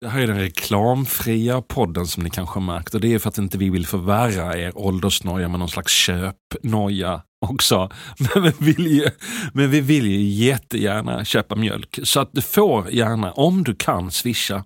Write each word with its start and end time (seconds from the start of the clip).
Det 0.00 0.08
här 0.08 0.20
är 0.20 0.26
den 0.26 0.38
reklamfria 0.38 1.62
podden 1.62 2.06
som 2.06 2.22
ni 2.22 2.30
kanske 2.30 2.58
har 2.58 2.66
märkt 2.66 2.94
och 2.94 3.00
det 3.00 3.14
är 3.14 3.18
för 3.18 3.28
att 3.28 3.38
inte 3.38 3.58
vi 3.58 3.70
vill 3.70 3.86
förvärra 3.86 4.58
er 4.58 4.72
åldersnoja 4.78 5.48
med 5.48 5.58
någon 5.58 5.68
slags 5.68 5.92
köpnoja 5.92 7.22
också. 7.46 7.90
Men 8.34 8.42
vi, 8.42 8.72
vill 8.72 8.86
ju, 8.86 9.10
men 9.52 9.70
vi 9.70 9.80
vill 9.80 10.06
ju 10.06 10.22
jättegärna 10.22 11.24
köpa 11.24 11.56
mjölk 11.56 11.98
så 12.02 12.20
att 12.20 12.30
du 12.32 12.42
får 12.42 12.90
gärna, 12.90 13.32
om 13.32 13.64
du 13.64 13.74
kan, 13.74 14.10
swisha 14.10 14.64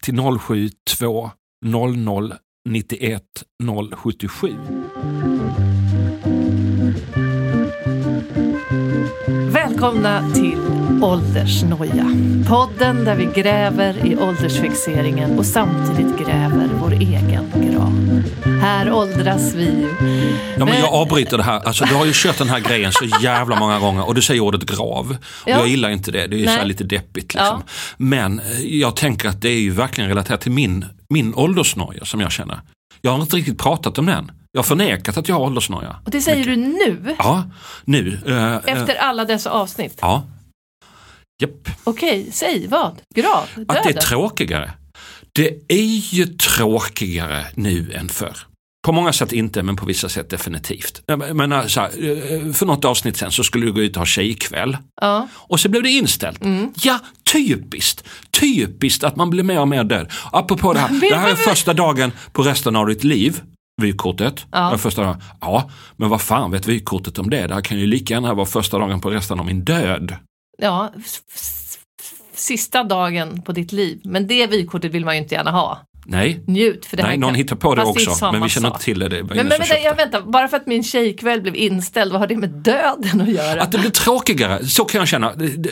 till 0.00 0.20
072 0.40 1.30
00 1.64 2.34
91 2.68 3.22
077. 3.92 4.56
Välkomna 9.52 10.30
till 10.34 10.75
Åldersnoja. 11.02 12.06
Podden 12.48 13.04
där 13.04 13.14
vi 13.16 13.24
gräver 13.24 14.06
i 14.06 14.16
åldersfixeringen 14.16 15.38
och 15.38 15.46
samtidigt 15.46 16.18
gräver 16.26 16.68
vår 16.80 16.92
egen 16.92 17.30
grav. 17.54 18.22
Här 18.60 18.92
åldras 18.92 19.54
vi. 19.54 19.88
Ja, 20.58 20.64
men 20.64 20.80
jag 20.80 20.92
avbryter 20.92 21.36
det 21.36 21.42
här. 21.42 21.60
Alltså, 21.66 21.84
du 21.84 21.94
har 21.94 22.06
ju 22.06 22.12
kört 22.14 22.38
den 22.38 22.48
här 22.48 22.60
grejen 22.60 22.92
så 22.92 23.04
jävla 23.22 23.58
många 23.58 23.78
gånger 23.78 24.06
och 24.06 24.14
du 24.14 24.22
säger 24.22 24.40
ordet 24.40 24.62
grav. 24.66 25.10
Och 25.10 25.48
Ja. 25.48 25.58
Jag 25.58 25.68
gillar 25.68 25.90
inte 25.90 26.10
det, 26.10 26.26
det 26.26 26.36
är 26.36 26.38
ju 26.38 26.46
så 26.46 26.52
Nej. 26.56 26.66
lite 26.66 26.84
deppigt. 26.84 27.34
Liksom. 27.34 27.62
Men 27.96 28.40
eh, 28.40 28.60
jag 28.60 28.96
tänker 28.96 29.28
att 29.28 29.40
det 29.42 29.48
är 29.48 29.60
ju 29.60 29.70
verkligen 29.70 30.08
relaterat 30.10 30.40
till 30.40 30.52
min, 30.52 30.84
min 31.08 31.34
åldersnoja 31.34 32.04
som 32.04 32.20
jag 32.20 32.32
känner. 32.32 32.60
Jag 33.02 33.10
har 33.10 33.22
inte 33.22 33.36
riktigt 33.36 33.58
pratat 33.58 33.98
om 33.98 34.06
den. 34.06 34.30
Jag 34.52 34.58
har 34.58 34.64
förnekat 34.64 35.16
att 35.16 35.28
jag 35.28 35.36
har 35.36 35.42
åldersnoja. 35.42 35.96
Och 36.04 36.10
det 36.10 36.20
säger 36.20 36.44
du 36.44 36.56
nu? 36.56 37.14
Ja, 37.18 37.44
nu. 37.84 38.18
eh, 38.26 38.52
eh, 38.54 38.58
Efter 38.64 38.94
alla 38.94 39.24
dessa 39.24 39.50
avsnitt? 39.50 39.98
Ja. 40.00 40.22
Japp. 41.42 41.68
Okej, 41.84 42.28
säg 42.32 42.66
vad? 42.66 43.00
Grav? 43.14 43.48
Att 43.68 43.68
det 43.68 43.78
är 43.78 43.84
Döden? 43.84 44.02
tråkigare. 44.02 44.70
Det 45.32 45.48
är 45.68 46.14
ju 46.14 46.26
tråkigare 46.26 47.44
nu 47.54 47.92
än 47.92 48.08
förr. 48.08 48.36
På 48.86 48.92
många 48.92 49.12
sätt 49.12 49.32
inte, 49.32 49.62
men 49.62 49.76
på 49.76 49.86
vissa 49.86 50.08
sätt 50.08 50.30
definitivt. 50.30 51.02
Jag 51.06 51.36
menar, 51.36 51.68
så 51.68 51.80
här, 51.80 51.88
eh, 51.88 52.52
för 52.52 52.66
något 52.66 52.84
avsnitt 52.84 53.16
sen 53.16 53.30
så 53.30 53.44
skulle 53.44 53.66
du 53.66 53.72
gå 53.72 53.80
ut 53.80 53.96
och 53.96 54.00
ha 54.00 54.06
tjejkväll. 54.06 54.76
Ja. 55.00 55.28
Och 55.34 55.60
så 55.60 55.68
blev 55.68 55.82
det 55.82 55.90
inställt. 55.90 56.44
Mm. 56.44 56.72
Ja, 56.82 56.98
typiskt. 57.32 58.04
Typiskt 58.40 59.04
att 59.04 59.16
man 59.16 59.30
blir 59.30 59.42
mer 59.42 59.60
och 59.60 59.68
mer 59.68 59.84
död. 59.84 60.10
Apropå 60.32 60.72
det 60.72 60.78
här, 60.78 60.88
det 61.10 61.16
här 61.16 61.30
är 61.30 61.34
första 61.34 61.74
dagen 61.74 62.12
på 62.32 62.42
resten 62.42 62.76
av 62.76 62.86
ditt 62.86 63.04
liv. 63.04 63.40
Vykortet. 63.82 64.46
Ja. 64.52 64.78
Första 64.78 65.02
dagen. 65.02 65.22
Ja, 65.40 65.70
men 65.96 66.08
vad 66.08 66.20
fan 66.22 66.50
vet 66.50 66.66
vykortet 66.66 67.18
om 67.18 67.30
det? 67.30 67.46
Det 67.46 67.54
här 67.54 67.60
kan 67.60 67.78
ju 67.78 67.86
lika 67.86 68.14
gärna 68.14 68.34
vara 68.34 68.46
första 68.46 68.78
dagen 68.78 69.00
på 69.00 69.10
resten 69.10 69.40
av 69.40 69.46
min 69.46 69.64
död 69.64 70.16
ja. 70.56 70.92
Sista 72.32 72.84
dagen 72.84 73.42
på 73.42 73.52
ditt 73.52 73.72
liv. 73.72 74.00
Men 74.04 74.26
det 74.26 74.46
vykortet 74.46 74.92
vill 74.92 75.04
man 75.04 75.14
ju 75.14 75.22
inte 75.22 75.34
gärna 75.34 75.50
ha. 75.50 75.86
Nej, 76.08 76.40
Njut. 76.46 76.86
För 76.86 76.96
det 76.96 77.02
Nej 77.02 77.12
här 77.12 77.18
någon 77.18 77.30
kan... 77.30 77.34
hittar 77.34 77.56
på 77.56 77.74
det 77.74 77.82
Fast 77.82 78.08
också. 78.08 78.32
Men 78.32 78.42
vi 78.42 78.48
känner 78.48 78.68
inte 78.68 78.80
till 78.80 78.98
det. 78.98 79.08
det 79.08 79.22
Men, 79.22 79.36
men 79.36 79.48
vänta, 79.48 79.78
jag 79.78 79.96
väntar, 79.96 80.20
bara 80.20 80.48
för 80.48 80.56
att 80.56 80.66
min 80.66 80.84
tjejkväll 80.84 81.42
blev 81.42 81.56
inställd, 81.56 82.12
vad 82.12 82.20
har 82.20 82.28
det 82.28 82.36
med 82.36 82.50
döden 82.50 83.20
att 83.20 83.28
göra? 83.28 83.62
Att 83.62 83.72
det 83.72 83.78
blir 83.78 83.90
tråkigare, 83.90 84.66
så 84.66 84.84
kan 84.84 84.98
jag 84.98 85.08
känna. 85.08 85.32
Det, 85.34 85.46
det, 85.46 85.70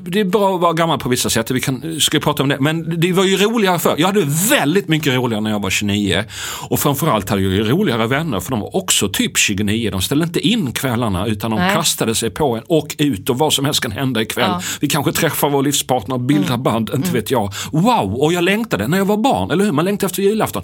det, 0.00 0.20
är 0.20 0.24
bra 0.24 0.54
att 0.54 0.60
vara 0.60 0.72
gammal 0.72 0.98
på 0.98 1.08
vissa 1.08 1.30
sätt, 1.30 1.50
vi 1.50 1.60
kan, 1.60 2.00
ska 2.00 2.20
prata 2.20 2.42
om 2.42 2.48
det. 2.48 2.60
Men 2.60 3.00
det 3.00 3.12
var 3.12 3.24
ju 3.24 3.36
roligare 3.36 3.78
förr. 3.78 3.94
Jag 3.98 4.06
hade 4.06 4.24
väldigt 4.50 4.88
mycket 4.88 5.14
roligare 5.14 5.42
när 5.42 5.50
jag 5.50 5.62
var 5.62 5.70
29. 5.70 6.24
Och 6.68 6.80
framförallt 6.80 7.30
hade 7.30 7.42
jag 7.42 7.52
ju 7.52 7.64
roligare 7.64 8.06
vänner 8.06 8.40
för 8.40 8.50
de 8.50 8.60
var 8.60 8.76
också 8.76 9.08
typ 9.08 9.38
29. 9.38 9.90
De 9.90 10.02
ställde 10.02 10.24
inte 10.24 10.40
in 10.40 10.72
kvällarna 10.72 11.26
utan 11.26 11.50
de 11.50 11.60
Nej. 11.60 11.74
kastade 11.74 12.14
sig 12.14 12.30
på 12.30 12.56
en 12.56 12.62
och 12.66 12.96
ut 12.98 13.30
och 13.30 13.38
vad 13.38 13.52
som 13.52 13.64
helst 13.64 13.80
kan 13.80 13.92
hända 13.92 14.22
ikväll. 14.22 14.50
Ja. 14.50 14.62
Vi 14.80 14.88
kanske 14.88 15.12
träffar 15.12 15.50
vår 15.50 15.62
livspartner 15.62 16.18
bildar 16.18 16.56
band, 16.56 16.90
inte 16.94 17.12
vet 17.12 17.30
jag. 17.30 17.52
Wow, 17.72 18.14
och 18.14 18.32
jag 18.32 18.44
längtade 18.44 18.88
när 18.88 18.98
jag 18.98 19.04
var 19.04 19.16
barn, 19.16 19.50
eller 19.60 19.66
hur? 19.66 19.72
Man 19.72 19.84
längtade 19.84 20.06
efter 20.06 20.22
julafton. 20.22 20.62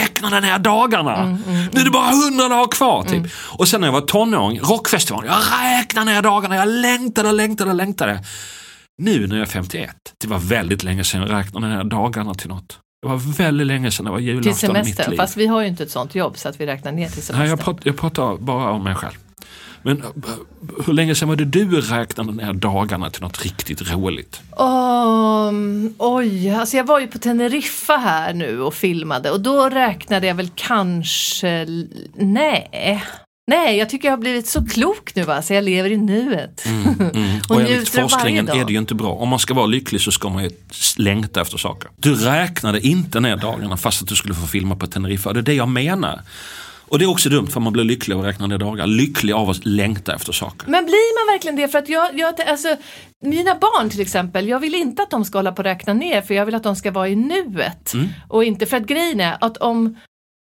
Räkna 0.00 0.30
den 0.30 0.44
här 0.44 0.58
dagarna! 0.58 1.38
Nu 1.72 1.80
är 1.80 1.84
det 1.84 1.90
bara 1.90 2.10
hundra 2.10 2.48
dagar 2.48 2.68
kvar 2.68 3.02
typ. 3.02 3.22
Och 3.36 3.68
sen 3.68 3.80
när 3.80 3.88
jag 3.88 3.92
var 3.92 4.00
tonåring, 4.00 4.60
rockfestivalen, 4.60 5.30
jag 5.30 5.42
räknade 5.80 6.12
ner 6.12 6.22
dagarna, 6.22 6.56
jag 6.56 6.68
längtade, 6.68 7.32
längtade, 7.32 7.72
längtade. 7.72 8.24
Nu 9.02 9.26
när 9.26 9.36
jag 9.36 9.46
är 9.46 9.50
51, 9.50 9.96
det 10.20 10.28
var 10.28 10.38
väldigt 10.38 10.82
länge 10.82 11.04
sedan 11.04 11.20
jag 11.20 11.30
räknade 11.30 11.68
ner 11.68 11.84
dagarna 11.84 12.34
till 12.34 12.48
något. 12.48 12.78
Det 13.02 13.08
var 13.08 13.16
väldigt 13.16 13.66
länge 13.66 13.90
sedan 13.90 14.04
det 14.04 14.10
var 14.10 14.18
till 14.18 14.26
julafton 14.26 14.76
i 14.76 14.82
mitt 14.82 15.08
liv. 15.08 15.16
Fast 15.16 15.36
vi 15.36 15.46
har 15.46 15.60
ju 15.60 15.68
inte 15.68 15.82
ett 15.82 15.90
sånt 15.90 16.14
jobb 16.14 16.38
så 16.38 16.48
att 16.48 16.60
vi 16.60 16.66
räknar 16.66 16.92
ner 16.92 17.08
till 17.08 17.12
semestern. 17.12 17.38
Nej, 17.38 17.48
jag, 17.48 17.60
pratar, 17.60 17.82
jag 17.84 17.96
pratar 17.96 18.36
bara 18.36 18.70
om 18.70 18.84
mig 18.84 18.94
själv. 18.94 19.14
Men 19.84 20.02
eh, 20.02 20.06
hur 20.86 20.92
länge 20.92 21.14
sedan 21.14 21.28
var 21.28 21.36
det 21.36 21.44
du 21.44 21.80
räknade 21.80 22.32
ner 22.32 22.52
dagarna 22.52 23.10
till 23.10 23.22
något 23.22 23.42
riktigt 23.44 23.92
roligt? 23.92 24.40
Um, 24.56 25.94
oj, 25.98 26.50
alltså 26.50 26.76
jag 26.76 26.84
var 26.84 27.00
ju 27.00 27.06
på 27.06 27.18
Teneriffa 27.18 27.96
här 27.96 28.34
nu 28.34 28.60
och 28.60 28.74
filmade 28.74 29.30
och 29.30 29.40
då 29.40 29.68
räknade 29.68 30.26
jag 30.26 30.34
väl 30.34 30.50
kanske, 30.54 31.66
nej. 32.14 33.02
Nej, 33.46 33.78
jag 33.78 33.90
tycker 33.90 34.08
jag 34.08 34.12
har 34.12 34.18
blivit 34.18 34.46
så 34.46 34.64
klok 34.66 35.14
nu 35.14 35.22
va, 35.22 35.42
så 35.42 35.54
jag 35.54 35.64
lever 35.64 35.90
i 35.90 35.96
nuet. 35.96 36.64
Och, 37.48 37.56
Och 37.56 37.60
enligt 37.60 37.88
forskningen 37.88 38.48
är 38.48 38.64
det 38.64 38.72
ju 38.72 38.78
inte 38.78 38.94
bra. 38.94 39.12
Om 39.12 39.28
man 39.28 39.38
ska 39.38 39.54
vara 39.54 39.66
lycklig 39.66 40.00
så 40.00 40.10
ska 40.10 40.28
man 40.28 40.44
ju 40.44 40.50
längta 40.96 41.40
efter 41.40 41.58
saker. 41.58 41.90
Du 41.96 42.14
räknade 42.14 42.80
inte 42.80 43.20
ner 43.20 43.36
dagarna 43.36 43.76
fast 43.76 44.02
att 44.02 44.08
du 44.08 44.14
skulle 44.14 44.34
få 44.34 44.46
filma 44.46 44.76
på 44.76 44.86
Teneriffa. 44.86 45.32
Det 45.32 45.40
är 45.40 45.42
det 45.42 45.54
jag 45.54 45.68
menar. 45.68 46.20
Och 46.88 46.98
det 46.98 47.04
är 47.04 47.10
också 47.10 47.28
dumt 47.28 47.46
för 47.46 47.60
man 47.60 47.72
blir 47.72 47.84
lycklig 47.84 48.14
av 48.14 48.20
att 48.20 48.26
räkna 48.26 48.46
ner 48.46 48.58
dagar. 48.58 48.86
Lycklig 48.86 49.32
av 49.32 49.50
att 49.50 49.64
längta 49.64 50.14
efter 50.14 50.32
saker. 50.32 50.68
Men 50.70 50.84
blir 50.84 51.26
man 51.26 51.34
verkligen 51.34 51.56
det? 51.56 51.68
För 51.68 51.78
att 51.78 51.88
jag, 51.88 52.18
jag, 52.18 52.40
alltså, 52.40 52.76
mina 53.22 53.54
barn 53.54 53.90
till 53.90 54.00
exempel, 54.00 54.48
jag 54.48 54.60
vill 54.60 54.74
inte 54.74 55.02
att 55.02 55.10
de 55.10 55.24
ska 55.24 55.38
hålla 55.38 55.52
på 55.52 55.60
och 55.60 55.64
räkna 55.64 55.92
ner 55.92 56.22
för 56.22 56.34
jag 56.34 56.46
vill 56.46 56.54
att 56.54 56.62
de 56.62 56.76
ska 56.76 56.90
vara 56.90 57.08
i 57.08 57.16
nuet. 57.16 57.94
Mm. 57.94 58.08
Och 58.28 58.44
inte 58.44 58.66
för 58.66 58.76
att 58.76 58.86
grejen 58.86 59.20
är 59.20 59.36
att 59.40 59.56
om, 59.56 59.98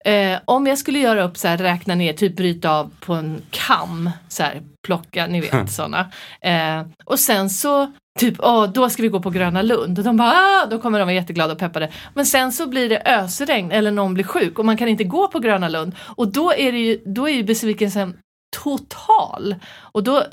eh, 0.06 0.40
om 0.46 0.68
jag 0.68 0.78
skulle 0.78 1.00
göra 1.00 1.24
upp 1.24 1.38
så 1.38 1.48
här, 1.48 1.58
räkna 1.58 1.96
ner, 1.96 2.14
typ 2.14 2.36
bryta 2.36 2.72
av 2.72 2.92
på 3.00 3.14
en 3.14 3.42
kam, 3.52 4.10
så 4.28 4.44
här, 4.44 4.62
plocka, 4.88 5.28
ni 5.28 5.42
vet 5.42 5.72
sådana. 5.72 6.12
Eh, 6.42 6.86
och 7.06 7.20
sen 7.20 7.50
så 7.50 7.92
Typ, 8.20 8.36
åh, 8.40 8.72
då 8.74 8.90
ska 8.90 9.02
vi 9.02 9.08
gå 9.08 9.20
på 9.20 9.30
Gröna 9.30 9.62
Lund. 9.62 10.00
Och 10.00 10.06
de 10.06 10.18
bara, 10.18 10.32
ah! 10.32 10.66
då 10.66 10.80
kommer 10.80 11.00
de 11.00 11.06
vara 11.06 11.16
jätteglada 11.16 11.54
och 11.54 11.60
peppade. 11.60 11.92
Men 12.14 12.26
sen 12.26 12.52
så 12.52 12.68
blir 12.68 12.90
det 12.90 13.02
ösregn 13.06 13.72
eller 13.72 13.92
någon 13.92 14.14
blir 14.14 14.24
sjuk 14.24 14.60
och 14.60 14.66
man 14.66 14.78
kan 14.78 14.88
inte 14.88 15.04
gå 15.04 15.28
på 15.28 15.40
Gröna 15.40 15.70
Lund. 15.70 15.96
Och 16.00 16.28
då 16.28 16.54
är, 16.54 16.72
det 16.72 16.78
ju, 16.78 17.00
då 17.06 17.30
är 17.30 17.34
ju 17.34 17.44
besvikelsen 17.44 18.18
total. 18.64 19.56
Och 19.76 20.04
då, 20.04 20.24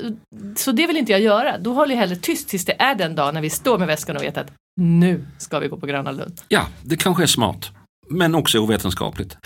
så 0.55 0.71
det 0.71 0.87
vill 0.87 0.97
inte 0.97 1.11
jag 1.11 1.21
göra. 1.21 1.57
Då 1.57 1.73
håller 1.73 1.95
jag 1.95 1.99
hellre 1.99 2.15
tyst 2.15 2.49
tills 2.49 2.65
det 2.65 2.81
är 2.81 2.95
den 2.95 3.15
dag 3.15 3.33
när 3.33 3.41
vi 3.41 3.49
står 3.49 3.77
med 3.77 3.87
väskan 3.87 4.15
och 4.15 4.23
vet 4.23 4.37
att 4.37 4.51
nu 4.75 5.25
ska 5.37 5.59
vi 5.59 5.67
gå 5.67 5.77
på 5.77 5.85
Gröna 5.85 6.11
Lund. 6.11 6.41
Ja, 6.47 6.61
det 6.81 6.95
kanske 6.95 7.23
är 7.23 7.27
smart. 7.27 7.71
Men 8.11 8.35
också 8.35 8.59
ovetenskapligt. 8.59 9.37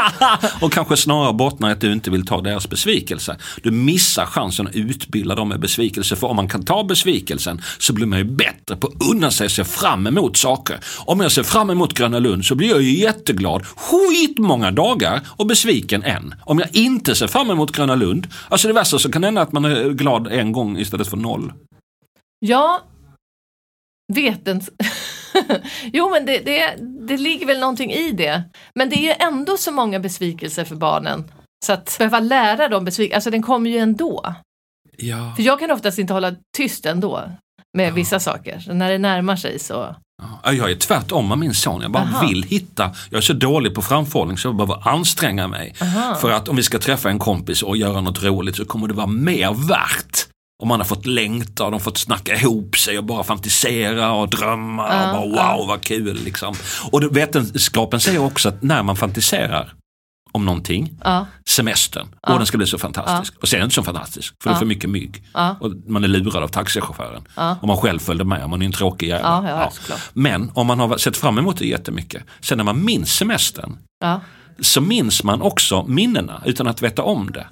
och 0.60 0.72
kanske 0.72 0.96
snarare 0.96 1.32
bottnar 1.32 1.68
i 1.68 1.72
att 1.72 1.80
du 1.80 1.92
inte 1.92 2.10
vill 2.10 2.26
ta 2.26 2.40
deras 2.40 2.68
besvikelse. 2.68 3.36
Du 3.62 3.70
missar 3.70 4.26
chansen 4.26 4.66
att 4.66 4.74
utbilda 4.74 5.34
dem 5.34 5.48
med 5.48 5.60
besvikelse. 5.60 6.16
För 6.16 6.26
om 6.26 6.36
man 6.36 6.48
kan 6.48 6.64
ta 6.64 6.84
besvikelsen 6.84 7.62
så 7.78 7.92
blir 7.92 8.06
man 8.06 8.18
ju 8.18 8.24
bättre 8.24 8.76
på 8.76 8.86
att 8.86 9.10
unna 9.10 9.30
sig 9.30 9.46
att 9.46 9.52
se 9.52 9.64
fram 9.64 10.06
emot 10.06 10.36
saker. 10.36 10.78
Om 10.98 11.20
jag 11.20 11.32
ser 11.32 11.42
fram 11.42 11.70
emot 11.70 11.94
Gröna 11.94 12.18
Lund 12.18 12.44
så 12.44 12.54
blir 12.54 12.68
jag 12.68 12.82
ju 12.82 12.98
jätteglad 12.98 13.66
skitmånga 13.66 14.70
dagar 14.70 15.20
och 15.26 15.46
besviken 15.46 16.02
en. 16.02 16.34
Om 16.44 16.58
jag 16.58 16.76
inte 16.76 17.14
ser 17.14 17.26
fram 17.26 17.50
emot 17.50 17.72
Gröna 17.72 17.94
Lund, 17.94 18.26
alltså 18.48 18.68
det 18.68 18.74
värsta 18.74 18.98
så 18.98 19.12
kan 19.12 19.22
det 19.22 19.26
hända 19.26 19.42
att 19.42 19.52
man 19.52 19.64
är 19.64 19.90
glad 19.90 20.26
en 20.26 20.52
gång 20.52 20.78
istället 20.78 21.08
för 21.08 21.16
noll. 21.16 21.52
Ja, 22.38 22.80
vetens... 24.12 24.70
jo 25.92 26.10
men 26.10 26.26
det, 26.26 26.38
det, 26.38 26.74
det 27.08 27.16
ligger 27.16 27.46
väl 27.46 27.60
någonting 27.60 27.92
i 27.92 28.12
det. 28.12 28.42
Men 28.74 28.90
det 28.90 28.96
är 28.96 29.02
ju 29.02 29.14
ändå 29.18 29.56
så 29.56 29.72
många 29.72 30.00
besvikelser 30.00 30.64
för 30.64 30.76
barnen. 30.76 31.30
Så 31.66 31.72
att 31.72 31.96
behöva 31.98 32.20
lära 32.20 32.68
dem 32.68 32.84
besvikelser, 32.84 33.14
alltså 33.16 33.30
den 33.30 33.42
kommer 33.42 33.70
ju 33.70 33.78
ändå. 33.78 34.34
Ja. 34.96 35.32
För 35.36 35.42
jag 35.42 35.58
kan 35.58 35.70
oftast 35.70 35.98
inte 35.98 36.12
hålla 36.12 36.34
tyst 36.56 36.86
ändå 36.86 37.30
med 37.76 37.94
vissa 37.94 38.20
saker. 38.20 38.58
Så 38.58 38.74
när 38.74 38.90
det 38.90 38.98
närmar 38.98 39.36
sig 39.36 39.58
så... 39.58 39.96
Ja, 40.44 40.52
Jag 40.52 40.70
är 40.70 40.74
tvärtom 40.74 41.28
med 41.28 41.38
min 41.38 41.54
son. 41.54 41.82
Jag 41.82 41.90
bara 41.90 42.02
Aha. 42.02 42.26
vill 42.26 42.42
hitta. 42.42 42.94
Jag 43.10 43.18
är 43.18 43.22
så 43.22 43.32
dålig 43.32 43.74
på 43.74 43.82
framförhållning 43.82 44.38
så 44.38 44.48
jag 44.48 44.56
behöver 44.56 44.88
anstränga 44.88 45.48
mig. 45.48 45.74
För 46.20 46.30
att 46.30 46.48
om 46.48 46.56
vi 46.56 46.62
ska 46.62 46.78
träffa 46.78 47.10
en 47.10 47.18
kompis 47.18 47.62
och 47.62 47.76
göra 47.76 48.00
något 48.00 48.22
roligt 48.22 48.56
så 48.56 48.64
kommer 48.64 48.88
det 48.88 48.94
vara 48.94 49.06
mer 49.06 49.68
värt. 49.68 50.26
Om 50.60 50.68
man 50.68 50.80
har 50.80 50.84
fått 50.84 51.06
längta 51.06 51.64
och 51.64 51.70
de 51.70 51.74
har 51.74 51.80
fått 51.80 51.98
snacka 51.98 52.34
ihop 52.34 52.76
sig 52.76 52.98
och 52.98 53.04
bara 53.04 53.24
fantisera 53.24 54.12
och 54.12 54.28
drömma 54.28 55.12
och 55.12 55.30
bara 55.30 55.56
wow 55.56 55.68
vad 55.68 55.80
kul 55.80 56.20
liksom. 56.24 56.54
Och 56.90 57.16
vetenskapen 57.16 58.00
säger 58.00 58.24
också 58.24 58.48
att 58.48 58.62
när 58.62 58.82
man 58.82 58.96
fantiserar 58.96 59.74
om 60.32 60.44
någonting. 60.44 60.92
Ja. 61.04 61.26
Semestern. 61.48 62.06
Ja. 62.22 62.32
Och 62.32 62.38
den 62.38 62.46
ska 62.46 62.58
bli 62.58 62.66
så 62.66 62.78
fantastisk. 62.78 63.34
Och 63.42 63.48
sen 63.48 63.56
är 63.56 63.60
den 63.60 63.66
inte 63.66 63.74
så 63.74 63.82
fantastisk. 63.82 64.34
För 64.42 64.50
det 64.50 64.56
är 64.56 64.58
för 64.58 64.66
mycket 64.66 64.90
mygg. 64.90 65.22
Ja. 65.34 65.56
Och 65.60 65.72
man 65.86 66.04
är 66.04 66.08
lurad 66.08 66.42
av 66.42 66.48
taxichauffören. 66.48 67.22
Ja. 67.36 67.56
Och 67.60 67.68
man 67.68 67.76
själv 67.76 67.98
följde 67.98 68.24
med. 68.24 68.48
Man 68.48 68.62
är 68.62 68.66
en 68.66 68.72
tråkig 68.72 69.08
jävel. 69.08 69.24
Ja, 69.24 69.70
ja. 69.88 69.96
Men 70.12 70.50
om 70.54 70.66
man 70.66 70.80
har 70.80 70.96
sett 70.96 71.16
fram 71.16 71.38
emot 71.38 71.58
det 71.58 71.66
jättemycket. 71.66 72.22
Sen 72.40 72.58
när 72.58 72.64
man 72.64 72.84
minns 72.84 73.16
semestern. 73.16 73.78
Ja. 74.00 74.20
Så 74.60 74.80
minns 74.80 75.24
man 75.24 75.42
också 75.42 75.84
minnena 75.86 76.42
utan 76.44 76.66
att 76.66 76.82
veta 76.82 77.02
om 77.02 77.32
det. 77.32 77.46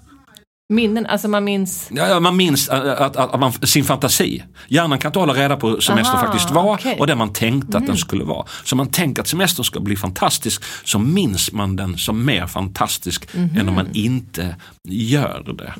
Minnen, 0.73 1.07
alltså 1.07 1.29
man 1.29 1.45
minns. 1.45 1.89
Ja, 1.93 2.09
ja, 2.09 2.21
man 2.21 2.37
minns 2.37 2.69
äh, 2.69 2.79
att, 2.79 3.17
att, 3.17 3.35
att 3.35 3.41
man, 3.41 3.53
sin 3.53 3.85
fantasi. 3.85 4.43
Hjärnan 4.69 4.99
kan 4.99 5.09
inte 5.09 5.19
hålla 5.19 5.33
reda 5.35 5.57
på 5.57 5.69
hur 5.69 5.81
semestern 5.81 6.17
Aha, 6.17 6.27
faktiskt 6.27 6.51
var 6.51 6.75
okej. 6.75 6.97
och 6.99 7.07
det 7.07 7.15
man 7.15 7.33
tänkte 7.33 7.79
att 7.79 7.87
den 7.87 7.97
skulle 7.97 8.25
vara. 8.25 8.47
Så 8.65 8.77
man 8.77 8.91
tänker 8.91 9.23
att 9.23 9.29
semestern 9.29 9.65
ska 9.65 9.81
bli 9.81 9.97
fantastisk 9.97 10.63
så 10.85 10.99
minns 10.99 11.53
man 11.53 11.77
den 11.77 11.99
som 11.99 12.25
mer 12.25 12.47
fantastisk 12.47 13.29
än 13.35 13.69
om 13.69 13.75
man 13.75 13.89
inte 13.93 14.57
gör 14.89 15.55
det. 15.59 15.75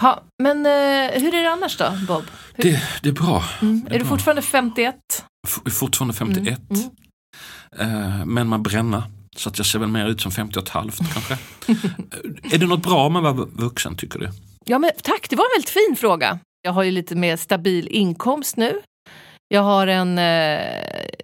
Ha, 0.00 0.20
men 0.42 0.66
eh, 0.66 1.20
hur 1.22 1.34
är 1.34 1.42
det 1.42 1.50
annars 1.52 1.76
då, 1.76 1.92
Bob? 2.08 2.22
Det, 2.56 2.82
det 3.02 3.08
är 3.08 3.12
bra. 3.12 3.44
är 3.90 3.98
du 3.98 4.04
fortfarande 4.04 4.42
51? 4.42 4.94
F- 5.48 5.72
Fortfarande 5.74 6.14
51. 6.14 6.60
Eh, 7.78 8.24
men 8.26 8.48
man 8.48 8.62
bränna. 8.62 9.04
Så 9.36 9.48
att 9.48 9.58
jag 9.58 9.66
ser 9.66 9.78
väl 9.78 9.88
mer 9.88 10.06
ut 10.06 10.20
som 10.20 10.32
50 10.32 10.58
och 10.58 10.62
ett 10.62 10.68
halvt 10.68 10.98
kanske. 11.12 11.38
är 12.54 12.58
det 12.58 12.66
något 12.66 12.82
bra 12.82 13.08
med 13.08 13.26
att 13.26 13.36
vara 13.36 13.48
vuxen 13.52 13.96
tycker 13.96 14.18
du? 14.18 14.28
Ja, 14.64 14.78
men 14.78 14.90
tack, 15.02 15.26
det 15.30 15.36
var 15.36 15.44
en 15.44 15.50
väldigt 15.56 15.70
fin 15.70 15.96
fråga. 15.96 16.38
Jag 16.62 16.72
har 16.72 16.82
ju 16.82 16.90
lite 16.90 17.14
mer 17.14 17.36
stabil 17.36 17.88
inkomst 17.88 18.56
nu. 18.56 18.80
Jag 19.48 19.62
har 19.62 19.86
en, 19.86 20.18
eh, 20.18 20.60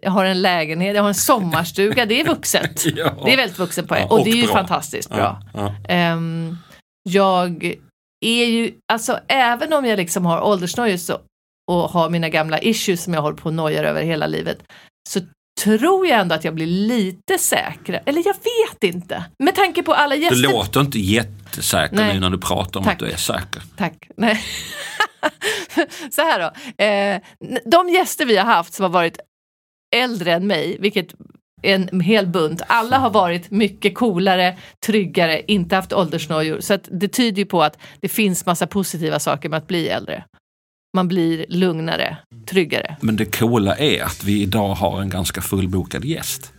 jag 0.02 0.10
har 0.10 0.24
en 0.24 0.42
lägenhet, 0.42 0.96
jag 0.96 1.02
har 1.02 1.08
en 1.08 1.14
sommarstuga, 1.14 2.06
det 2.06 2.20
är 2.20 2.24
vuxet. 2.24 2.84
Ja. 2.96 3.14
Det 3.24 3.32
är 3.32 3.36
väldigt 3.36 3.58
vuxen 3.58 3.86
poäng 3.86 4.06
Ja, 4.10 4.16
och 4.18 4.24
det 4.24 4.30
är 4.30 4.34
ju 4.36 4.44
bra. 4.44 4.52
fantastiskt 4.52 5.10
bra. 5.10 5.42
Ja. 5.54 5.74
Ehm, 5.88 6.56
jag 7.02 7.64
är 8.26 8.44
ju, 8.46 8.72
alltså 8.92 9.18
även 9.28 9.72
om 9.72 9.84
jag 9.84 9.96
liksom 9.96 10.26
har 10.26 10.40
åldersnojor 10.40 10.96
så, 10.96 11.18
och 11.70 11.90
har 11.90 12.10
mina 12.10 12.28
gamla 12.28 12.58
issues 12.60 13.02
som 13.04 13.14
jag 13.14 13.22
håller 13.22 13.36
på 13.36 13.46
och 13.48 13.54
nojar 13.54 13.84
över 13.84 14.02
hela 14.02 14.26
livet 14.26 14.58
så 15.08 15.20
tror 15.64 16.06
jag 16.06 16.20
ändå 16.20 16.34
att 16.34 16.44
jag 16.44 16.54
blir 16.54 16.66
lite 16.66 17.38
säkrare. 17.38 18.02
Eller 18.06 18.22
jag 18.26 18.34
vet 18.34 18.94
inte. 18.94 19.24
Med 19.38 19.54
tanke 19.54 19.82
på 19.82 19.94
alla 19.94 20.14
Du 20.14 20.22
gäster. 20.22 20.52
låter 20.52 20.80
inte 20.80 20.98
jättesäker 20.98 21.96
Nej. 21.96 22.14
nu 22.14 22.20
när 22.20 22.30
du 22.30 22.38
pratar 22.38 22.80
om 22.80 22.84
Tack. 22.84 22.92
att 22.92 22.98
du 22.98 23.06
är 23.10 23.16
säker. 23.16 23.62
Tack. 23.76 24.08
Nej. 24.16 24.44
Så 26.10 26.22
här 26.22 26.40
då. 26.40 26.84
Eh, 26.84 27.20
de 27.64 27.88
gäster 27.88 28.26
vi 28.26 28.36
har 28.36 28.44
haft 28.44 28.74
som 28.74 28.82
har 28.82 28.90
varit 28.90 29.18
äldre 29.96 30.32
än 30.32 30.46
mig, 30.46 30.76
vilket 30.80 31.06
är 31.62 31.74
en 31.90 32.00
hel 32.00 32.26
bunt, 32.26 32.62
alla 32.66 32.98
har 32.98 33.10
varit 33.10 33.50
mycket 33.50 33.94
coolare, 33.94 34.56
tryggare, 34.86 35.42
inte 35.46 35.76
haft 35.76 35.92
åldersnojor. 35.92 36.60
Så 36.60 36.78
det 36.90 37.08
tyder 37.08 37.38
ju 37.38 37.46
på 37.46 37.62
att 37.62 37.78
det 38.00 38.08
finns 38.08 38.46
massa 38.46 38.66
positiva 38.66 39.18
saker 39.18 39.48
med 39.48 39.56
att 39.56 39.66
bli 39.66 39.88
äldre. 39.88 40.24
Man 40.96 41.08
blir 41.08 41.46
lugnare, 41.48 42.16
tryggare. 42.50 42.96
Men 43.00 43.16
det 43.16 43.38
coola 43.38 43.76
är 43.76 44.02
att 44.02 44.24
vi 44.24 44.42
idag 44.42 44.74
har 44.74 45.00
en 45.00 45.08
ganska 45.08 45.40
fullbokad 45.40 46.04
gäst. 46.04 46.52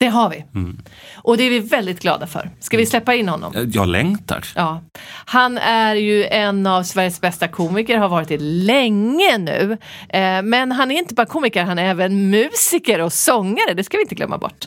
Det 0.00 0.06
har 0.06 0.30
vi. 0.30 0.44
Mm. 0.54 0.78
Och 1.16 1.36
det 1.36 1.44
är 1.44 1.50
vi 1.50 1.58
väldigt 1.58 2.00
glada 2.00 2.26
för. 2.26 2.50
Ska 2.60 2.76
vi 2.76 2.86
släppa 2.86 3.14
in 3.14 3.28
honom? 3.28 3.70
Jag 3.72 3.88
längtar. 3.88 4.44
Ja. 4.54 4.82
Han 5.24 5.58
är 5.58 5.94
ju 5.94 6.24
en 6.24 6.66
av 6.66 6.82
Sveriges 6.82 7.20
bästa 7.20 7.48
komiker, 7.48 7.98
har 7.98 8.08
varit 8.08 8.28
det 8.28 8.38
länge 8.40 9.38
nu. 9.38 9.78
Eh, 10.08 10.42
men 10.42 10.72
han 10.72 10.90
är 10.90 10.98
inte 10.98 11.14
bara 11.14 11.26
komiker, 11.26 11.64
han 11.64 11.78
är 11.78 11.84
även 11.84 12.30
musiker 12.30 13.00
och 13.00 13.12
sångare, 13.12 13.74
det 13.74 13.84
ska 13.84 13.96
vi 13.96 14.02
inte 14.02 14.14
glömma 14.14 14.38
bort. 14.38 14.66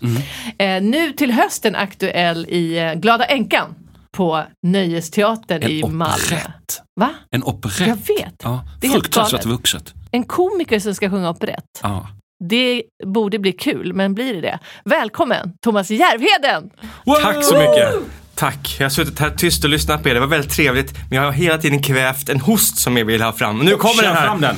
Eh, 0.58 0.82
nu 0.82 1.12
till 1.12 1.32
hösten 1.32 1.76
aktuell 1.76 2.46
i 2.50 2.78
eh, 2.78 2.94
Glada 2.94 3.26
Änkan 3.26 3.76
på 4.22 4.44
Nöjesteatern 4.68 5.64
i 5.64 5.82
En 5.82 5.98
Malmö. 5.98 6.14
operett. 6.16 6.82
Va? 7.00 7.10
En 7.32 7.44
operett. 7.44 7.88
Jag 7.88 7.96
vet. 7.96 8.36
Ja, 8.44 8.64
Det 8.82 8.88
är 8.88 8.92
fruktansvärt 8.92 9.46
vuxet. 9.46 9.94
En 10.12 10.24
komiker 10.24 10.80
som 10.80 10.96
ska 10.96 11.10
sjunga 11.10 11.30
operett. 11.30 11.80
Ja. 11.84 12.08
Det 12.50 12.84
borde 13.06 13.40
bli 13.40 13.52
kul, 13.52 13.94
men 13.94 14.14
blir 14.14 14.34
det 14.34 14.42
det? 14.42 14.60
Välkommen 14.86 15.54
Thomas 15.62 15.92
Järvheden! 15.92 16.70
Tack 17.24 17.44
så 17.46 17.56
mycket. 17.58 17.94
Tack. 18.42 18.76
Jag 18.80 18.86
har 18.86 18.90
suttit 18.90 19.20
här 19.20 19.30
tyst 19.30 19.64
och 19.64 19.70
lyssnat 19.70 20.04
på 20.04 20.10
er. 20.10 20.14
Det 20.14 20.20
var 20.20 20.28
väldigt 20.28 20.52
trevligt. 20.52 20.94
Men 21.10 21.18
jag 21.18 21.26
har 21.26 21.32
hela 21.32 21.58
tiden 21.58 21.84
kvävt 21.84 22.30
en 22.30 22.40
host 22.40 22.78
som 22.78 22.98
jag 22.98 23.06
vill 23.06 23.22
ha 23.22 23.32
fram. 23.32 23.60
Och 23.60 23.66
nu 23.66 23.76
kommer 23.76 24.04
den 24.04 24.16
här. 24.16 24.26
fram 24.26 24.42
den. 24.42 24.56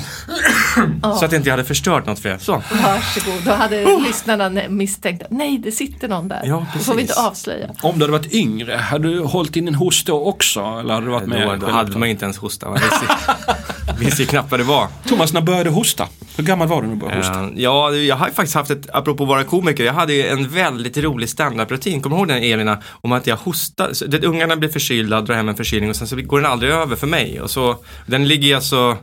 Så 1.20 1.26
att 1.26 1.34
inte 1.34 1.50
jag 1.50 1.54
hade 1.54 1.64
förstört 1.64 2.06
något 2.06 2.20
för 2.20 2.30
er. 2.30 2.38
Så. 2.38 2.52
Varsågod. 2.84 3.44
Då 3.46 3.52
hade 3.52 4.00
lyssnarna 4.00 4.50
ne- 4.50 4.70
misstänkt 4.70 5.24
att 5.24 5.32
nej, 5.32 5.58
det 5.58 5.72
sitter 5.72 6.08
någon 6.08 6.28
där. 6.28 6.42
Ja, 6.46 6.66
det 6.74 6.80
får 6.80 6.96
vi 6.96 7.02
inte 7.02 7.14
precis. 7.14 7.28
avslöja. 7.28 7.70
Om 7.82 8.00
du 8.00 8.04
hade 8.04 8.12
varit 8.12 8.34
yngre, 8.34 8.76
hade 8.76 9.08
du 9.08 9.20
hållit 9.20 9.56
in 9.56 9.68
en 9.68 9.76
host 9.76 10.08
då 10.08 10.26
också? 10.26 10.60
Eller 10.60 10.94
hade 10.94 11.06
du 11.06 11.12
varit 11.12 11.28
med? 11.28 11.48
Då, 11.60 11.66
då 11.66 11.72
hade 11.72 11.98
man 11.98 12.10
inte 12.10 12.26
ens 12.26 12.38
hosta. 12.38 12.70
Man 12.70 12.80
visste, 12.92 13.16
visste 14.00 14.22
ju 14.22 14.28
knappt 14.28 14.52
vad 14.52 14.60
det 14.60 14.64
var. 14.64 14.88
Thomas, 15.08 15.34
när 15.34 15.42
började 15.42 15.64
du 15.64 15.70
hosta? 15.70 16.08
Hur 16.38 16.44
gammal 16.44 16.68
var 16.68 16.82
du 16.82 16.88
när 16.88 16.96
du 16.96 17.00
började 17.02 17.18
hosta? 17.20 17.40
Eh, 17.44 17.50
ja, 17.56 17.92
jag 17.96 18.16
har 18.16 18.28
ju 18.28 18.34
faktiskt 18.34 18.56
haft 18.56 18.72
ett, 18.72 18.90
apropå 18.94 19.24
att 19.24 19.30
vara 19.30 19.44
komiker, 19.44 19.84
jag 19.84 19.94
hade 19.94 20.14
ju 20.14 20.28
en 20.28 20.50
väldigt 20.50 20.98
rolig 20.98 21.30
standup-rutin. 21.30 22.02
Kommer 22.02 22.16
du 22.16 22.20
ihåg 22.20 22.28
den 22.28 22.44
Elina? 22.44 22.82
Om 22.92 23.12
att 23.12 23.28
jag 23.28 23.38
hostar, 23.38 23.73
så 23.92 24.06
det, 24.06 24.26
ungarna 24.26 24.56
blir 24.56 24.70
förkylda, 24.70 25.22
drar 25.22 25.36
hem 25.36 25.50
en 25.50 25.56
förkylning 25.56 25.90
och 25.90 25.96
sen 25.96 26.08
så 26.08 26.16
går 26.16 26.42
den 26.42 26.52
aldrig 26.52 26.72
över 26.72 26.96
för 26.96 27.08
mig. 27.08 27.42
Och 27.42 27.52
så, 27.52 27.78
den 28.06 28.28
ligger 28.28 28.56
alltså 28.56 28.98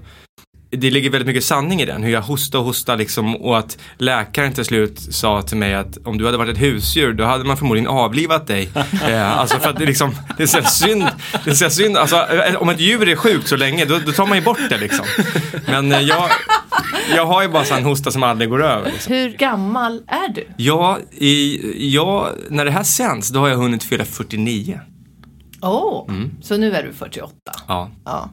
det 0.72 0.90
ligger 0.90 1.10
väldigt 1.10 1.26
mycket 1.26 1.44
sanning 1.44 1.80
i 1.80 1.86
den, 1.86 2.02
hur 2.02 2.10
jag 2.12 2.22
hostar 2.22 2.58
och 2.58 2.64
hostar 2.64 2.96
liksom 2.96 3.36
och 3.36 3.58
att 3.58 3.78
läkaren 3.98 4.52
till 4.52 4.64
slut 4.64 5.00
sa 5.14 5.42
till 5.42 5.56
mig 5.56 5.74
att 5.74 5.98
om 6.04 6.18
du 6.18 6.24
hade 6.26 6.38
varit 6.38 6.52
ett 6.56 6.62
husdjur 6.62 7.12
då 7.12 7.24
hade 7.24 7.44
man 7.44 7.56
förmodligen 7.56 7.88
avlivat 7.88 8.46
dig. 8.46 8.70
eh, 9.08 9.38
alltså 9.38 9.58
för 9.58 9.70
att 9.70 9.76
det 9.78 9.86
liksom, 9.86 10.14
det 10.36 10.42
är 10.42 10.46
så 10.46 10.62
synd, 10.62 11.04
det 11.44 11.50
är 11.50 11.54
så 11.54 11.70
synd, 11.70 11.96
alltså 11.96 12.16
eh, 12.16 12.54
om 12.62 12.68
ett 12.68 12.80
djur 12.80 13.08
är 13.08 13.16
sjukt 13.16 13.48
så 13.48 13.56
länge 13.56 13.84
då, 13.84 13.98
då 14.06 14.12
tar 14.12 14.26
man 14.26 14.38
ju 14.38 14.44
bort 14.44 14.60
det 14.70 14.78
liksom. 14.78 15.06
Men 15.66 15.92
eh, 15.92 16.00
jag, 16.00 16.30
jag 17.14 17.26
har 17.26 17.42
ju 17.42 17.48
bara 17.48 17.64
sån 17.64 17.84
hosta 17.84 18.10
som 18.10 18.22
aldrig 18.22 18.50
går 18.50 18.62
över. 18.62 18.90
Liksom. 18.92 19.14
Hur 19.14 19.30
gammal 19.30 20.02
är 20.06 20.32
du? 20.34 20.46
Ja, 20.56 20.98
i, 21.10 21.60
ja, 21.94 22.30
när 22.50 22.64
det 22.64 22.70
här 22.70 22.82
sänds 22.82 23.28
då 23.28 23.40
har 23.40 23.48
jag 23.48 23.56
hunnit 23.56 23.82
fylla 23.84 24.04
49. 24.04 24.80
Åh, 25.62 26.04
Mm. 26.08 26.30
så 26.42 26.56
nu 26.56 26.72
är 26.72 26.82
du 26.82 26.92
48? 26.92 27.32
Ja. 27.68 27.90
Ja. 28.04 28.30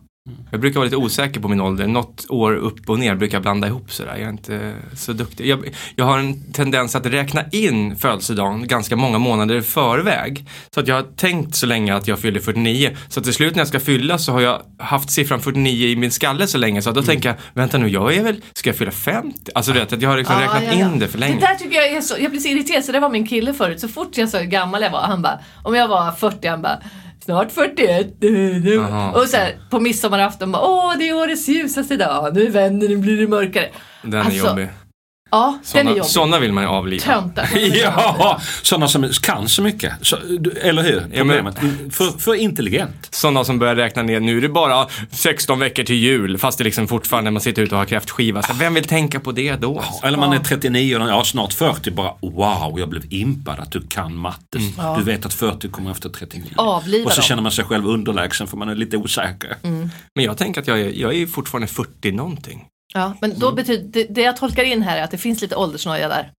Jag 0.51 0.59
brukar 0.61 0.75
vara 0.75 0.83
lite 0.85 0.97
osäker 0.97 1.39
på 1.39 1.47
min 1.47 1.61
ålder. 1.61 1.87
Något 1.87 2.25
år 2.29 2.55
upp 2.55 2.89
och 2.89 2.99
ner 2.99 3.15
brukar 3.15 3.35
jag 3.35 3.41
blanda 3.41 3.67
ihop 3.67 3.91
sådär. 3.91 4.15
Jag 4.15 4.25
är 4.25 4.29
inte 4.29 4.73
så 4.93 5.13
duktig. 5.13 5.47
Jag, 5.47 5.59
jag 5.95 6.05
har 6.05 6.19
en 6.19 6.53
tendens 6.53 6.95
att 6.95 7.05
räkna 7.05 7.43
in 7.51 7.95
födelsedagen 7.95 8.67
ganska 8.67 8.95
många 8.95 9.17
månader 9.19 9.55
i 9.55 9.61
förväg. 9.61 10.45
Så 10.73 10.79
att 10.79 10.87
jag 10.87 10.95
har 10.95 11.03
tänkt 11.15 11.55
så 11.55 11.65
länge 11.65 11.95
att 11.95 12.07
jag 12.07 12.19
fyller 12.19 12.39
49. 12.39 12.97
Så 13.07 13.19
att 13.19 13.23
till 13.23 13.33
slut 13.33 13.55
när 13.55 13.61
jag 13.61 13.67
ska 13.67 13.79
fylla 13.79 14.17
så 14.17 14.31
har 14.31 14.41
jag 14.41 14.61
haft 14.79 15.09
siffran 15.09 15.41
49 15.41 15.87
i 15.87 15.95
min 15.95 16.11
skalle 16.11 16.47
så 16.47 16.57
länge. 16.57 16.81
Så 16.81 16.89
att 16.89 16.95
då 16.95 17.03
tänker 17.03 17.29
jag, 17.29 17.35
vänta 17.53 17.77
nu, 17.77 17.87
jag 17.87 18.15
är 18.15 18.23
väl, 18.23 18.41
ska 18.53 18.69
jag 18.69 18.77
fylla 18.77 18.91
50? 18.91 19.51
Alltså 19.55 19.71
du 19.71 19.79
vet, 19.79 19.93
att 19.93 20.01
jag 20.01 20.09
har 20.09 20.17
liksom 20.17 20.35
Ja, 20.35 20.41
räknat 20.41 20.63
ja, 20.63 20.79
ja. 20.79 20.91
in 20.93 20.99
det 20.99 21.07
för 21.07 21.17
länge. 21.17 21.35
Det 21.35 21.39
där 21.47 21.55
tycker 21.55 21.75
jag 21.75 21.87
är 21.87 22.01
så, 22.01 22.15
jag 22.19 22.31
blir 22.31 22.41
så 22.41 22.47
irriterad, 22.47 22.83
så 22.85 22.91
det 22.91 22.99
var 22.99 23.09
min 23.09 23.27
kille 23.27 23.53
förut. 23.53 23.79
Så 23.79 23.87
fort 23.87 24.17
jag 24.17 24.29
sa 24.29 24.37
hur 24.37 24.45
gammal 24.45 24.81
jag 24.81 24.91
var, 24.91 25.01
han 25.01 25.21
bara, 25.21 25.39
om 25.63 25.75
jag 25.75 25.87
var 25.87 26.11
40, 26.11 26.47
han 26.47 26.61
bara 26.61 26.79
Snart 27.27 27.51
41. 27.51 28.07
nu." 28.21 28.79
Aha. 28.83 29.11
Och 29.21 29.27
så 29.27 29.37
här, 29.37 29.55
på 29.69 29.79
midsommarafton 29.79 30.51
bara, 30.51 30.63
åh 30.63 30.93
det 30.99 31.09
är 31.09 31.15
årets 31.15 31.47
ljusaste 31.47 31.97
dag, 31.97 32.35
nu 32.35 32.49
vänder 32.49 32.87
det, 32.87 32.95
blir 32.95 33.17
det 33.21 33.27
mörkare. 33.27 33.69
Den 34.03 34.13
är 34.13 34.19
Alltså, 34.25 34.47
jobbig. 34.47 34.67
Ja, 35.31 35.59
den 35.73 35.79
är 35.79 35.83
Såna, 35.83 35.89
jobbig. 35.97 36.05
såna 36.11 36.39
vill 36.39 36.51
man 36.53 36.63
ju 36.63 36.69
avliva. 36.69 37.03
Töntar. 37.03 37.49
Ja, 37.81 38.41
sådana 38.61 38.87
som 38.87 39.09
kan 39.21 39.47
så 39.49 39.61
mycket. 39.61 39.93
Så, 40.01 40.17
eller 40.61 40.83
hur? 40.83 41.05
Ja, 41.13 41.23
men- 41.23 41.45
Problemet. 41.45 41.95
för, 41.95 42.19
för 42.19 42.35
intelligent. 42.35 43.07
Sådana 43.11 43.43
som 43.43 43.59
börjar 43.59 43.75
räkna 43.75 44.03
ner, 44.03 44.19
nu 44.19 44.37
är 44.37 44.41
det 44.41 44.49
bara 44.49 44.87
16 45.11 45.59
veckor 45.59 45.83
till 45.83 45.95
jul, 45.95 46.37
fast 46.37 46.57
det 46.57 46.63
liksom 46.63 46.87
fortfarande 46.87 47.31
man 47.31 47.41
sitter 47.41 47.61
ute 47.61 47.75
och 47.75 47.79
har 47.79 47.85
kräftskiva. 47.85 48.41
Så 48.41 48.53
vem 48.53 48.73
vill 48.73 48.83
tänka 48.83 49.19
på 49.19 49.31
det 49.31 49.55
då? 49.55 49.83
Eller 50.03 50.17
man 50.17 50.33
är 50.33 50.39
39 50.39 50.95
och 50.97 51.09
ja, 51.09 51.23
snart 51.23 51.53
40 51.53 51.91
bara 51.91 52.13
wow, 52.21 52.79
jag 52.79 52.89
blev 52.89 53.03
impad 53.13 53.59
att 53.59 53.71
du 53.71 53.81
kan 53.87 54.15
matte. 54.15 54.59
Du 54.97 55.03
vet 55.03 55.25
att 55.25 55.33
40 55.33 55.67
kommer 55.69 55.91
efter 55.91 56.09
39. 56.09 56.43
Avliva 56.55 57.05
och 57.05 57.11
så 57.11 57.17
dem. 57.21 57.23
känner 57.27 57.41
man 57.43 57.51
sig 57.51 57.65
själv 57.65 57.87
underlägsen 57.87 58.47
för 58.47 58.57
man 58.57 58.69
är 58.69 58.75
lite 58.75 58.97
osäker. 58.97 59.55
Men 60.15 60.25
jag 60.25 60.37
tänker 60.37 60.61
att 60.61 60.67
jag 60.67 60.79
är, 60.79 60.91
jag 60.95 61.13
är 61.15 61.27
fortfarande 61.27 61.67
40 61.67 62.11
någonting. 62.11 62.65
Ja, 62.97 63.13
men 63.21 63.29
Mm. 63.31 63.39
då 63.39 63.51
betyder, 63.51 63.83
det, 63.87 64.03
det 64.15 64.21
jag 64.21 64.37
tolkar 64.37 64.63
in 64.63 64.81
här 64.81 64.97
är 64.97 65.03
att 65.03 65.11
det 65.11 65.17
finns 65.17 65.41
lite 65.41 65.55
åldersnoja 65.55 66.07
där. 66.07 66.31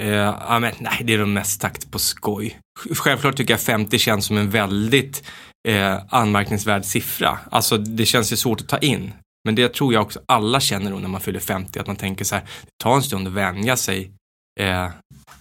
Eh, 0.00 0.08
ja, 0.08 0.58
men, 0.58 0.72
nej, 0.78 1.00
det 1.04 1.14
är 1.14 1.18
nog 1.18 1.28
mest 1.28 1.60
takt 1.60 1.90
på 1.90 1.98
skoj. 1.98 2.58
Självklart 2.94 3.36
tycker 3.36 3.52
jag 3.54 3.60
50 3.60 3.98
känns 3.98 4.26
som 4.26 4.36
en 4.38 4.50
väldigt 4.50 5.24
eh, 5.68 5.98
anmärkningsvärd 6.08 6.84
siffra. 6.84 7.38
Alltså 7.50 7.78
det 7.78 8.06
känns 8.06 8.32
ju 8.32 8.36
svårt 8.36 8.60
att 8.60 8.68
ta 8.68 8.78
in. 8.78 9.12
Men 9.44 9.54
det 9.54 9.68
tror 9.74 9.92
jag 9.94 10.02
också 10.02 10.20
alla 10.26 10.60
känner 10.60 10.90
när 10.90 11.08
man 11.08 11.20
fyller 11.20 11.40
50, 11.40 11.78
att 11.78 11.86
man 11.86 11.96
tänker 11.96 12.24
så 12.24 12.34
här, 12.34 12.42
det 12.62 12.84
tar 12.84 12.94
en 12.96 13.02
stund 13.02 13.26
att 13.26 13.32
vänja 13.32 13.76
sig 13.76 14.10
eh, 14.60 14.88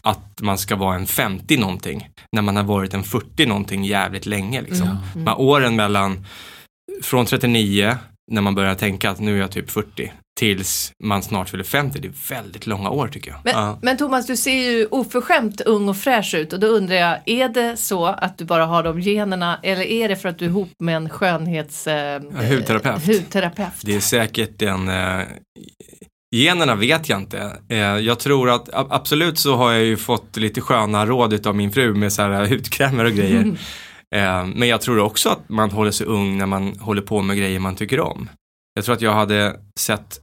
att 0.02 0.42
man 0.42 0.58
ska 0.58 0.76
vara 0.76 0.96
en 0.96 1.08
50 1.08 1.58
någonting, 1.58 2.10
när 2.36 2.42
man 2.42 2.56
har 2.56 2.64
varit 2.64 2.94
en 2.94 3.04
40 3.04 3.46
någonting 3.46 3.84
jävligt 3.84 4.26
länge 4.26 4.62
liksom. 4.62 4.98
De 5.14 5.28
här 5.28 5.40
åren 5.40 5.76
mellan, 5.76 6.26
från 7.04 7.26
39, 7.26 7.98
när 8.32 8.42
man 8.42 8.56
börjar 8.56 8.76
tänka 8.76 9.10
att 9.10 9.20
nu 9.20 9.36
är 9.36 9.40
jag 9.42 9.52
typ 9.52 9.70
40, 9.72 10.12
tills 10.38 10.91
man 11.03 11.24
snart 11.24 11.50
fyller 11.50 11.63
50. 11.63 12.00
Det 12.00 12.08
är 12.08 12.36
väldigt 12.36 12.67
långa 12.67 12.89
år 12.89 13.08
tycker 13.08 13.32
jag. 13.32 13.39
Men, 13.44 13.53
Ja. 13.56 13.79
men 13.82 13.98
Thomas, 13.98 14.27
du 14.27 14.38
ser 14.38 14.72
ju 14.72 14.88
oförskämt 14.91 15.62
ung 15.62 15.89
och 15.89 15.98
fräsch 15.98 16.34
ut 16.36 16.53
och 16.53 16.60
då 16.60 16.67
undrar 16.67 16.96
jag, 16.96 17.17
är 17.25 17.50
det 17.50 17.77
så 17.77 18.06
att 18.06 18.38
du 18.38 18.46
bara 18.46 18.65
har 18.65 18.84
de 18.84 19.00
generna 19.01 19.60
eller 19.63 19.82
är 19.84 20.10
det 20.10 20.15
för 20.15 20.29
att 20.29 20.39
du 20.39 20.46
är 20.46 20.50
ihop 20.50 20.70
med 20.79 20.96
en 20.96 21.10
skönhets... 21.10 21.88
Eh, 21.88 22.22
hudterapeut. 22.50 23.06
hudterapeut? 23.08 23.74
Det 23.84 23.96
är 23.96 24.00
säkert 24.00 24.62
en 24.62 24.88
eh, 24.89 25.22
Generna 26.36 26.75
vet 26.75 27.10
jag 27.10 27.20
inte. 27.20 27.58
Eh, 27.70 27.77
jag 27.77 28.20
tror 28.20 28.50
att 28.50 28.70
absolut 28.74 29.38
så 29.39 29.56
har 29.56 29.72
jag 29.72 29.84
ju 29.84 29.98
fått 29.98 30.38
lite 30.38 30.62
sköna 30.62 31.06
råd 31.06 31.48
av 31.48 31.56
min 31.56 31.72
fru 31.72 31.94
med 31.94 32.13
så 32.13 32.22
här 32.22 32.46
hudkrämer 32.50 33.06
och 33.06 33.12
grejer. 33.12 33.58
Eh, 34.15 34.46
men 34.46 34.67
jag 34.67 34.82
tror 34.82 35.00
också 35.00 35.29
att 35.29 35.50
man 35.50 35.72
håller 35.72 35.91
sig 35.91 36.08
ung 36.08 36.38
när 36.38 36.46
man 36.46 36.79
håller 36.79 37.01
på 37.01 37.22
med 37.22 37.38
grejer 37.38 37.60
man 37.60 37.75
tycker 37.75 38.00
om. 38.00 38.29
Jag 38.74 38.86
tror 38.86 38.96
att 38.96 39.01
jag 39.01 39.13
hade 39.13 39.56
sett 39.79 40.20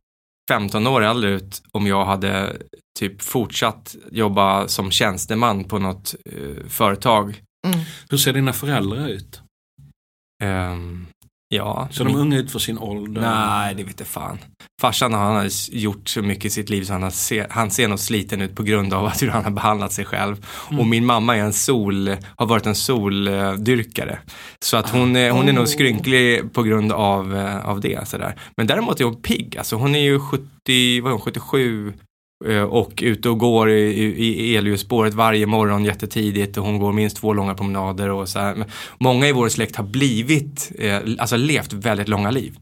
15 0.48 0.86
år 0.86 1.02
äldre 1.02 1.30
ut 1.30 1.62
om 1.72 1.86
jag 1.86 2.04
hade 2.04 2.56
typ 2.98 3.22
fortsatt 3.22 3.96
jobba 4.10 4.68
som 4.68 4.90
tjänsteman 4.90 5.64
på 5.64 5.78
något 5.78 6.14
eh, 6.24 6.66
företag. 6.68 7.42
Mm. 7.66 7.80
Hur 8.10 8.18
ser 8.18 8.32
dina 8.32 8.52
föräldrar 8.52 9.08
ut? 9.08 9.40
Ehm, 10.42 11.06
ja. 11.54 11.88
Ser 11.92 12.04
de 12.04 12.16
unga 12.16 12.38
ut 12.38 12.50
för 12.52 12.58
sin 12.58 12.78
ålder? 12.78 13.20
Nej, 13.20 13.74
det 13.74 13.82
vet 13.84 14.06
fan. 14.06 14.38
Farsan 14.80 15.14
han 15.14 15.34
har 15.36 15.48
gjort 15.72 16.08
så 16.08 16.22
mycket 16.22 16.44
i 16.44 16.50
sitt 16.50 16.70
liv 16.70 16.84
så 16.84 16.92
han, 16.92 17.02
har 17.02 17.10
se, 17.10 17.46
han 17.50 17.70
ser 17.70 17.88
nog 17.88 17.98
sliten 17.98 18.40
ut 18.40 18.54
på 18.56 18.62
grund 18.62 18.94
av 18.94 19.08
hur 19.20 19.28
han 19.28 19.44
har 19.44 19.50
behandlat 19.50 19.92
sig 19.92 20.04
själv. 20.04 20.46
Och 20.78 20.86
min 20.86 21.06
mamma 21.06 21.36
är 21.36 21.40
en 21.40 21.52
sol, 21.52 22.16
har 22.36 22.46
varit 22.46 22.66
en 22.66 22.74
soldyrkare. 22.74 24.18
Så 24.64 24.76
att 24.76 24.90
hon, 24.90 25.16
är- 25.16 25.30
hon 25.30 25.48
är 25.48 25.52
nog 25.52 25.68
skrynklig 25.68 26.52
på 26.52 26.62
grund 26.62 26.92
av, 26.92 27.36
eh, 27.36 27.66
av 27.66 27.80
det. 27.80 28.08
Sådär. 28.08 28.34
Men 28.56 28.66
däremot 28.66 29.00
är 29.00 29.04
hon 29.04 29.22
pigg. 29.22 29.56
Alltså, 29.58 29.76
hon 29.76 29.94
är 29.94 30.00
ju 30.02 30.20
70, 30.20 31.00
vad 31.00 31.10
är 31.10 31.12
hon, 31.12 31.20
77 31.20 31.88
eh, 31.88 31.94
och 32.70 32.92
ute 33.02 33.28
och 33.28 33.38
går 33.38 33.70
i, 33.70 34.04
i, 34.26 34.56
elljusspåret 34.56 35.14
varje 35.14 35.46
morgon 35.46 35.84
jättetidigt 35.84 36.56
och 36.56 36.64
hon 36.64 36.78
går 36.78 36.92
minst 36.92 37.16
två 37.16 37.32
långa 37.32 37.54
promenader 37.54 38.10
och 38.10 38.28
så 38.28 38.38
här. 38.38 38.64
Många 38.98 39.28
i 39.28 39.32
vår 39.32 39.48
släkt 39.48 39.76
har 39.76 39.84
blivit, 39.84 40.72
eh, 40.78 40.98
alltså 41.18 41.36
levt 41.36 41.72
väldigt 41.72 42.08
långa 42.08 42.30
liv. 42.30 42.56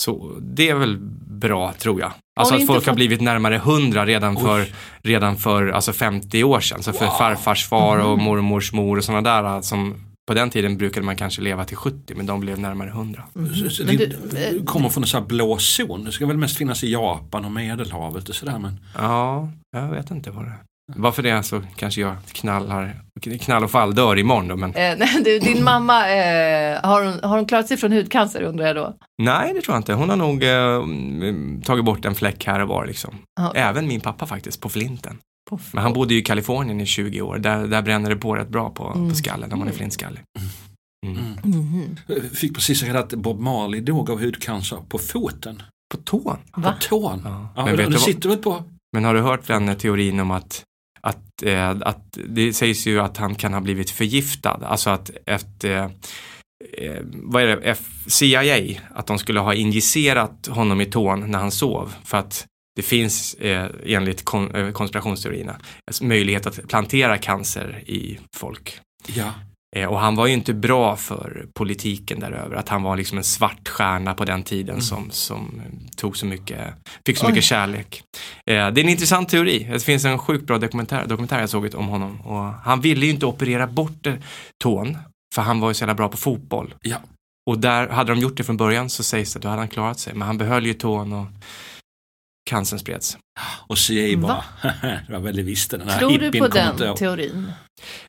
Så 0.00 0.32
det 0.40 0.68
är 0.68 0.74
väl 0.74 0.96
bra 1.40 1.72
tror 1.72 2.00
jag. 2.00 2.12
Alltså 2.40 2.54
Har 2.54 2.60
att 2.60 2.66
folk 2.66 2.78
har 2.86 2.92
fått- 2.92 2.96
blivit 2.96 3.20
närmare 3.20 3.56
100 3.56 4.06
redan 4.06 4.36
Oj. 4.36 4.42
för, 4.42 4.66
redan 5.02 5.36
för 5.36 5.68
alltså 5.68 5.92
50 5.92 6.44
år 6.44 6.60
sedan. 6.60 6.82
Så 6.82 6.92
för 6.92 7.04
Wow. 7.06 7.14
farfars 7.18 7.68
far 7.68 7.98
och 7.98 8.12
Mm. 8.12 8.24
mormors 8.24 8.72
mor 8.72 8.96
och 8.98 9.04
sådana 9.04 9.42
där 9.42 9.62
som 9.62 9.94
på 10.28 10.34
den 10.34 10.50
tiden 10.50 10.76
brukade 10.76 11.06
man 11.06 11.16
kanske 11.16 11.42
leva 11.42 11.64
till 11.64 11.76
70 11.76 12.14
men 12.14 12.26
de 12.26 12.40
blev 12.40 12.58
närmare 12.58 12.88
100. 12.88 13.22
Så- 13.54 13.70
så 13.70 13.84
Men 13.84 13.96
det 13.96 14.06
du, 14.50 14.62
kommer 14.64 14.88
från 14.88 15.02
en 15.02 15.06
sån 15.08 15.20
här 15.22 15.28
blå 15.28 15.58
zon. 15.58 16.04
Det 16.04 16.12
ska 16.12 16.26
väl 16.26 16.36
mest 16.36 16.56
finnas 16.56 16.84
i 16.84 16.92
Japan 16.92 17.44
och 17.44 17.52
Medelhavet 17.52 18.28
och 18.28 18.34
sådär. 18.34 18.58
Men 18.58 18.80
Ja, 18.98 19.48
jag 19.72 19.88
vet 19.88 20.10
inte 20.10 20.30
vad 20.30 20.44
det 20.44 20.50
är. 20.50 20.58
Varför 20.96 21.22
det 21.22 21.42
så 21.42 21.62
kanske 21.76 22.00
jag 22.00 22.16
knallar, 22.32 22.96
knall 23.40 23.64
och 23.64 23.70
fall 23.70 23.94
dör 23.94 24.18
imorgon 24.18 24.48
då 24.48 24.56
men 24.56 24.70
Eh, 24.74 24.94
nej, 24.98 25.22
du, 25.24 25.38
din 25.38 25.64
mamma, 25.64 26.10
eh, 26.10 26.80
har, 26.82 27.04
hon, 27.04 27.20
har 27.22 27.36
hon 27.36 27.46
klarat 27.46 27.68
sig 27.68 27.76
från 27.76 27.92
hudcancer 27.92 28.42
undrar 28.42 28.66
jag 28.66 28.76
då? 28.76 28.94
nej 29.22 29.54
det 29.54 29.60
tror 29.60 29.74
jag 29.74 29.80
inte. 29.80 29.94
Hon 29.94 30.08
har 30.08 30.16
nog 30.16 30.44
eh, 30.44 30.74
mm, 30.76 31.62
tagit 31.62 31.84
bort 31.84 32.04
en 32.04 32.14
fläck 32.14 32.44
här 32.46 32.60
och 32.60 32.68
var 32.68 32.86
liksom. 32.86 33.14
Ja. 33.40 33.52
Även 33.54 33.86
min 33.86 34.00
pappa 34.00 34.26
faktiskt, 34.26 34.60
på 34.60 34.68
flinten. 34.68 35.18
Men 35.72 35.82
han 35.82 35.92
bodde 35.92 36.14
ju 36.14 36.20
i 36.20 36.22
Kalifornien 36.22 36.80
i 36.80 36.86
20 36.86 37.20
år. 37.22 37.38
Där, 37.38 37.66
där 37.66 37.82
bränner 37.82 38.10
det 38.10 38.16
på 38.16 38.34
rätt 38.34 38.48
bra 38.48 38.70
på, 38.70 38.92
Mm. 38.96 39.08
på 39.08 39.14
skallen 39.14 39.52
om 39.52 39.58
man 39.58 39.68
är 39.68 39.72
flintskallig. 39.72 40.20
Mm. 41.06 41.18
Mhm. 41.42 41.96
jag 42.06 42.22
fick 42.32 42.54
precis 42.54 42.82
reda 42.82 42.98
att 42.98 43.14
Bob 43.14 43.40
Marley 43.40 43.80
dog 43.80 44.10
av 44.10 44.20
hudcancer 44.20 44.76
på 44.88 44.98
foten. 44.98 45.62
På 45.94 45.96
tån. 45.96 46.36
Va? 46.56 46.72
På 46.72 46.78
tån. 46.88 47.20
Ja. 47.24 47.48
Ja, 47.56 47.64
Men, 47.64 47.76
vet 47.76 47.86
du 47.86 47.92
vad, 47.92 48.00
sitter 48.00 48.28
väl 48.28 48.38
på... 48.38 48.64
men 48.92 49.04
har 49.04 49.14
du 49.14 49.20
hört 49.20 49.46
den 49.46 49.76
teorin 49.76 50.20
om 50.20 50.30
att, 50.30 50.62
att, 51.00 51.42
eh, 51.42 51.68
att 51.70 52.18
det 52.28 52.52
sägs 52.52 52.86
ju 52.86 53.00
att 53.00 53.16
han 53.16 53.34
kan 53.34 53.52
ha 53.54 53.60
blivit 53.60 53.90
förgiftad. 53.90 54.60
Alltså 54.66 54.90
att 54.90 55.10
efter, 55.26 55.76
eh, 55.76 55.84
eh, 56.78 57.02
vad 57.12 57.42
är 57.42 57.46
det, 57.46 57.56
F, 57.62 57.88
CIA, 58.06 58.80
att 58.94 59.06
de 59.06 59.18
skulle 59.18 59.40
ha 59.40 59.54
injicerat 59.54 60.46
honom 60.46 60.80
i 60.80 60.86
tån 60.86 61.30
när 61.30 61.38
han 61.38 61.50
sov. 61.50 61.94
För 62.04 62.18
att 62.18 62.46
det 62.78 62.82
finns 62.82 63.34
eh, 63.34 63.70
enligt 63.86 64.24
kon, 64.24 64.54
eh, 64.54 64.70
konspirationsteorierna 64.70 65.56
alltså 65.86 66.04
möjlighet 66.04 66.46
att 66.46 66.68
plantera 66.68 67.18
cancer 67.18 67.82
i 67.86 68.18
folk. 68.36 68.80
Ja. 69.06 69.32
Eh, 69.76 69.86
och 69.86 69.98
han 70.00 70.16
var 70.16 70.26
ju 70.26 70.32
inte 70.32 70.54
bra 70.54 70.96
för 70.96 71.46
politiken 71.54 72.20
däröver, 72.20 72.56
att 72.56 72.68
han 72.68 72.82
var 72.82 72.96
liksom 72.96 73.18
en 73.18 73.24
svart 73.24 73.68
stjärna 73.68 74.14
på 74.14 74.24
den 74.24 74.42
tiden 74.42 74.80
som, 74.80 75.10
som 75.10 75.62
tog 75.96 76.16
så 76.16 76.26
mycket, 76.26 76.74
fick 77.06 77.16
så 77.16 77.26
Oj. 77.26 77.32
mycket 77.32 77.44
kärlek. 77.44 78.02
Eh, 78.46 78.70
det 78.70 78.80
är 78.80 78.84
en 78.84 78.88
intressant 78.88 79.28
teori, 79.28 79.68
det 79.72 79.80
finns 79.80 80.04
en 80.04 80.18
sjukt 80.18 80.46
bra 80.46 80.58
dokumentär, 80.58 81.06
dokumentär 81.06 81.40
jag 81.40 81.50
såg 81.50 81.74
om 81.74 81.88
honom 81.88 82.20
och 82.20 82.44
han 82.44 82.80
ville 82.80 83.06
ju 83.06 83.12
inte 83.12 83.26
operera 83.26 83.66
bort 83.66 84.06
eh, 84.06 84.14
tån, 84.62 84.98
för 85.34 85.42
han 85.42 85.60
var 85.60 85.70
ju 85.70 85.74
så 85.74 85.82
jävla 85.82 85.94
bra 85.94 86.08
på 86.08 86.16
fotboll. 86.16 86.74
Ja. 86.82 86.96
Och 87.50 87.58
där, 87.58 87.88
hade 87.88 88.12
de 88.12 88.20
gjort 88.20 88.36
det 88.36 88.44
från 88.44 88.56
början 88.56 88.90
så 88.90 89.02
sägs 89.02 89.32
det 89.32 89.38
att 89.38 89.42
då 89.42 89.48
hade 89.48 89.60
han 89.60 89.68
klarat 89.68 89.98
sig, 89.98 90.14
men 90.14 90.26
han 90.26 90.38
behöll 90.38 90.66
ju 90.66 90.74
tån 90.74 91.12
och 91.12 91.26
cancern 92.48 92.78
spreds. 92.78 93.18
Och 93.66 93.78
CIA 93.78 94.18
bara, 94.18 94.32
Va? 94.32 94.44
det 95.06 95.12
var 95.12 95.20
väl 95.20 95.36
det 95.36 95.42
visste 95.42 95.76
den 95.76 95.88
här 95.88 95.98
Tror 95.98 96.18
du 96.18 96.38
på 96.38 96.48
den 96.48 96.96
teorin? 96.96 97.52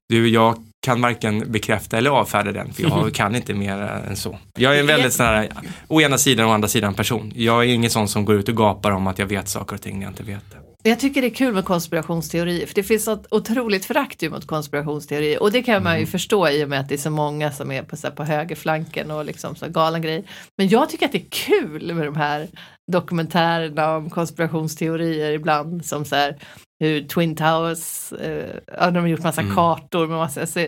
Du, 0.09 0.29
jag 0.29 0.55
kan 0.85 1.01
varken 1.01 1.51
bekräfta 1.51 1.97
eller 1.97 2.09
avfärda 2.09 2.51
den, 2.51 2.73
för 2.73 2.83
jag 2.83 3.13
kan 3.13 3.35
inte 3.35 3.53
mer 3.53 3.77
än 3.77 4.15
så. 4.15 4.39
Jag 4.57 4.75
är 4.75 4.79
en 4.79 4.87
väldigt 4.87 5.13
sån 5.13 5.25
här, 5.25 5.49
å 5.87 6.01
ena 6.01 6.17
sidan 6.17 6.45
och 6.45 6.51
å 6.51 6.53
andra 6.53 6.67
sidan 6.67 6.93
person. 6.93 7.31
Jag 7.35 7.63
är 7.63 7.67
ingen 7.67 7.91
sån 7.91 8.07
som 8.07 8.25
går 8.25 8.35
ut 8.35 8.49
och 8.49 8.57
gapar 8.57 8.91
om 8.91 9.07
att 9.07 9.19
jag 9.19 9.25
vet 9.25 9.49
saker 9.49 9.75
och 9.75 9.81
ting 9.81 9.99
när 9.99 10.05
jag 10.05 10.11
inte 10.11 10.23
vet 10.23 10.51
det. 10.51 10.68
Jag 10.83 10.99
tycker 10.99 11.21
det 11.21 11.27
är 11.27 11.33
kul 11.35 11.53
med 11.53 11.65
konspirationsteorier, 11.65 12.67
för 12.67 12.75
det 12.75 12.83
finns 12.83 13.07
ett 13.07 13.25
otroligt 13.31 13.85
förakt 13.85 14.21
mot 14.31 14.47
konspirationsteorier 14.47 15.41
och 15.43 15.51
det 15.51 15.63
kan 15.63 15.83
man 15.83 15.99
ju 15.99 16.05
förstå 16.05 16.49
i 16.49 16.65
och 16.65 16.69
med 16.69 16.79
att 16.79 16.89
det 16.89 16.95
är 16.95 16.97
så 16.97 17.09
många 17.09 17.51
som 17.51 17.71
är 17.71 17.83
på, 17.83 17.97
så 17.97 18.07
här, 18.07 18.15
på 18.15 18.23
högerflanken 18.23 19.11
och 19.11 19.25
liksom 19.25 19.55
så 19.55 19.69
galen 19.69 20.01
grej. 20.01 20.23
Men 20.57 20.67
jag 20.67 20.89
tycker 20.89 21.05
att 21.05 21.11
det 21.11 21.17
är 21.17 21.29
kul 21.29 21.93
med 21.93 22.05
de 22.05 22.15
här 22.15 22.47
dokumentärerna 22.91 23.95
om 23.95 24.09
konspirationsteorier 24.09 25.31
ibland 25.31 25.85
som 25.85 26.05
så 26.05 26.15
här 26.15 26.35
hur 26.79 27.03
Twin 27.07 27.35
Towers, 27.35 28.13
eh, 28.13 28.55
ja, 28.77 28.91
de 28.91 28.99
har 28.99 29.07
gjort 29.07 29.23
massa 29.23 29.41
Mm. 29.41 29.55
kartor 29.55 30.07
med 30.07 30.17
massa, 30.17 30.41
alltså, 30.41 30.67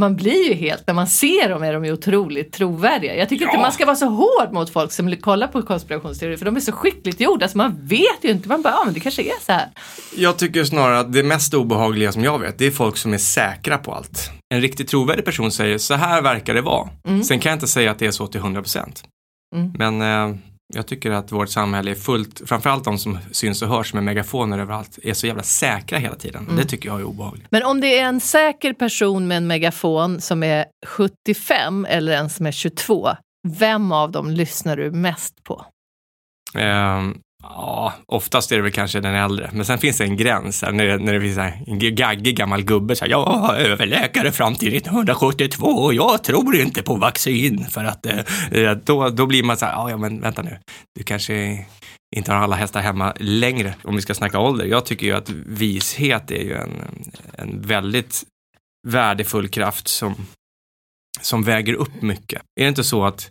man 0.00 0.16
blir 0.16 0.48
ju 0.48 0.54
helt, 0.54 0.86
när 0.86 0.94
man 0.94 1.06
ser 1.06 1.48
dem 1.48 1.62
är 1.62 1.72
de 1.72 1.84
ju 1.84 1.92
otroligt 1.92 2.52
trovärdiga. 2.52 3.16
Jag 3.16 3.28
tycker 3.28 3.44
inte 3.44 3.56
Ja. 3.56 3.62
man 3.62 3.72
ska 3.72 3.86
vara 3.86 3.96
så 3.96 4.06
hård 4.06 4.52
mot 4.52 4.70
folk 4.70 4.92
som 4.92 5.16
kollar 5.16 5.46
på 5.46 5.62
konspirationsteorier 5.62 6.36
för 6.36 6.44
de 6.44 6.56
är 6.56 6.60
så 6.60 6.72
skickligt 6.72 7.20
gjorda 7.20 7.48
så 7.48 7.58
man 7.58 7.86
vet 7.86 8.18
ju 8.22 8.30
inte, 8.30 8.48
man 8.48 8.62
bara, 8.62 8.72
ja 8.74 8.82
men 8.84 8.94
det 8.94 9.00
kanske 9.00 9.22
är 9.22 9.40
så 9.46 9.52
här. 9.52 9.68
Jag 10.16 10.36
tycker 10.38 10.64
snarare 10.64 10.98
att 10.98 11.12
det 11.12 11.22
mest 11.22 11.54
obehagliga 11.54 12.12
som 12.12 12.24
jag 12.24 12.38
vet, 12.38 12.58
det 12.58 12.66
är 12.66 12.70
folk 12.70 12.96
som 12.96 13.14
är 13.14 13.18
säkra 13.18 13.78
på 13.78 13.92
allt. 13.94 14.30
En 14.54 14.60
riktigt 14.60 14.88
trovärdig 14.88 15.24
person 15.24 15.52
säger, 15.52 15.78
så 15.78 15.94
här 15.94 16.22
verkar 16.22 16.54
det 16.54 16.62
vara. 16.62 16.88
Mm. 17.08 17.24
Sen 17.24 17.38
kan 17.40 17.50
jag 17.50 17.56
inte 17.56 17.68
säga 17.68 17.90
att 17.90 17.98
det 17.98 18.06
är 18.06 18.10
så 18.10 18.26
till 18.26 18.40
100%. 18.40 19.02
Mm. 19.56 19.72
Men 19.78 20.02
eh, 20.02 20.36
jag 20.72 20.86
tycker 20.86 21.10
att 21.10 21.32
vårt 21.32 21.48
samhälle 21.48 21.90
är 21.90 21.94
fullt, 21.94 22.42
framförallt 22.46 22.84
de 22.84 22.98
som 22.98 23.18
syns 23.32 23.62
och 23.62 23.68
hörs 23.68 23.94
med 23.94 24.04
megafoner 24.04 24.58
överallt, 24.58 24.98
är 25.02 25.14
så 25.14 25.26
jävla 25.26 25.42
säkra 25.42 25.98
hela 25.98 26.14
tiden. 26.14 26.42
Mm. 26.42 26.56
Det 26.56 26.64
tycker 26.64 26.88
jag 26.88 27.00
är 27.00 27.04
obehagligt. 27.04 27.46
Men 27.50 27.62
om 27.62 27.80
det 27.80 27.98
är 27.98 28.04
en 28.04 28.20
säker 28.20 28.72
person 28.72 29.28
med 29.28 29.36
en 29.36 29.46
megafon 29.46 30.20
som 30.20 30.42
är 30.42 30.64
75 30.86 31.86
eller 31.90 32.12
en 32.12 32.30
som 32.30 32.46
är 32.46 32.52
22, 32.52 33.08
vem 33.48 33.92
av 33.92 34.10
dem 34.10 34.30
lyssnar 34.30 34.76
du 34.76 34.90
mest 34.90 35.44
på? 35.44 35.64
Ehm, 36.54 37.18
ja, 37.42 37.92
oftast 38.06 38.52
är 38.52 38.56
det 38.56 38.62
väl 38.62 38.72
kanske 38.72 39.00
den 39.00 39.14
äldre. 39.14 39.50
Men 39.52 39.64
sen 39.64 39.78
finns 39.78 39.98
det 39.98 40.04
en 40.04 40.16
gräns 40.16 40.62
här, 40.62 40.72
när, 40.72 40.86
det, 40.86 40.98
när 40.98 41.12
det 41.12 41.20
finns 41.20 41.36
här, 41.36 41.62
en 41.66 41.78
gaggig 41.78 42.36
gammal 42.36 42.62
gubbe. 42.62 42.96
Så 42.96 43.04
här, 43.04 43.10
jag 43.10 43.24
var 43.24 43.54
överläkare 43.54 44.32
fram 44.32 44.54
till 44.54 44.76
1972 44.76 45.66
och 45.66 45.94
jag 45.94 46.24
tror 46.24 46.56
inte 46.56 46.82
på 46.82 46.94
vaccin. 46.94 47.66
För 47.70 47.84
att 47.84 48.06
eh, 48.06 48.18
eh, 48.50 48.76
då, 48.84 49.08
då 49.08 49.26
blir 49.26 49.42
man 49.42 49.56
så 49.56 49.66
här, 49.66 49.72
"Ja, 49.72 49.90
ja 49.90 49.96
men 49.96 50.20
vänta 50.20 50.42
nu, 50.42 50.58
du 50.98 51.02
kanske 51.04 51.66
inte 52.16 52.32
har 52.32 52.38
alla 52.38 52.56
hästar 52.56 52.80
hemma 52.80 53.14
längre. 53.16 53.74
Om 53.82 53.96
vi 53.96 54.02
ska 54.02 54.14
snacka 54.14 54.38
ålder. 54.38 54.64
Jag 54.64 54.86
tycker 54.86 55.06
ju 55.06 55.12
att 55.12 55.30
vishet 55.30 56.30
är 56.30 56.42
ju 56.42 56.54
en, 56.54 56.84
en 57.32 57.62
väldigt 57.62 58.22
värdefull 58.88 59.48
kraft 59.48 59.88
som, 59.88 60.14
som 61.20 61.42
väger 61.42 61.74
upp 61.74 62.02
mycket. 62.02 62.42
Är 62.60 62.64
det 62.64 62.68
inte 62.68 62.84
så 62.84 63.04
att 63.04 63.30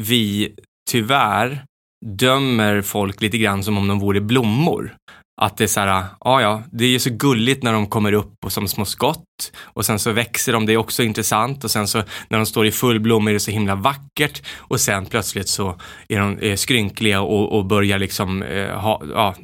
vi 0.00 0.54
tyvärr 0.90 1.64
dömer 2.04 2.82
folk 2.82 3.20
lite 3.20 3.38
grann 3.38 3.64
som 3.64 3.78
om 3.78 3.88
de 3.88 3.98
vore 3.98 4.20
blommor. 4.20 4.96
Att 5.40 5.56
det 5.56 5.64
är 5.64 5.68
så 5.68 5.80
här, 5.80 6.04
ja 6.20 6.40
ja, 6.40 6.62
det 6.72 6.84
är 6.84 6.88
ju 6.88 6.98
så 6.98 7.10
gulligt 7.10 7.62
när 7.62 7.72
de 7.72 7.86
kommer 7.86 8.12
upp 8.12 8.44
och 8.44 8.52
som 8.52 8.68
små 8.68 8.84
skott 8.84 9.52
och 9.62 9.86
sen 9.86 9.98
så 9.98 10.12
växer 10.12 10.52
de, 10.52 10.66
det 10.66 10.72
är 10.72 10.76
också 10.76 11.02
intressant 11.02 11.64
och 11.64 11.70
sen 11.70 11.88
så 11.88 12.02
när 12.28 12.38
de 12.38 12.46
står 12.46 12.66
i 12.66 12.70
full 12.70 13.00
blom 13.00 13.28
är 13.28 13.32
det 13.32 13.40
så 13.40 13.50
himla 13.50 13.74
vackert 13.74 14.42
och 14.56 14.80
sen 14.80 15.06
plötsligt 15.06 15.48
så 15.48 15.80
är 16.08 16.20
de 16.20 16.38
är 16.42 16.56
skrynkliga 16.56 17.20
och, 17.20 17.58
och 17.58 17.66
börjar 17.66 17.98
liksom 17.98 18.42
eh, 18.42 18.80
ha, 18.80 19.02
ja, 19.14 19.34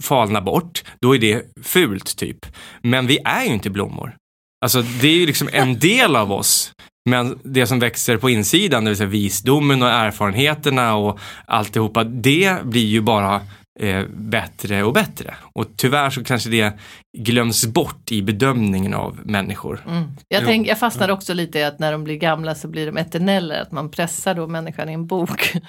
falna 0.00 0.40
bort. 0.40 0.84
Då 1.00 1.14
är 1.14 1.18
det 1.18 1.42
fult 1.62 2.16
typ. 2.16 2.46
Men 2.82 3.06
vi 3.06 3.18
är 3.24 3.44
ju 3.44 3.54
inte 3.54 3.70
blommor. 3.70 4.16
Alltså 4.64 4.82
det 4.82 5.08
är 5.08 5.16
ju 5.16 5.26
liksom 5.26 5.48
en 5.52 5.78
del 5.78 6.16
av 6.16 6.32
oss. 6.32 6.72
Men 7.04 7.38
det 7.42 7.66
som 7.66 7.78
växer 7.78 8.16
på 8.16 8.30
insidan, 8.30 8.84
det 8.84 8.90
vill 8.90 8.96
säga 8.96 9.08
visdomen 9.08 9.82
och 9.82 9.88
erfarenheterna 9.88 10.96
och 10.96 11.18
alltihopa, 11.46 12.04
det 12.04 12.64
blir 12.64 12.86
ju 12.86 13.00
bara 13.00 13.40
eh, 13.80 14.04
bättre 14.08 14.82
och 14.82 14.92
bättre. 14.92 15.34
Och 15.52 15.66
tyvärr 15.76 16.10
så 16.10 16.24
kanske 16.24 16.50
det 16.50 16.78
glöms 17.18 17.66
bort 17.66 18.12
i 18.12 18.22
bedömningen 18.22 18.94
av 18.94 19.20
människor. 19.24 19.80
Mm. 19.86 20.04
Jag, 20.28 20.44
tänk, 20.44 20.68
jag 20.68 20.78
fastnar 20.78 21.10
också 21.10 21.34
lite 21.34 21.58
i 21.58 21.64
att 21.64 21.78
när 21.78 21.92
de 21.92 22.04
blir 22.04 22.16
gamla 22.16 22.54
så 22.54 22.68
blir 22.68 22.86
de 22.86 22.96
eterneller, 22.96 23.62
att 23.62 23.72
man 23.72 23.90
pressar 23.90 24.34
då 24.34 24.46
människan 24.46 24.88
i 24.88 24.92
en 24.92 25.06
bok. 25.06 25.52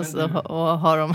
Och, 0.00 0.06
så, 0.06 0.24
och 0.38 0.78
har 0.78 0.98
dem, 0.98 1.14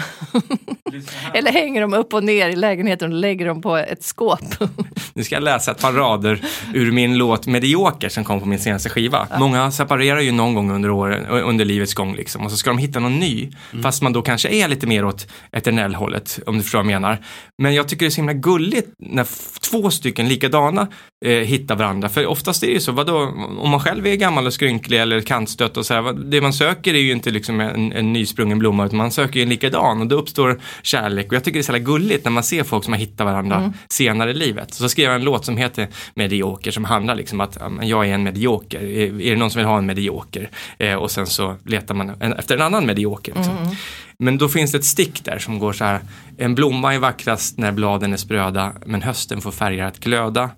eller 1.33 1.51
hänger 1.51 1.81
dem 1.81 1.93
upp 1.93 2.13
och 2.13 2.23
ner 2.23 2.49
i 2.49 2.55
lägenheten 2.55 3.11
och 3.11 3.17
lägger 3.17 3.45
dem 3.45 3.61
på 3.61 3.77
ett 3.77 4.03
skåp. 4.03 4.39
Nu 5.13 5.23
ska 5.23 5.35
jag 5.35 5.43
läsa 5.43 5.71
ett 5.71 5.81
par 5.81 5.93
rader 5.93 6.41
ur 6.73 6.91
min 6.91 7.17
låt 7.17 7.47
Medioker 7.47 8.09
som 8.09 8.23
kom 8.23 8.39
på 8.39 8.45
min 8.45 8.59
senaste 8.59 8.89
skiva. 8.89 9.27
Många 9.39 9.71
separerar 9.71 10.19
ju 10.19 10.31
någon 10.31 10.53
gång 10.53 10.71
under, 10.71 10.89
åren, 10.89 11.25
under 11.25 11.65
livets 11.65 11.93
gång 11.93 12.15
liksom 12.15 12.45
och 12.45 12.51
så 12.51 12.57
ska 12.57 12.69
de 12.69 12.77
hitta 12.77 12.99
någon 12.99 13.19
ny. 13.19 13.51
Fast 13.83 14.01
man 14.01 14.13
då 14.13 14.21
kanske 14.21 14.49
är 14.49 14.67
lite 14.67 14.87
mer 14.87 15.05
åt 15.05 15.27
eternellhållet 15.51 16.34
om 16.45 16.57
du 16.57 16.63
förstår 16.63 16.79
vad 16.79 16.85
jag 16.85 17.01
menar. 17.01 17.17
Men 17.61 17.73
jag 17.73 17.87
tycker 17.87 18.05
det 18.05 18.07
är 18.07 18.11
så 18.11 18.15
himla 18.15 18.33
gulligt 18.33 18.89
när 18.99 19.27
två 19.69 19.89
stycken 19.91 20.27
likadana 20.27 20.87
eh, 21.25 21.31
hittar 21.31 21.75
varandra. 21.75 22.09
För 22.09 22.25
oftast 22.25 22.63
är 22.63 22.67
det 22.67 22.73
ju 22.73 22.79
så, 22.79 22.91
vadå, 22.91 23.17
om 23.59 23.69
man 23.69 23.79
själv 23.79 24.07
är 24.07 24.15
gammal 24.15 24.45
och 24.45 24.53
skrynklig 24.53 25.01
eller 25.01 25.21
kantstött 25.21 25.77
och 25.77 25.85
så 25.85 25.93
här, 25.93 26.13
det 26.13 26.41
man 26.41 26.53
söker 26.53 26.93
är 26.93 26.99
ju 26.99 27.11
inte 27.11 27.31
liksom 27.31 27.59
en, 27.59 27.91
en 27.91 28.13
nysprungen 28.13 28.59
blomma 28.59 28.85
utan 28.85 28.97
man 28.97 29.11
söker 29.11 29.35
ju 29.35 29.43
en 29.43 29.49
likadan 29.49 30.01
och 30.01 30.07
då 30.07 30.15
uppstår 30.15 30.61
kärlek. 30.81 31.27
Och 31.27 31.33
jag 31.33 31.43
tycker 31.43 31.59
det 31.59 31.61
är 31.61 31.63
så 31.63 31.71
jävla 31.71 31.85
gulligt 31.85 32.23
när 32.23 32.31
man 32.31 32.43
ser 32.43 32.63
folk 32.63 32.83
som 32.83 32.93
har 32.93 32.99
hittat 32.99 33.25
varandra 33.25 33.73
senare 33.89 34.31
i 34.31 34.33
livet. 34.33 34.73
Så 34.73 34.89
skrev 34.89 35.05
jag 35.05 35.15
en 35.15 35.23
låt 35.23 35.45
som 35.45 35.57
heter 35.57 35.87
Medioker 36.15 36.71
som 36.71 36.85
handlar 36.85 37.15
liksom 37.15 37.41
att 37.41 37.57
jag 37.81 38.07
är 38.07 38.13
en 38.13 38.23
medioker. 38.23 38.83
Är, 38.83 39.21
är 39.21 39.31
det 39.31 39.35
någon 39.35 39.51
som 39.51 39.59
vill 39.59 39.67
ha 39.67 39.77
en 39.77 39.85
medioker? 39.85 40.49
Eh, 40.79 40.93
och 40.93 41.11
sen 41.11 41.27
så 41.27 41.55
letar 41.65 41.95
man 41.95 42.11
en, 42.19 42.33
efter 42.33 42.55
en 42.55 42.61
annan 42.61 42.85
medioker. 42.85 43.33
Liksom. 43.35 43.75
Men 44.23 44.37
då 44.37 44.49
finns 44.49 44.71
det 44.71 44.77
ett 44.77 44.85
stick 44.85 45.23
där 45.23 45.39
som 45.39 45.59
går 45.59 45.73
så 45.73 45.83
här. 45.85 45.99
En 46.37 46.55
blomma 46.55 46.93
är 46.93 46.99
vackrast 46.99 47.57
när 47.57 47.71
bladen 47.71 48.13
är 48.13 48.17
spröda 48.17 48.73
men 48.85 49.01
hösten 49.01 49.41
får 49.41 49.51
färger 49.51 49.83
att 49.83 49.99
glöda. 49.99 50.49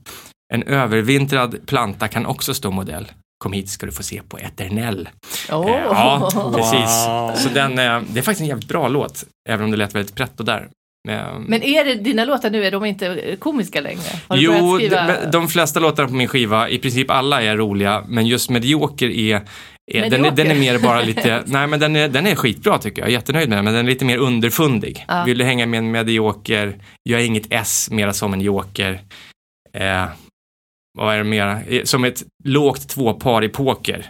En 0.53 0.63
övervintrad 0.63 1.55
planta 1.67 2.07
kan 2.07 2.25
också 2.25 2.53
stå 2.53 2.71
modell. 2.71 3.11
Kom 3.39 3.53
hit 3.53 3.69
ska 3.69 3.85
du 3.85 3.91
få 3.91 4.03
se 4.03 4.21
på 4.29 4.37
Eternell. 4.37 5.09
Oh. 5.51 5.69
Eh, 5.71 5.81
Ja, 5.85 6.29
precis. 6.55 7.07
Wow. 7.07 7.31
Så 7.35 7.49
den, 7.49 7.71
eh, 7.79 8.01
det 8.13 8.19
är 8.19 8.23
faktiskt 8.23 8.41
en 8.41 8.47
jävligt 8.47 8.67
bra 8.67 8.87
låt, 8.87 9.23
även 9.49 9.65
om 9.65 9.71
det 9.71 9.77
lät 9.77 9.95
väldigt 9.95 10.15
pretto 10.15 10.43
där. 10.43 10.67
Eh, 11.09 11.39
Men 11.47 11.63
är 11.63 11.85
det 11.85 11.95
dina 11.95 12.25
låtar 12.25 12.49
nu, 12.49 12.65
är 12.65 12.71
de 12.71 12.85
inte 12.85 13.35
komiska 13.39 13.81
längre? 13.81 14.01
Har 14.27 14.35
du 14.37 14.43
Jo, 14.43 14.75
skriva? 14.77 15.07
de, 15.07 15.31
de 15.31 15.47
flesta 15.47 15.79
låtarna 15.79 16.07
på 16.07 16.13
min 16.13 16.27
skiva, 16.27 16.69
i 16.69 16.77
princip 16.79 17.11
alla 17.11 17.41
är 17.41 17.57
roliga, 17.57 18.03
men 18.07 18.27
just 18.27 18.49
Medioker 18.49 19.09
är 19.09 19.41
är, 19.87 20.09
den, 20.09 20.25
är, 20.25 20.31
den 20.31 20.47
är 20.47 20.55
mer 20.55 20.79
bara 20.79 21.01
lite, 21.01 21.43
nej 21.47 21.67
men 21.67 21.79
den 21.79 21.95
är, 21.95 22.07
den 22.07 22.27
är 22.27 22.35
skitbra 22.35 22.77
tycker 22.77 23.01
jag, 23.01 23.11
jättenöjd 23.11 23.49
med 23.49 23.57
den, 23.57 23.65
men 23.65 23.73
den 23.73 23.85
är 23.85 23.89
lite 23.89 24.05
mer 24.05 24.17
underfundig. 24.17 25.05
Ja. 25.07 25.23
Vill 25.23 25.37
du 25.37 25.43
hänga 25.43 25.65
med 25.65 25.77
en 25.77 25.91
medioker, 25.91 26.77
jag 27.03 27.21
är 27.21 27.25
inget 27.25 27.47
S, 27.49 27.87
mera 27.91 28.13
som 28.13 28.33
en 28.33 28.41
joker. 28.41 29.01
Eh, 29.73 30.05
vad 30.97 31.13
är 31.13 31.17
det 31.17 31.23
mera? 31.23 31.61
Eh, 31.63 31.83
Som 31.83 32.03
ett 32.03 32.23
lågt 32.43 32.89
tvåpar 32.89 33.43
i 33.43 33.49
poker. 33.49 34.09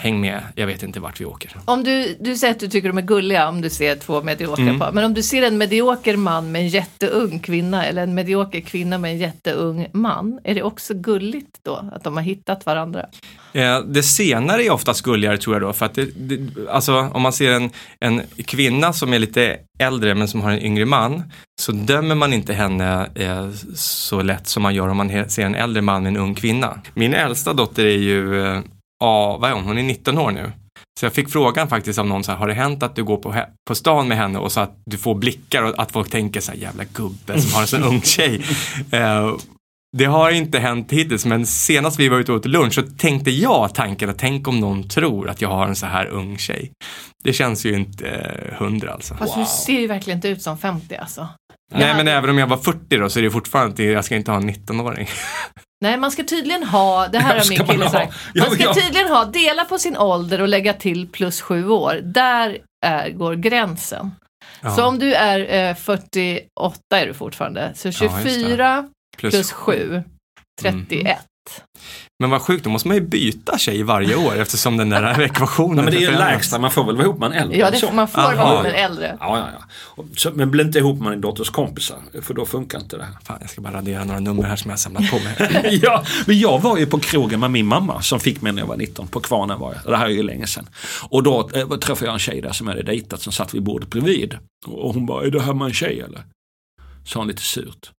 Häng 0.00 0.20
med, 0.20 0.42
jag 0.54 0.66
vet 0.66 0.82
inte 0.82 1.00
vart 1.00 1.20
vi 1.20 1.24
åker. 1.24 1.56
Om 1.64 1.84
du, 1.84 2.16
du 2.20 2.36
säger 2.36 2.54
att 2.54 2.60
du 2.60 2.68
tycker 2.68 2.88
de 2.88 2.98
är 2.98 3.02
gulliga 3.02 3.48
om 3.48 3.60
du 3.60 3.70
ser 3.70 3.96
två 3.96 4.22
mediokra 4.22 4.62
Mm. 4.62 4.78
par. 4.78 4.92
Men 4.92 5.04
om 5.04 5.14
du 5.14 5.22
ser 5.22 5.42
en 5.42 5.58
medioker 5.58 6.16
man 6.16 6.52
med 6.52 6.60
en 6.62 6.68
jätteung 6.68 7.38
kvinna 7.38 7.84
eller 7.86 8.02
en 8.02 8.14
medioker 8.14 8.60
kvinna 8.60 8.98
med 8.98 9.10
en 9.10 9.18
jätteung 9.18 9.86
man. 9.92 10.40
Är 10.44 10.54
det 10.54 10.62
också 10.62 10.94
gulligt 10.94 11.58
då? 11.64 11.90
Att 11.92 12.04
de 12.04 12.16
har 12.16 12.22
hittat 12.22 12.66
varandra? 12.66 13.06
Eh, 13.52 13.80
det 13.80 14.02
senare 14.02 14.64
är 14.64 14.70
oftast 14.70 15.02
gulligare 15.02 15.38
tror 15.38 15.54
jag 15.54 15.62
då, 15.62 15.72
för 15.72 15.86
att 15.86 15.94
det, 15.94 16.04
det, 16.16 16.68
alltså 16.70 16.94
om 17.12 17.22
man 17.22 17.32
ser 17.32 17.52
en, 17.52 17.70
en 18.00 18.22
kvinna 18.46 18.92
som 18.92 19.12
är 19.12 19.18
lite 19.18 19.56
äldre 19.78 20.14
men 20.14 20.28
som 20.28 20.40
har 20.40 20.50
en 20.50 20.62
yngre 20.62 20.84
man, 20.84 21.22
så 21.60 21.72
dömer 21.72 22.14
man 22.14 22.32
inte 22.32 22.52
henne 22.52 23.06
eh, 23.14 23.50
så 23.76 24.22
lätt 24.22 24.46
som 24.48 24.62
man 24.62 24.74
gör 24.74 24.88
om 24.88 24.96
man 24.96 25.30
ser 25.30 25.42
en 25.46 25.54
äldre 25.54 25.82
man 25.82 26.02
med 26.02 26.10
en 26.10 26.16
ung 26.16 26.34
kvinna. 26.34 26.80
Min 26.94 27.14
äldsta 27.14 27.52
dotter 27.52 27.84
är 27.84 27.98
ju, 27.98 28.44
eh, 28.46 28.60
ja, 29.00 29.36
vad 29.36 29.50
är 29.50 29.54
hon, 29.54 29.64
hon 29.64 29.78
är 29.78 29.82
19 29.82 30.18
år 30.18 30.30
nu. 30.30 30.52
Så 31.00 31.06
jag 31.06 31.12
fick 31.12 31.30
frågan 31.30 31.68
faktiskt 31.68 31.98
av 31.98 32.06
någon 32.06 32.24
så 32.24 32.32
här, 32.32 32.38
har 32.38 32.48
det 32.48 32.54
hänt 32.54 32.82
att 32.82 32.96
du 32.96 33.04
går 33.04 33.16
på, 33.16 33.34
på 33.68 33.74
stan 33.74 34.08
med 34.08 34.18
henne 34.18 34.38
och 34.38 34.52
så 34.52 34.60
att 34.60 34.78
du 34.86 34.98
får 34.98 35.14
blickar 35.14 35.62
och 35.62 35.82
att 35.82 35.92
folk 35.92 36.10
tänker 36.10 36.40
så 36.40 36.52
här, 36.52 36.58
jävla 36.58 36.84
gubbe 36.84 37.40
som 37.40 37.54
har 37.54 37.60
en 37.60 37.66
sån 37.66 37.82
ung 37.82 38.02
tjej. 38.02 38.42
Eh, 38.90 39.36
det 39.96 40.04
har 40.04 40.30
inte 40.30 40.58
hänt 40.58 40.92
hittills, 40.92 41.26
men 41.26 41.46
senast 41.46 41.98
vi 41.98 42.08
var 42.08 42.18
ute 42.18 42.32
och 42.32 42.38
åt 42.38 42.44
lunch 42.46 42.74
så 42.74 42.82
tänkte 42.82 43.30
jag 43.30 43.74
tanken 43.74 44.10
att 44.10 44.18
tänk 44.18 44.48
om 44.48 44.60
någon 44.60 44.88
tror 44.88 45.28
att 45.28 45.40
jag 45.40 45.48
har 45.48 45.66
en 45.66 45.76
så 45.76 45.86
här 45.86 46.06
ung 46.06 46.38
tjej. 46.38 46.72
Det 47.24 47.32
känns 47.32 47.66
ju 47.66 47.74
inte 47.74 48.08
eh, 48.08 48.58
hundra 48.58 48.92
alltså. 48.92 49.14
Fast 49.14 49.34
du 49.36 49.44
ser 49.44 49.80
ju 49.80 49.86
verkligen 49.86 50.18
inte 50.18 50.28
ut 50.28 50.42
som 50.42 50.58
50 50.58 50.96
alltså. 50.96 51.28
Nej, 51.74 51.94
men 51.96 52.08
även 52.08 52.30
om 52.30 52.38
jag 52.38 52.46
var 52.46 52.56
40 52.56 52.96
då 52.96 53.08
så 53.08 53.18
är 53.18 53.22
det 53.22 53.30
fortfarande 53.30 53.70
inte, 53.70 53.82
jag 53.82 54.04
ska 54.04 54.16
inte 54.16 54.30
ha 54.30 54.38
en 54.38 54.50
19-åring. 54.50 55.08
Nej, 55.80 55.96
man 55.96 56.10
ska 56.10 56.24
tydligen 56.24 56.62
ha, 56.62 57.08
det 57.08 57.18
här 57.18 57.38
har 57.38 57.48
min 57.48 57.58
man 57.58 57.66
kille 57.66 57.90
sagt, 57.90 58.14
Ja, 58.34 58.44
man 58.44 58.54
ska 58.54 58.64
ja. 58.64 58.74
tydligen 58.74 59.08
ha, 59.08 59.24
dela 59.24 59.64
på 59.64 59.78
sin 59.78 59.96
ålder 59.96 60.40
och 60.40 60.48
lägga 60.48 60.72
till 60.72 61.08
plus 61.08 61.40
sju 61.40 61.68
år. 61.68 62.00
Där 62.02 62.58
är, 62.86 63.10
går 63.10 63.34
gränsen. 63.34 64.10
Ja, 64.60 64.70
Så 64.70 64.84
om 64.84 64.98
du 64.98 65.14
är 65.14 65.68
eh, 65.70 65.74
48 65.74 66.78
är 66.94 67.06
du 67.06 67.14
fortfarande, 67.14 67.72
så 67.74 67.88
just 67.88 68.00
det. 68.00 68.08
24 68.08 68.90
plus 69.16 69.52
7, 69.52 70.02
31. 70.62 71.18
Men 72.18 72.30
vad 72.30 72.42
sjukt, 72.42 72.64
då 72.64 72.70
måste 72.70 72.88
man 72.88 72.96
ju 72.96 73.00
byta 73.00 73.58
tjej 73.58 73.82
varje 73.82 74.16
år 74.16 74.36
eftersom 74.36 74.76
den 74.76 74.90
där 74.90 75.20
ekvationen 75.22 75.76
Nej, 75.76 75.84
men 75.84 75.94
det 75.94 76.04
är 76.04 76.10
ju 76.10 76.18
lägsta, 76.18 76.58
man 76.58 76.70
får 76.70 76.84
väl 76.84 76.96
vara 76.96 77.04
ihop 77.06 77.18
med 77.18 77.26
en 77.26 77.32
äldre. 77.32 77.58
Ja, 77.58 77.70
det, 77.70 77.76
så. 77.76 77.92
man 77.92 78.08
får 78.08 78.20
Aha. 78.20 78.52
vara 78.52 78.62
med 78.62 78.70
en 78.70 78.76
äldre. 78.84 79.16
Ja, 79.20 79.38
ja, 79.38 79.48
ja. 79.58 80.04
Så, 80.16 80.30
men 80.34 80.50
bli 80.50 80.62
inte 80.62 80.78
ihop 80.78 81.00
med 81.00 81.12
din 81.12 81.20
dotters 81.20 81.50
kompisar, 81.50 81.98
för 82.22 82.34
då 82.34 82.46
funkar 82.46 82.80
inte 82.80 82.96
det 82.96 83.04
här. 83.04 83.14
Fan, 83.24 83.38
jag 83.40 83.50
ska 83.50 83.60
bara 83.60 83.72
radera 83.72 84.04
några 84.04 84.20
nummer 84.20 84.42
här 84.42 84.56
som 84.56 84.68
jag 84.68 84.72
har 84.72 84.78
samlat 84.78 85.10
på 85.10 85.16
mig. 85.18 85.78
ja, 85.82 86.04
men 86.26 86.38
jag 86.38 86.58
var 86.58 86.78
ju 86.78 86.86
på 86.86 86.98
krogen 86.98 87.40
med 87.40 87.50
min 87.50 87.66
mamma 87.66 88.02
som 88.02 88.20
fick 88.20 88.42
mig 88.42 88.52
när 88.52 88.62
jag 88.62 88.66
var 88.66 88.76
19. 88.76 89.08
På 89.08 89.20
Kvarnen 89.20 89.58
var 89.58 89.74
jag. 89.74 89.92
Det 89.92 89.96
här 89.96 90.06
är 90.06 90.10
ju 90.10 90.22
länge 90.22 90.46
sedan. 90.46 90.68
Och 91.08 91.22
då 91.22 91.50
eh, 91.54 91.68
träffade 91.68 92.06
jag 92.06 92.12
en 92.12 92.18
tjej 92.18 92.40
där 92.40 92.52
som 92.52 92.66
jag 92.66 92.74
hade 92.74 92.86
dejtat 92.86 93.20
som 93.20 93.32
satt 93.32 93.54
vid 93.54 93.62
bordet 93.62 93.90
bredvid. 93.90 94.38
Och 94.66 94.94
hon 94.94 95.06
bara, 95.06 95.26
är 95.26 95.30
det 95.30 95.42
här 95.42 95.54
med 95.54 95.66
en 95.66 95.74
tjej 95.74 96.00
eller? 96.00 96.24
Sa 97.04 97.20
hon 97.20 97.28
lite 97.28 97.42
surt. 97.42 97.90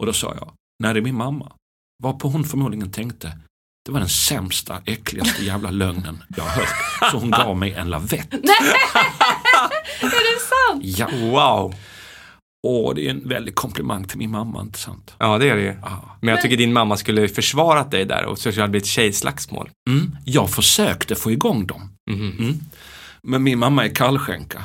Och 0.00 0.06
då 0.06 0.12
sa 0.12 0.34
jag, 0.40 0.52
nej 0.82 0.94
det 0.94 1.00
är 1.00 1.02
min 1.02 1.14
mamma. 1.16 1.52
Varpå 2.00 2.28
hon 2.28 2.44
förmodligen 2.44 2.90
tänkte, 2.92 3.38
det 3.86 3.92
var 3.92 4.00
den 4.00 4.08
sämsta, 4.08 4.82
äckligaste 4.84 5.44
jävla 5.44 5.70
lögnen 5.70 6.22
jag 6.36 6.44
har 6.44 6.50
hört. 6.50 7.10
Så 7.10 7.18
hon 7.18 7.30
gav 7.30 7.56
mig 7.56 7.72
en 7.72 7.90
lavett. 7.90 8.32
Är 8.34 8.40
det 10.00 10.40
sant? 10.40 10.82
Ja, 10.82 11.08
Wow! 11.30 11.74
och 12.66 12.94
det 12.94 13.06
är 13.06 13.10
en 13.10 13.28
väldig 13.28 13.54
komplimang 13.54 14.04
till 14.04 14.18
min 14.18 14.30
mamma, 14.30 14.60
inte 14.60 14.78
sant? 14.78 15.14
Ja, 15.18 15.38
det 15.38 15.48
är 15.48 15.56
det 15.56 15.62
ju. 15.62 15.76
Ja. 15.82 16.16
Men 16.20 16.34
jag 16.34 16.42
tycker 16.42 16.56
din 16.56 16.72
mamma 16.72 16.96
skulle 16.96 17.28
försvarat 17.28 17.90
dig 17.90 18.04
där 18.04 18.24
och 18.24 18.38
så 18.38 18.52
skulle 18.52 18.66
det 18.66 18.70
blivit 18.70 18.86
tjejslagsmål. 18.86 19.70
Mm. 19.90 20.16
Jag 20.24 20.50
försökte 20.50 21.14
få 21.14 21.30
igång 21.30 21.66
dem. 21.66 21.96
Mhm. 22.10 22.36
Mm. 22.38 22.60
Men 23.22 23.42
min 23.42 23.58
mamma 23.58 23.84
är 23.84 23.94
kallskänka. 23.94 24.62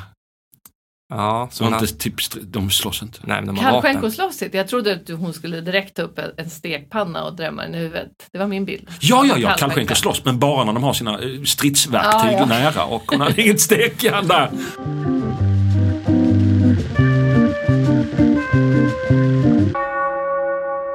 Ja, 1.08 1.48
så 1.52 1.64
hon 1.64 1.72
har... 1.72 1.80
inte, 1.80 1.94
typ, 1.94 2.14
de 2.42 2.70
slåss 2.70 3.02
inte. 3.02 3.18
Nej, 3.22 3.36
men 3.36 3.46
de 3.54 3.58
har 3.58 3.72
vapen. 3.72 3.82
Kallskänkoslåssigt. 3.82 4.54
Jag 4.54 4.68
trodde 4.68 4.92
att 4.94 5.08
hon 5.18 5.32
skulle 5.32 5.60
direkt 5.60 5.96
ta 5.96 6.02
upp 6.02 6.18
en- 6.36 6.50
stekpanna 6.50 7.24
och 7.24 7.36
drämma 7.36 7.62
den 7.62 7.74
i 7.74 7.78
huvudet. 7.78 8.08
Det 8.32 8.38
var 8.38 8.46
min 8.46 8.64
bild. 8.64 8.88
Ja, 9.00 9.24
ja, 9.26 9.38
ja, 9.38 9.54
kallskänkor 9.58 9.94
slåss, 9.94 10.24
men 10.24 10.38
bara 10.38 10.64
när 10.64 10.72
de 10.72 10.82
har 10.82 10.92
sina 10.92 11.12
eh, 11.18 11.42
stridsverktyg 11.44 12.32
Ja, 12.32 12.38
ja. 12.38 12.46
nära 12.46 12.84
och 12.84 13.02
hon 13.10 13.20
hade 13.20 13.42
inget 13.42 13.60
stekjärn 13.60 14.28
där. 14.28 14.50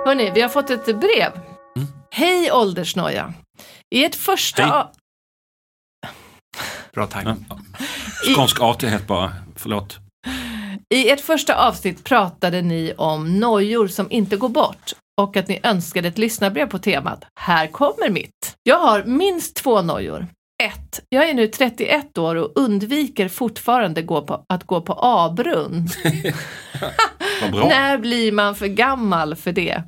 Hörni, 0.05 0.31
vi 0.35 0.41
har 0.41 0.49
fått 0.49 0.69
ett 0.69 0.85
brev. 0.85 1.31
Hej 2.11 2.51
åldersnoja. 2.51 3.33
I 3.91 4.03
ett 4.05 4.15
första... 4.15 4.87
Bra 6.93 7.07
tajming. 7.07 7.45
Ja. 7.49 7.59
Skånsk 8.35 8.61
artighet 8.61 9.07
bara, 9.07 9.33
förlåt. 9.55 9.97
I 10.93 11.09
ert 11.09 11.21
första 11.21 11.67
avsnitt 11.67 12.03
pratade 12.03 12.61
ni 12.61 12.93
om 12.97 13.39
nojor 13.39 13.87
som 13.87 14.11
inte 14.11 14.37
går 14.37 14.49
bort 14.49 14.93
och 15.21 15.37
att 15.37 15.47
ni 15.47 15.59
önskade 15.63 16.07
ett 16.07 16.17
lyssnarbrev 16.17 16.65
på 16.65 16.79
temat. 16.79 17.25
Här 17.39 17.67
kommer 17.67 18.09
mitt. 18.09 18.55
Jag 18.63 18.79
har 18.79 19.03
minst 19.03 19.55
två 19.55 19.81
nojor. 19.81 20.27
1. 20.63 20.99
Jag 21.09 21.29
är 21.29 21.33
nu 21.33 21.47
31 21.47 22.17
år 22.17 22.35
och 22.35 22.51
undviker 22.55 23.27
fortfarande 23.29 24.01
gå 24.01 24.21
på, 24.21 24.45
att 24.53 24.63
gå 24.63 24.81
på 24.81 24.93
A-brunn. 24.93 25.87
När 27.51 27.97
blir 27.97 28.31
man 28.31 28.55
för 28.55 28.67
gammal 28.67 29.35
för 29.35 29.51
det? 29.51 29.83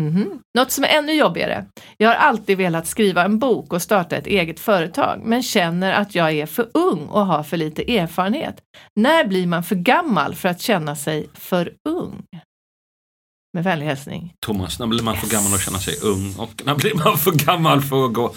Mhm. 0.00 0.40
Något 0.58 0.70
som 0.70 0.84
är 0.84 0.88
ännu 0.88 1.12
jobbigare. 1.12 1.66
Jag 1.96 2.08
har 2.08 2.14
alltid 2.16 2.58
velat 2.58 2.86
skriva 2.86 3.24
en 3.24 3.38
bok 3.38 3.72
och 3.72 3.82
starta 3.82 4.16
ett 4.16 4.26
eget 4.26 4.60
företag, 4.60 5.20
men 5.24 5.42
känner 5.42 5.92
att 5.92 6.14
jag 6.14 6.32
är 6.32 6.46
för 6.46 6.68
ung 6.74 7.06
och 7.06 7.26
har 7.26 7.42
för 7.42 7.56
lite 7.56 7.98
erfarenhet. 7.98 8.56
När 8.96 9.24
blir 9.24 9.46
man 9.46 9.62
för 9.64 9.74
gammal 9.76 10.34
för 10.34 10.48
att 10.48 10.60
känna 10.60 10.96
sig 10.96 11.30
för 11.34 11.72
ung? 11.88 12.22
Med 13.52 13.64
vänlig 13.64 13.86
hälsning. 13.86 14.34
Thomas, 14.46 14.78
när 14.78 14.86
blir 14.86 15.02
man 15.02 15.16
för 15.16 15.26
Yes. 15.26 15.32
gammal 15.32 15.54
att 15.54 15.60
känna 15.64 15.78
sig 15.78 15.94
ung 16.02 16.34
och 16.38 16.62
när 16.64 16.74
blir 16.74 16.94
man 16.94 17.18
för 17.18 17.32
gammal 17.32 17.80
för 17.82 18.04
att 18.06 18.12
gå 18.12 18.32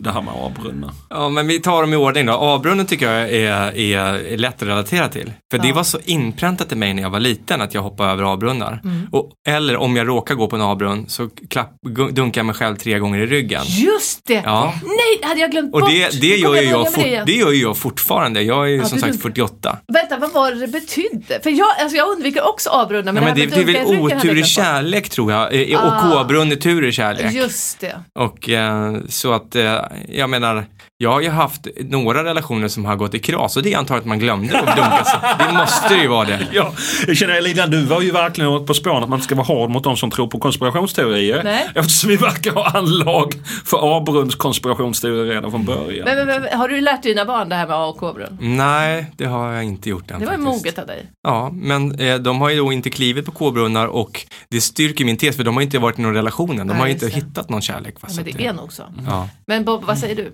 det 0.00 0.10
här 0.10 0.22
med 0.22 0.34
A-brunnar. 0.36 0.90
Ja, 1.10 1.28
men 1.28 1.46
vi 1.46 1.58
tar 1.60 1.80
dem 1.80 1.92
i 1.92 1.96
ordning 1.96 2.26
då. 2.26 2.32
A-brunnen 2.32 2.86
tycker 2.86 3.12
jag 3.12 3.30
är, 3.32 3.76
är 3.76 4.36
lätt 4.36 4.62
att 4.62 4.68
relatera 4.68 5.08
till. 5.08 5.32
För 5.50 5.58
det 5.58 5.68
Ja. 5.68 5.74
var 5.74 5.82
så 5.84 5.98
inpräntat 6.04 6.72
i 6.72 6.74
mig 6.76 6.94
när 6.94 7.02
jag 7.02 7.10
var 7.10 7.20
liten 7.20 7.60
att 7.60 7.74
jag 7.74 7.82
hoppade 7.82 8.10
över 8.12 8.32
A-brunnar. 8.34 8.80
Mm. 8.84 9.06
Och, 9.12 9.30
eller 9.48 9.76
om 9.76 9.96
jag 9.96 10.08
råkar 10.08 10.34
gå 10.34 10.46
på 10.48 10.56
en 10.56 10.62
A-brunn 10.62 11.04
så 11.08 11.28
klapp, 11.50 11.72
dunkar 12.12 12.38
jag 12.38 12.46
mig 12.46 12.54
själv 12.54 12.76
tre 12.76 12.98
gånger 12.98 13.18
i 13.18 13.26
ryggen. 13.26 13.62
Just 13.66 14.26
det! 14.26 14.42
Ja. 14.44 14.74
Nej, 14.82 15.28
hade 15.28 15.40
jag 15.40 15.50
glömt 15.50 15.74
Och 15.74 15.80
bort. 15.80 15.90
det, 15.90 16.20
det, 16.20 16.28
Nu 16.28 16.36
gör 16.36 16.54
ju 16.56 16.62
jag, 16.68 16.92
fort, 16.94 17.04
det 17.04 17.22
det 17.26 17.32
gör 17.32 17.52
ju 17.52 17.62
jag 17.62 17.76
fortfarande. 17.76 18.42
Jag 18.42 18.64
är 18.64 18.68
ju 18.70 18.76
Ja, 18.76 18.84
som 18.84 18.98
sagt 18.98 19.12
dunkar. 19.12 19.22
48. 19.22 19.78
Vänta, 19.92 20.18
vad 20.18 20.32
var 20.32 20.50
det 20.52 20.60
det 20.60 20.68
betydde? 20.68 21.40
För 21.42 21.50
jag, 21.50 21.66
alltså 21.80 21.96
jag 21.96 22.08
undviker 22.08 22.48
också 22.48 22.70
A-brunnar. 22.70 23.12
Men 23.12 23.22
Ja, 23.22 23.28
men 23.28 23.38
det, 23.38 23.46
det, 23.56 23.64
det 23.64 23.78
är 23.78 23.86
väl 23.86 24.00
otur 24.00 24.28
jag 24.28 24.38
i 24.38 24.44
kärlek 24.44 25.08
tror 25.08 25.32
jag. 25.32 25.54
Eh, 25.70 25.78
Och 25.86 25.92
Ah. 25.92 26.00
K-brunn 26.18 26.52
är 26.52 26.56
tur 26.56 26.84
i 26.86 26.92
kärlek. 26.92 27.32
Just 27.32 27.80
det. 27.80 27.96
Och 28.18 28.48
eh, 28.50 28.96
så 29.08 29.32
att, 29.32 29.56
eh, 29.56 29.75
jag 30.08 30.30
menar, 30.30 30.64
jag 30.98 31.12
har 31.12 31.20
ju 31.20 31.28
haft 31.28 31.66
några 31.80 32.24
relationer 32.24 32.68
som 32.68 32.84
har 32.84 32.96
gått 32.96 33.14
i 33.14 33.18
kras 33.18 33.56
och 33.56 33.62
det 33.62 33.72
är 33.72 33.78
antagligen 33.78 34.02
att 34.02 34.08
man 34.08 34.18
glömde 34.18 34.58
att 34.60 34.76
dunka 34.76 35.04
sig. 35.04 35.20
Det 35.38 35.52
måste 35.58 35.94
ju 35.94 36.08
vara 36.08 36.24
det. 36.24 36.46
Ja, 36.52 36.72
jag 37.06 37.16
känner 37.16 37.34
Elina, 37.34 37.66
du 37.66 37.82
var 37.82 38.00
ju 38.00 38.10
verkligen 38.10 38.66
på 38.66 38.74
spåren 38.74 39.02
att 39.02 39.08
man 39.08 39.22
ska 39.22 39.34
vara 39.34 39.46
hård 39.46 39.70
mot 39.70 39.84
de 39.84 39.96
som 39.96 40.10
tror 40.10 40.26
på 40.26 40.38
konspirationsteorier. 40.38 41.44
Nej. 41.44 41.68
Eftersom 41.74 42.10
vi 42.10 42.16
verkar 42.16 42.50
ha 42.50 42.70
anlag 42.78 43.34
för 43.64 43.96
A-brunns 43.96 44.34
konspirationsteorier 44.34 45.34
redan 45.34 45.50
från 45.50 45.64
början. 45.64 46.04
Men, 46.04 46.26
men, 46.26 46.42
men, 46.42 46.58
har 46.58 46.68
du 46.68 46.80
lärt 46.80 47.02
dina 47.02 47.24
barn 47.24 47.48
det 47.48 47.54
här 47.54 47.66
med 47.66 47.76
A 47.76 47.86
och 47.86 47.96
K-brunn? 47.96 48.38
Nej, 48.40 49.12
det 49.16 49.24
har 49.24 49.52
jag 49.52 49.64
inte 49.64 49.90
gjort 49.90 50.10
än 50.10 50.20
Det 50.20 50.26
var 50.26 50.32
ju 50.32 50.38
moget 50.38 50.78
av 50.78 50.86
dig. 50.86 51.06
Ja, 51.22 51.50
men 51.52 52.00
eh, 52.00 52.16
de 52.16 52.40
har 52.40 52.50
ju 52.50 52.56
då 52.56 52.72
inte 52.72 52.90
klivit 52.90 53.26
på 53.26 53.32
K-brunnar 53.32 53.86
och 53.86 54.26
det 54.48 54.60
styrker 54.60 55.04
min 55.04 55.16
tes 55.16 55.36
för 55.36 55.44
de 55.44 55.54
har 55.54 55.62
inte 55.62 55.78
varit 55.78 55.98
i 55.98 56.02
någon 56.02 56.14
relation 56.14 56.50
än. 56.50 56.56
De 56.56 56.72
Nej, 56.72 56.80
har 56.80 56.86
ju 56.86 56.92
inte 56.92 57.08
hittat 57.08 57.48
någon 57.48 57.62
kärlek. 57.62 57.94
Ja, 58.00 58.08
men 58.16 58.24
det 58.24 58.46
är 58.46 58.52
nog 58.52 58.72
så. 58.72 58.82
Ja. 59.06 59.28
Men 59.46 59.64
Bob, 59.66 59.84
vad 59.84 59.98
säger 59.98 60.16
du? 60.16 60.32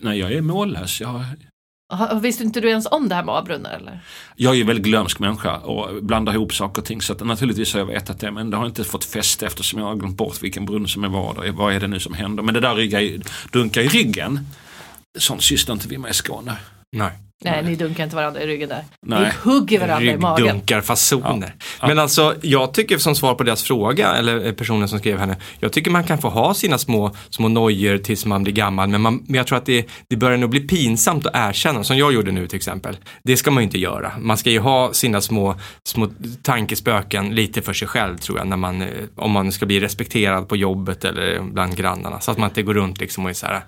Nej, 0.00 0.18
jag 0.18 0.32
är 0.32 0.40
mållös. 0.40 1.00
Jag, 1.00 1.24
Visste 2.20 2.42
inte 2.42 2.60
du 2.60 2.68
ens 2.68 2.86
om 2.90 3.08
det 3.08 3.14
här 3.14 3.24
med 3.24 3.34
A-brunnar 3.34 3.70
eller? 3.70 4.00
jag 4.36 4.56
är 4.58 4.64
väldigt 4.64 4.84
glömsk 4.84 5.18
människa 5.18 5.56
och 5.56 6.04
blandar 6.04 6.32
ihop 6.32 6.54
saker 6.54 6.82
och 6.82 6.86
ting. 6.86 7.02
Så 7.02 7.12
att 7.12 7.26
naturligtvis 7.26 7.72
har 7.72 7.80
jag 7.80 7.86
vetat 7.86 8.20
det 8.20 8.30
men 8.30 8.50
det 8.50 8.56
har 8.56 8.66
inte 8.66 8.84
fått 8.84 9.04
fäste 9.04 9.46
eftersom 9.46 9.80
jag 9.80 9.86
har 9.86 9.94
glömt 9.94 10.16
bort 10.16 10.42
vilken 10.42 10.66
brunn 10.66 10.88
som 10.88 11.04
är 11.04 11.08
vad 11.08 11.38
och 11.38 11.46
vad 11.54 11.74
är 11.74 11.80
det 11.80 11.88
nu 11.88 12.00
som 12.00 12.14
händer. 12.14 12.42
Men 12.42 12.54
det 12.54 12.60
där 12.60 12.74
rygga 12.74 13.00
i, 13.00 13.22
dunka 13.52 13.82
i 13.82 13.88
ryggen, 13.88 14.40
sånt 15.18 15.42
sysslar 15.42 15.72
inte 15.72 15.88
vi 15.88 15.98
med 15.98 16.10
i 16.10 16.14
Skåne. 16.14 16.56
Nej. 16.96 17.12
Nej, 17.44 17.62
ni 17.64 17.74
dunkar 17.74 18.04
inte 18.04 18.16
varandra 18.16 18.42
i 18.42 18.46
ryggen 18.46 18.68
där. 18.68 18.84
Nej. 19.02 19.20
Ni 19.20 19.50
hugger 19.50 19.80
varandra 19.80 20.12
i 20.12 20.16
magen. 20.16 20.44
Ryggdunkarfasoner. 20.44 21.54
Men 21.80 21.98
alltså, 21.98 22.34
jag 22.42 22.74
tycker 22.74 22.98
som 22.98 23.14
svar 23.14 23.34
på 23.34 23.44
deras 23.44 23.62
fråga, 23.62 24.14
eller 24.14 24.46
eh, 24.46 24.52
personen 24.52 24.88
som 24.88 24.98
skrev 24.98 25.18
henne, 25.18 25.36
jag 25.60 25.72
tycker 25.72 25.90
man 25.90 26.04
kan 26.04 26.18
få 26.18 26.28
ha 26.28 26.54
sina 26.54 26.78
små, 26.78 27.14
små 27.30 27.48
nojor 27.48 27.98
tills 27.98 28.26
man 28.26 28.42
blir 28.42 28.52
gammal, 28.52 28.88
men, 28.88 29.00
man, 29.00 29.24
men 29.26 29.34
jag 29.34 29.46
tror 29.46 29.58
att 29.58 29.66
det, 29.66 29.86
det 30.08 30.16
börjar 30.16 30.38
nog 30.38 30.50
bli 30.50 30.60
pinsamt 30.60 31.26
att 31.26 31.32
erkänna, 31.34 31.84
som 31.84 31.96
jag 31.96 32.12
gjorde 32.12 32.32
nu 32.32 32.46
till 32.46 32.56
exempel. 32.56 32.96
Det 33.24 33.36
ska 33.36 33.50
man 33.50 33.62
ju 33.62 33.64
inte 33.64 33.78
göra. 33.78 34.12
Man 34.18 34.36
ska 34.36 34.50
ju 34.50 34.58
ha 34.58 34.92
sina 34.92 35.20
små, 35.20 35.60
små 35.84 36.08
tankespöken 36.42 37.34
lite 37.34 37.62
för 37.62 37.72
sig 37.72 37.88
själv 37.88 38.18
tror 38.18 38.38
jag, 38.38 38.46
när 38.46 38.56
man, 38.56 38.82
eh, 38.82 38.88
om 39.16 39.30
man 39.30 39.52
ska 39.52 39.66
bli 39.66 39.80
respekterad 39.80 40.48
på 40.48 40.56
jobbet 40.56 41.04
eller 41.04 41.40
bland 41.40 41.76
grannarna. 41.76 42.20
Så 42.20 42.30
att 42.30 42.38
man 42.38 42.48
inte 42.48 42.62
går 42.62 42.74
runt 42.74 43.00
liksom 43.00 43.24
och 43.24 43.30
är 43.30 43.34
så 43.34 43.46
här, 43.46 43.62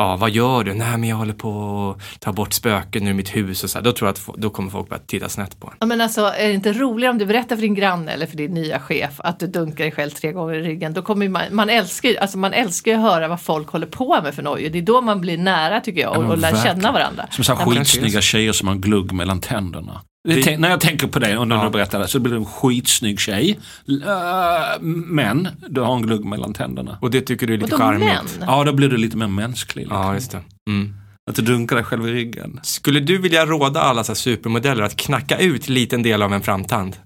Ja, 0.00 0.16
vad 0.16 0.30
gör 0.30 0.64
du? 0.64 0.74
Nej, 0.74 0.96
men 0.98 1.08
jag 1.08 1.16
håller 1.16 1.34
på 1.34 1.94
att 1.98 2.20
ta 2.20 2.32
bort 2.32 2.52
spöken 2.52 3.08
ur 3.08 3.14
mitt 3.14 3.36
hus 3.36 3.64
och 3.64 3.70
så 3.70 3.78
här. 3.78 3.84
Då 3.84 3.92
tror 3.92 4.08
jag 4.08 4.12
att 4.12 4.40
då 4.40 4.50
kommer 4.50 4.70
folk 4.70 4.88
börja 4.88 5.02
titta 5.06 5.28
snett 5.28 5.60
på 5.60 5.66
en. 5.66 5.72
Ja, 5.80 5.86
men 5.86 6.00
alltså, 6.00 6.20
är 6.20 6.48
det 6.48 6.52
inte 6.54 6.72
roligare 6.72 7.10
om 7.12 7.18
du 7.18 7.26
berättar 7.26 7.56
för 7.56 7.60
din 7.60 7.74
granne 7.74 8.12
eller 8.12 8.26
för 8.26 8.36
din 8.36 8.54
nya 8.54 8.80
chef 8.80 9.10
att 9.18 9.38
du 9.40 9.46
dunkar 9.46 9.84
dig 9.84 9.92
själv 9.92 10.10
tre 10.10 10.32
gånger 10.32 10.54
i 10.54 10.62
ryggen? 10.62 10.92
Då 10.92 11.02
kommer 11.02 11.28
man, 11.28 11.42
man, 11.50 11.70
älskar, 11.70 12.08
ju- 12.08 12.16
alltså 12.16 12.38
man 12.38 12.52
älskar 12.52 12.90
ju 12.92 12.96
att 12.96 13.02
höra 13.02 13.28
vad 13.28 13.40
folk 13.40 13.68
håller 13.68 13.86
på 13.86 14.20
med 14.22 14.34
för 14.34 14.42
nojor. 14.42 14.70
Det 14.70 14.78
är 14.78 14.82
då 14.82 15.00
man 15.00 15.20
blir 15.20 15.38
nära 15.38 15.80
tycker 15.80 16.00
jag 16.00 16.16
och, 16.16 16.22
men 16.22 16.30
och 16.30 16.38
lär 16.38 16.52
verkligen. 16.52 16.76
känna 16.76 16.92
varandra. 16.92 17.26
Som 17.30 17.44
så 17.44 17.54
här 17.54 17.60
Ja, 17.66 17.70
skitsnygga 17.70 18.20
tjejer 18.20 18.52
som 18.52 18.68
har 18.68 18.74
en 18.74 18.80
glugg 18.80 19.12
mellan 19.12 19.40
tänderna. 19.40 20.00
Det- 20.28 20.58
när 20.58 20.70
jag 20.70 20.80
tänker 20.80 21.06
på 21.06 21.18
det 21.18 21.36
och 21.38 21.48
när 21.48 21.56
Ja. 21.56 21.64
du 21.64 21.70
berättar 21.70 21.98
det 21.98 22.08
så 22.08 22.20
blir 22.20 22.32
det 22.32 22.38
en 22.38 22.44
skitsnygg 22.46 23.20
tjej. 23.20 23.58
Äh, 23.88 24.80
Men 24.82 25.48
du 25.68 25.80
har 25.80 25.96
en 25.96 26.02
glugg 26.02 26.24
mellan 26.24 26.54
tänderna. 26.54 26.98
Och 27.00 27.10
det 27.10 27.20
tycker 27.20 27.46
du 27.46 27.54
är 27.54 27.58
lite 27.58 27.76
charmigt? 27.76 28.38
Ja, 28.40 28.64
då 28.64 28.72
blir 28.72 28.88
du 28.88 28.96
lite 28.96 29.16
mer 29.16 29.26
mänsklig. 29.26 29.82
Liksom. 29.82 29.98
Ja, 30.02 30.14
just 30.14 30.30
det. 30.30 30.42
Mm. 30.70 30.94
Att 31.30 31.36
du 31.36 31.42
dunkar 31.42 31.76
dig 31.76 31.84
själv 31.84 32.08
i 32.08 32.12
ryggen. 32.12 32.60
Skulle 32.62 33.00
du 33.00 33.18
vilja 33.18 33.46
råda 33.46 33.80
alla 33.80 34.04
så 34.04 34.12
här 34.12 34.16
supermodeller 34.16 34.82
att 34.82 34.96
knacka 34.96 35.38
ut 35.38 35.68
en 35.68 35.74
liten 35.74 36.02
del 36.02 36.22
av 36.22 36.32
en 36.34 36.42
framtand? 36.42 36.96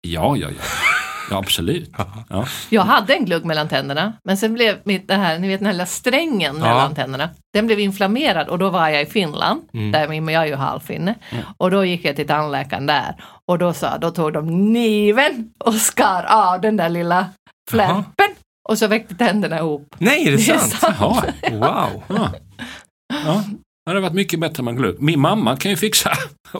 Ja, 0.00 0.36
ja, 0.36 0.48
ja. 0.48 0.62
Ja, 1.30 1.38
absolut. 1.38 1.92
Ja. 2.28 2.46
Jag 2.70 2.82
hade 2.82 3.14
en 3.14 3.24
glugg 3.24 3.44
mellan 3.44 3.68
tänderna 3.68 4.12
men 4.24 4.36
sen 4.36 4.54
blev 4.54 4.76
mitt, 4.84 5.08
det 5.08 5.14
här, 5.14 5.38
ni 5.38 5.48
vet 5.48 5.60
den 5.60 5.66
här 5.66 5.72
lilla 5.72 5.86
strängen 5.86 6.56
mellan 6.56 6.94
tänderna, 6.94 7.30
den 7.54 7.66
blev 7.66 7.80
inflammerad 7.80 8.48
och 8.48 8.58
då 8.58 8.70
var 8.70 8.88
jag 8.88 9.02
i 9.02 9.06
Finland, 9.06 9.60
Mm. 9.74 9.92
där 9.92 10.08
min, 10.08 10.28
jag 10.28 10.42
är 10.42 10.46
ju 10.46 10.54
halvfinne, 10.54 11.14
och 11.56 11.70
då 11.70 11.84
gick 11.84 12.04
jag 12.04 12.16
till 12.16 12.26
tandläkaren 12.26 12.86
där 12.86 13.14
och 13.48 13.58
då 13.58 13.72
sa, 13.72 13.98
då 13.98 14.10
tog 14.10 14.32
de 14.32 14.48
kniven 14.48 15.50
och 15.64 15.74
skar 15.74 16.22
av 16.28 16.60
den 16.60 16.76
där 16.76 16.88
lilla 16.88 17.26
flärpen 17.70 18.30
och 18.68 18.78
så 18.78 18.86
väckte 18.86 19.14
tänderna 19.14 19.58
ihop. 19.58 19.94
Nej, 19.98 20.26
är 20.28 20.30
det, 20.30 20.36
Det 20.36 20.50
är 20.52 20.58
sant? 20.58 20.72
sant. 20.72 20.96
Jaha. 21.42 21.90
Wow. 21.90 22.02
Ja. 22.08 22.30
Ja. 23.24 23.42
Det 23.86 23.90
hade 23.90 24.00
varit 24.00 24.12
mycket 24.14 24.40
bättre 24.40 24.62
med 24.62 24.76
glugg. 24.76 25.02
Min 25.02 25.20
mamma 25.20 25.56
kan 25.56 25.70
ju 25.70 25.76
fixa, 25.76 26.10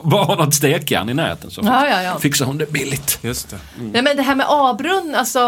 bara 0.03 0.23
ha 0.23 0.35
något 0.35 0.53
stekjärn 0.55 1.09
i 1.09 1.13
näten 1.13 1.51
så 1.51 1.61
Ja, 1.65 1.87
ja, 1.89 2.03
ja. 2.03 2.19
fixar 2.19 2.45
hon 2.45 2.57
det 2.57 2.71
billigt. 2.71 3.19
Just 3.21 3.49
det. 3.49 3.57
Nej 3.91 4.01
men 4.01 4.17
det 4.17 4.23
här 4.23 4.35
med 4.35 4.45
A-brunn, 4.49 5.15
alltså, 5.15 5.39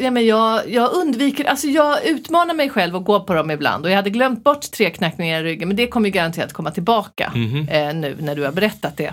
ja, 0.00 0.10
men 0.10 0.26
jag, 0.26 0.70
jag 0.70 0.92
undviker, 0.92 1.44
alltså 1.44 1.66
jag 1.66 2.04
utmanar 2.04 2.54
mig 2.54 2.70
själv 2.70 2.96
och 2.96 3.04
går 3.04 3.20
på 3.20 3.34
dem 3.34 3.50
ibland 3.50 3.84
och 3.84 3.90
jag 3.90 3.96
hade 3.96 4.10
glömt 4.10 4.44
bort 4.44 4.70
tre 4.70 4.90
knackningar 4.90 5.40
i 5.40 5.42
ryggen 5.44 5.68
men 5.68 5.76
det 5.76 5.86
kommer 5.86 6.08
ju 6.08 6.12
garanterat 6.12 6.52
komma 6.52 6.70
tillbaka 6.70 7.32
Mhm. 7.34 7.68
eh, 7.68 7.94
nu 7.94 8.16
när 8.20 8.36
du 8.36 8.44
har 8.44 8.52
berättat 8.52 8.96
det. 8.96 9.12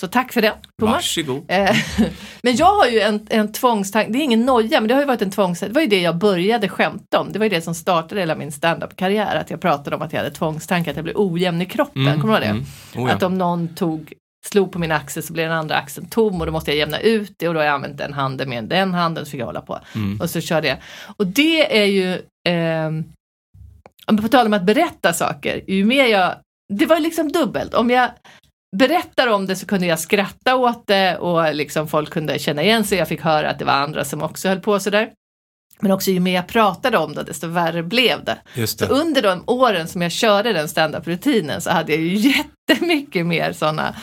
Så 0.00 0.06
tack 0.08 0.32
för 0.32 0.42
det 0.42 0.52
Thomas. 0.80 0.94
Varsågod. 0.94 1.44
Eh, 1.48 1.76
men 2.42 2.56
jag 2.56 2.74
har 2.74 2.86
ju 2.86 3.00
en, 3.00 3.26
en 3.30 3.52
tvångstanke, 3.52 4.12
det 4.12 4.18
är 4.18 4.22
ingen 4.22 4.46
noja 4.46 4.80
men 4.80 4.88
det 4.88 4.94
har 4.94 5.00
ju 5.02 5.06
varit 5.06 5.22
en 5.22 5.30
tvångstanke, 5.30 5.70
det 5.70 5.74
var 5.74 5.80
ju 5.82 5.86
det 5.88 6.00
jag 6.00 6.16
började 6.18 6.68
skämta 6.68 7.20
om, 7.20 7.32
det 7.32 7.38
var 7.38 7.46
ju 7.46 7.50
det 7.50 7.62
som 7.62 7.74
startade 7.74 8.20
hela 8.20 8.34
min 8.34 8.52
standup-karriär, 8.52 9.36
att 9.36 9.50
jag 9.50 9.60
pratade 9.60 9.96
om 9.96 10.02
att 10.02 10.12
jag 10.12 10.20
hade 10.20 10.30
tvångstankar, 10.34 10.90
att 10.90 10.96
jag 10.96 11.04
blev 11.04 11.16
ojämn 11.18 11.62
i 11.62 11.66
kroppen, 11.66 12.06
Mm, 12.06 12.20
kommer 12.20 12.40
du 12.40 12.46
ihåg 12.46 12.54
det? 12.54 12.60
mm. 12.94 13.04
Oh, 13.04 13.10
ja. 13.10 13.16
Att 13.16 13.22
om 13.22 13.38
någon 13.38 13.68
tog, 13.74 14.12
slog 14.48 14.72
på 14.72 14.78
min 14.78 14.92
axel 14.92 15.22
så 15.22 15.32
blev 15.32 15.48
den 15.48 15.58
andra 15.58 15.76
axeln 15.76 16.08
tom 16.08 16.40
och 16.40 16.46
då 16.46 16.52
måste 16.52 16.70
jag 16.70 16.78
jämna 16.78 17.00
ut 17.00 17.32
det 17.36 17.48
och 17.48 17.54
då 17.54 17.60
har 17.60 17.64
jag 17.64 17.74
använt 17.74 17.98
den 17.98 18.12
handen 18.12 18.48
med 18.48 18.64
den 18.64 18.94
handen 18.94 19.24
så 19.24 19.30
fick 19.30 19.40
jag 19.40 19.46
hålla 19.46 19.60
på. 19.60 19.78
Mm. 19.94 20.20
Och 20.20 20.30
så 20.30 20.40
körde 20.40 20.68
jag. 20.68 20.78
Och 21.16 21.26
det 21.26 21.78
är 21.78 21.84
ju, 21.84 22.22
om 24.06 24.16
på 24.16 24.28
tal 24.28 24.46
om 24.46 24.52
att 24.52 24.62
berätta 24.62 25.12
saker, 25.12 25.62
ju 25.66 25.84
mer 25.84 26.06
jag, 26.06 26.34
det 26.72 26.86
var 26.86 27.00
liksom 27.00 27.32
dubbelt. 27.32 27.74
Om 27.74 27.90
jag 27.90 28.10
berättar 28.76 29.26
om 29.26 29.46
det 29.46 29.56
så 29.56 29.66
kunde 29.66 29.86
jag 29.86 29.98
skratta 29.98 30.56
åt 30.56 30.86
det 30.86 31.16
och 31.16 31.54
liksom 31.54 31.88
folk 31.88 32.10
kunde 32.10 32.38
känna 32.38 32.62
igen 32.62 32.84
sig. 32.84 32.98
Jag 32.98 33.08
fick 33.08 33.20
höra 33.22 33.50
att 33.50 33.58
det 33.58 33.64
var 33.64 33.72
andra 33.72 34.04
som 34.04 34.22
också 34.22 34.48
höll 34.48 34.60
på 34.60 34.80
sådär. 34.80 35.10
Men 35.80 35.92
också 35.92 36.10
ju 36.10 36.20
mer 36.20 36.34
jag 36.34 36.46
pratade 36.46 36.98
om 36.98 37.14
det, 37.14 37.22
desto 37.22 37.46
värre 37.46 37.82
blev 37.82 38.24
det. 38.24 38.38
Just 38.54 38.78
Så 38.78 38.86
det. 38.86 38.92
under 38.92 39.22
de 39.22 39.42
åren 39.46 39.88
som 39.88 40.02
jag 40.02 40.12
körde 40.12 40.52
den 40.52 40.68
standup-rutinen 40.68 41.60
så 41.60 41.70
hade 41.70 41.92
jag 41.92 42.00
ju 42.00 42.14
jättemycket 42.68 43.26
mer 43.26 43.52
sådana 43.52 43.94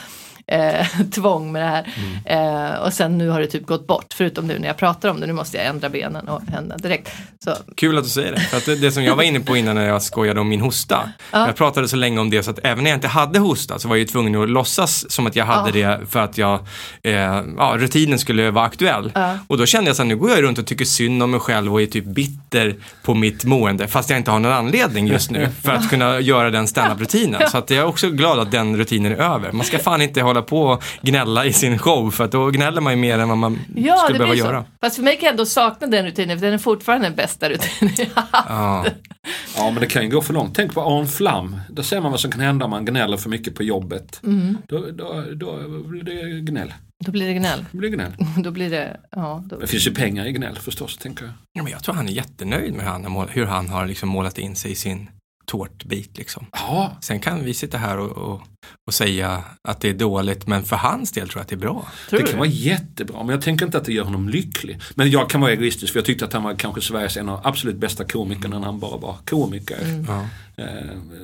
eh, 0.48 0.88
tvång 1.12 1.52
med 1.52 1.62
det 1.62 1.68
här. 1.68 1.88
Mm. 2.26 2.72
Eh, 2.72 2.80
och 2.80 2.94
sen 2.94 3.18
nu 3.18 3.30
har 3.30 3.42
det 3.42 3.48
typ 3.48 3.66
gått 3.66 3.88
bort, 3.88 4.14
förutom 4.14 4.48
nu 4.48 4.60
när 4.60 4.68
jag 4.68 4.78
pratar 4.78 5.10
om 5.10 5.20
det. 5.20 5.28
Nu 5.28 5.34
måste 5.34 5.58
jag 5.58 5.66
ändra 5.66 5.90
benen 5.90 6.28
och 6.28 6.42
händerna 6.42 6.78
direkt. 6.78 7.12
Så, 7.44 7.52
Kul 7.76 7.98
att 7.98 8.04
du 8.04 8.10
säger 8.10 8.32
det. 8.32 8.40
För 8.40 8.58
att 8.58 8.66
det, 8.66 8.76
det 8.76 8.92
som 8.92 9.04
jag 9.04 9.16
var 9.16 9.24
inne 9.24 9.40
på 9.40 9.58
innan 9.58 9.76
när 9.76 9.88
jag 9.88 10.02
skojade 10.02 10.40
om 10.40 10.50
min 10.50 10.62
hosta. 10.62 11.10
Ja. 11.32 11.46
Jag 11.46 11.56
pratade 11.56 11.88
så 11.88 11.96
länge 11.96 12.20
om 12.20 12.30
det 12.30 12.44
så 12.44 12.52
att 12.52 12.60
även 12.64 12.84
när 12.84 12.92
jag 12.92 12.98
inte 12.98 13.08
hade 13.08 13.40
hosta 13.40 13.80
så 13.80 13.88
var 13.88 13.96
jag 13.96 14.00
ju 14.00 14.06
tvungen 14.06 14.44
att 14.44 14.50
låtsas 14.50 15.12
som 15.12 15.28
att 15.28 15.36
jag 15.36 15.46
hade 15.46 15.72
det 15.72 16.00
för 16.10 16.20
att 16.20 16.38
jag, 16.38 16.60
eh, 17.04 17.14
ja, 17.58 17.76
rutinen 17.78 18.20
skulle 18.20 18.52
vara 18.52 18.66
aktuell. 18.66 19.12
Ja. 19.16 19.38
Och 19.48 19.58
då 19.58 19.66
kände 19.66 19.90
jag 19.90 19.96
så 19.96 20.04
här, 20.04 20.08
nu 20.08 20.16
går 20.16 20.30
jag 20.30 20.44
runt 20.44 20.58
och 20.58 20.68
tycker 20.68 20.86
synd 20.86 21.24
om 21.24 21.32
mig 21.32 21.40
själv 21.40 21.74
och 21.74 21.82
är 21.82 21.86
typ 21.86 22.06
bitter 22.06 22.76
på 23.04 23.14
mitt 23.14 23.46
mående 23.46 23.88
fast 23.88 24.10
jag 24.10 24.20
inte 24.20 24.32
har 24.32 24.40
någon 24.40 24.52
anledning 24.52 25.08
just 25.08 25.32
nu 25.32 25.50
för 25.64 25.72
att 25.72 25.90
kunna 25.90 26.20
göra 26.20 26.50
den 26.50 26.68
standup-rutinen. 26.68 27.50
Så 27.50 27.58
att 27.58 27.70
jag 27.70 27.80
är 27.80 27.86
också 27.86 28.10
glad 28.10 28.40
att 28.40 28.52
den 28.52 28.78
rutinen 28.78 29.12
är 29.12 29.16
över. 29.16 29.52
Man 29.52 29.66
ska 29.66 29.80
fan 29.80 30.02
inte 30.02 30.22
hålla 30.22 30.35
på 30.42 30.62
och 30.62 30.84
gnälla 31.02 31.46
i 31.46 31.54
sin 31.54 31.78
show 31.78 32.12
för 32.12 32.24
att 32.24 32.32
då 32.32 32.50
gnäller 32.50 32.82
man 32.82 32.94
ju 32.94 32.98
mer 32.98 33.20
än 33.20 33.30
vad 33.30 33.38
man 33.38 33.60
ja, 33.76 33.98
skulle 33.98 34.14
det 34.14 34.20
behöva 34.20 34.34
blir 34.34 34.44
så. 34.44 34.48
göra. 34.48 34.66
Fast 34.82 34.96
för 34.96 35.04
mig 35.04 35.16
kan 35.16 35.26
jag 35.26 35.32
ändå 35.32 35.46
sakna 35.46 35.88
den 35.88 36.06
rutinen, 36.06 36.40
för 36.40 36.46
den 36.46 36.54
är 36.54 36.58
fortfarande 36.58 37.08
den 37.08 37.16
bästa 37.16 37.50
rutinen 37.50 37.94
jag 37.98 38.22
haft. 38.22 38.50
Ja. 38.50 38.86
Ja 39.58 39.72
men 39.72 39.80
det 39.82 39.88
kan 39.88 40.04
ju 40.04 40.10
gå 40.10 40.22
för 40.22 40.34
långt. 40.34 40.56
Tänk 40.56 40.74
på 40.74 40.82
Arn 40.82 41.08
Flam. 41.08 41.60
Då 41.70 41.84
ser 41.84 42.02
man 42.02 42.12
vad 42.12 42.20
som 42.20 42.32
kan 42.32 42.42
hända 42.42 42.66
om 42.66 42.72
man 42.72 42.86
gnäller 42.86 43.18
för 43.18 43.30
mycket 43.30 43.56
på 43.56 43.64
jobbet. 43.64 44.22
Mm. 44.24 44.58
Då, 44.68 44.86
då, 44.92 45.24
då 45.36 45.58
blir 45.88 46.04
det 46.04 46.42
gnäll. 46.52 46.74
Då 47.06 47.12
blir 47.12 47.28
det 47.28 47.34
gnäll. 47.34 47.66
Det 47.72 47.78
blir 47.78 47.90
gnäll. 47.90 48.14
Då 48.44 48.52
blir 48.52 48.70
det, 48.70 49.00
ja. 49.12 49.44
Då. 49.46 49.60
Det 49.60 49.68
finns 49.68 49.88
ju 49.88 49.94
pengar 49.94 50.26
i 50.26 50.32
gnäll 50.32 50.56
förstås 50.56 50.98
tänker 50.98 51.26
jag. 51.26 51.34
Ja, 51.54 51.64
men 51.64 51.72
jag 51.72 51.84
tror 51.84 51.96
han 51.96 52.08
är 52.08 52.12
jättenöjd 52.12 52.74
med 52.74 52.86
han, 52.86 53.28
hur 53.30 53.46
han 53.46 53.70
har 53.70 53.86
liksom 53.86 54.10
målat 54.10 54.38
in 54.38 54.56
sig 54.56 54.72
i 54.72 54.76
sin 54.76 55.10
tårtbit 55.46 56.18
liksom. 56.18 56.46
Ja, 56.52 56.98
Sen 57.02 57.20
kan 57.20 57.44
vi 57.46 57.54
sitta 57.54 57.78
här 57.78 57.98
och, 57.98 58.12
och, 58.12 58.42
och 58.88 58.94
säga 58.94 59.44
att 59.68 59.82
det 59.82 59.90
är 59.90 59.94
dåligt, 59.94 60.48
men 60.48 60.64
för 60.64 60.76
hans 60.76 61.12
del 61.12 61.30
tror 61.30 61.40
jag 61.40 61.42
att 61.44 61.50
det 61.50 61.56
är 61.56 61.58
bra. 61.58 61.88
Tror 62.10 62.20
det 62.20 62.26
du 62.26 62.32
kan 62.32 62.40
vara 62.40 62.50
jättebra, 62.50 63.18
men 63.24 63.30
jag 63.30 63.42
tänker 63.42 63.66
inte 63.66 63.78
att 63.78 63.86
det 63.86 63.94
gör 63.94 64.04
honom 64.04 64.30
lycklig. 64.30 64.80
Men 64.96 65.10
jag 65.12 65.30
kan 65.30 65.42
vara 65.42 65.52
egoistisk, 65.52 65.94
för 65.94 66.00
jag 66.00 66.06
tyckte 66.06 66.26
att 66.26 66.34
han 66.34 66.44
var 66.44 66.56
kanske 66.56 66.82
Sveriges 66.82 67.18
en 67.18 67.30
av 67.30 67.42
absolut 67.44 67.76
bästa 67.76 68.04
komiker 68.04 68.50
när 68.50 68.60
han 68.60 68.80
bara 68.80 68.98
var 68.98 69.16
komiker. 69.26 69.82
Mm. 69.84 70.06
Ja. 70.08 70.26
Eh, 70.64 70.68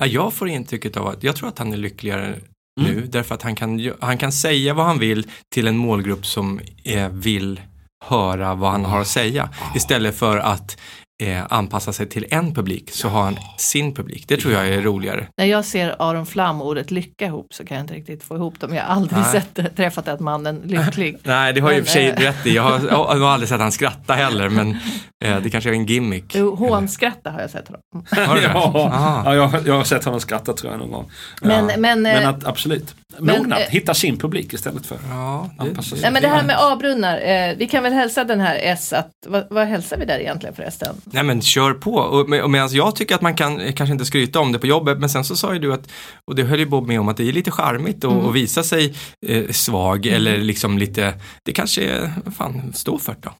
Ja, 0.00 0.06
jag 0.06 0.32
får 0.32 0.48
intrycket 0.48 0.96
av 0.96 1.06
att, 1.06 1.22
jag 1.22 1.36
tror 1.36 1.48
att 1.48 1.58
han 1.58 1.72
är 1.72 1.76
lyckligare 1.76 2.34
Mm. 2.80 2.94
nu, 2.94 3.06
därför 3.06 3.34
att 3.34 3.42
han 3.42 3.54
kan, 3.54 3.92
han 4.00 4.18
kan 4.18 4.32
säga 4.32 4.74
vad 4.74 4.86
han 4.86 4.98
vill 4.98 5.26
till 5.54 5.66
en 5.68 5.76
målgrupp 5.76 6.26
som 6.26 6.60
eh, 6.84 7.08
vill 7.08 7.60
höra 8.04 8.54
vad 8.54 8.70
han 8.70 8.84
har 8.84 9.00
att 9.00 9.06
säga. 9.06 9.48
Istället 9.74 10.16
för 10.18 10.36
att 10.38 10.76
eh, 11.22 11.42
anpassa 11.50 11.92
sig 11.92 12.08
till 12.08 12.26
en 12.30 12.54
publik 12.54 12.90
så 12.90 13.08
har 13.08 13.22
han 13.22 13.36
sin 13.58 13.94
publik. 13.94 14.24
Det 14.28 14.36
tror 14.36 14.52
jag 14.52 14.68
är 14.68 14.82
roligare. 14.82 15.26
När 15.36 15.44
jag 15.44 15.64
ser 15.64 15.96
Aron 15.98 16.26
Flam 16.26 16.60
och 16.60 16.66
ordet 16.66 16.90
lycka 16.90 17.26
ihop 17.26 17.54
så 17.54 17.64
kan 17.64 17.76
jag 17.76 17.84
inte 17.84 17.94
riktigt 17.94 18.22
få 18.24 18.36
ihop 18.36 18.60
dem. 18.60 18.74
Jag 18.74 18.82
har 18.82 18.94
aldrig 18.94 19.18
Nej. 19.20 19.42
sett, 19.54 19.76
träffat 19.76 20.08
en 20.08 20.24
mannen 20.24 20.62
lycklig. 20.64 21.16
Nej, 21.22 21.52
det 21.52 21.60
har 21.60 21.70
jag 21.70 21.78
i 21.78 21.82
och 21.82 21.86
för 21.86 21.92
sig 21.92 22.12
Men, 22.12 22.22
eh, 22.22 22.26
rätt 22.26 22.46
i. 22.46 22.54
Jag 22.54 22.62
har, 22.62 22.80
jag 22.90 23.04
har 23.18 23.30
aldrig 23.30 23.48
sett 23.48 23.60
han 23.60 23.72
skratta 23.72 24.14
heller, 24.14 24.48
men 24.48 24.76
eh, 25.24 25.40
det 25.42 25.50
kanske 25.50 25.70
är 25.70 25.74
en 25.74 25.86
gimmick. 25.86 26.34
Jo, 26.34 26.54
hånskratta 26.54 27.30
har 27.30 27.40
jag 27.40 27.50
sett 27.50 27.68
honom. 27.68 27.82
Har 28.28 28.34
du 28.34 28.40
det? 28.40 28.50
ja, 28.54 29.22
ja 29.24 29.34
jag, 29.34 29.66
jag 29.66 29.74
har 29.74 29.84
sett 29.84 30.04
honom 30.04 30.20
skratta 30.20 30.52
tror 30.52 30.72
jag 30.72 30.80
någon 30.80 30.90
gång. 30.90 31.10
Men- 31.42 31.68
ja. 31.68 31.76
men, 31.76 32.02
men 32.02 32.22
eh, 32.22 32.28
att, 32.28 32.46
absolut, 32.46 32.94
men, 32.96 33.01
mognad, 33.18 33.60
eh, 33.60 33.66
hitta 33.68 33.94
sin 33.94 34.18
publik 34.18 34.52
istället 34.52 34.86
för 34.86 34.98
Ja, 35.08 35.50
Anpassa 35.58 35.90
sig. 35.90 36.00
Nej 36.02 36.10
men 36.12 36.22
det 36.22 36.28
här 36.28 36.42
med 36.42 36.56
A-brunnar, 36.58 37.20
eh, 37.20 37.56
vi 37.56 37.66
kan 37.68 37.82
väl 37.82 37.92
hälsa 37.92 38.24
den 38.24 38.40
här 38.40 38.58
S 38.62 38.92
att, 38.92 39.10
vad, 39.26 39.46
vad 39.50 39.66
hälsar 39.66 39.96
vi 39.96 40.04
där 40.04 40.18
egentligen 40.18 40.54
förresten? 40.54 40.96
Nej 41.04 41.22
men 41.22 41.42
kör 41.42 41.74
på. 41.74 41.94
Och, 41.94 42.28
med- 42.28 42.42
och 42.42 42.50
medan 42.50 42.68
jag 42.72 42.96
tycker 42.96 43.14
att 43.14 43.22
man 43.22 43.34
kan 43.34 43.60
eh, 43.60 43.72
kanske 43.72 43.92
inte 43.92 44.04
skryta 44.04 44.40
om 44.40 44.52
det 44.52 44.58
på 44.58 44.66
jobbet, 44.66 44.98
men 44.98 45.08
sen 45.10 45.24
så 45.24 45.36
sa 45.36 45.52
ju 45.52 45.58
du 45.58 45.72
att, 45.72 45.88
och 46.26 46.34
det 46.34 46.42
höll 46.42 46.58
ju 46.58 46.66
Bob 46.66 46.86
med 46.86 47.00
om, 47.00 47.08
att 47.08 47.16
det 47.16 47.28
är 47.28 47.32
lite 47.32 47.50
charmigt 47.50 48.04
att 48.04 48.12
Mm. 48.12 48.32
visa 48.32 48.62
sig 48.62 48.94
eh, 49.26 49.48
svag 49.50 50.06
eller 50.06 50.38
liksom 50.38 50.78
lite, 50.78 51.14
det 51.44 51.52
kanske 51.52 51.82
är, 51.84 52.12
vad 52.24 52.34
fan, 52.36 52.72
stå 52.74 52.98
för 52.98 53.12
det 53.12 53.18
då. 53.22 53.32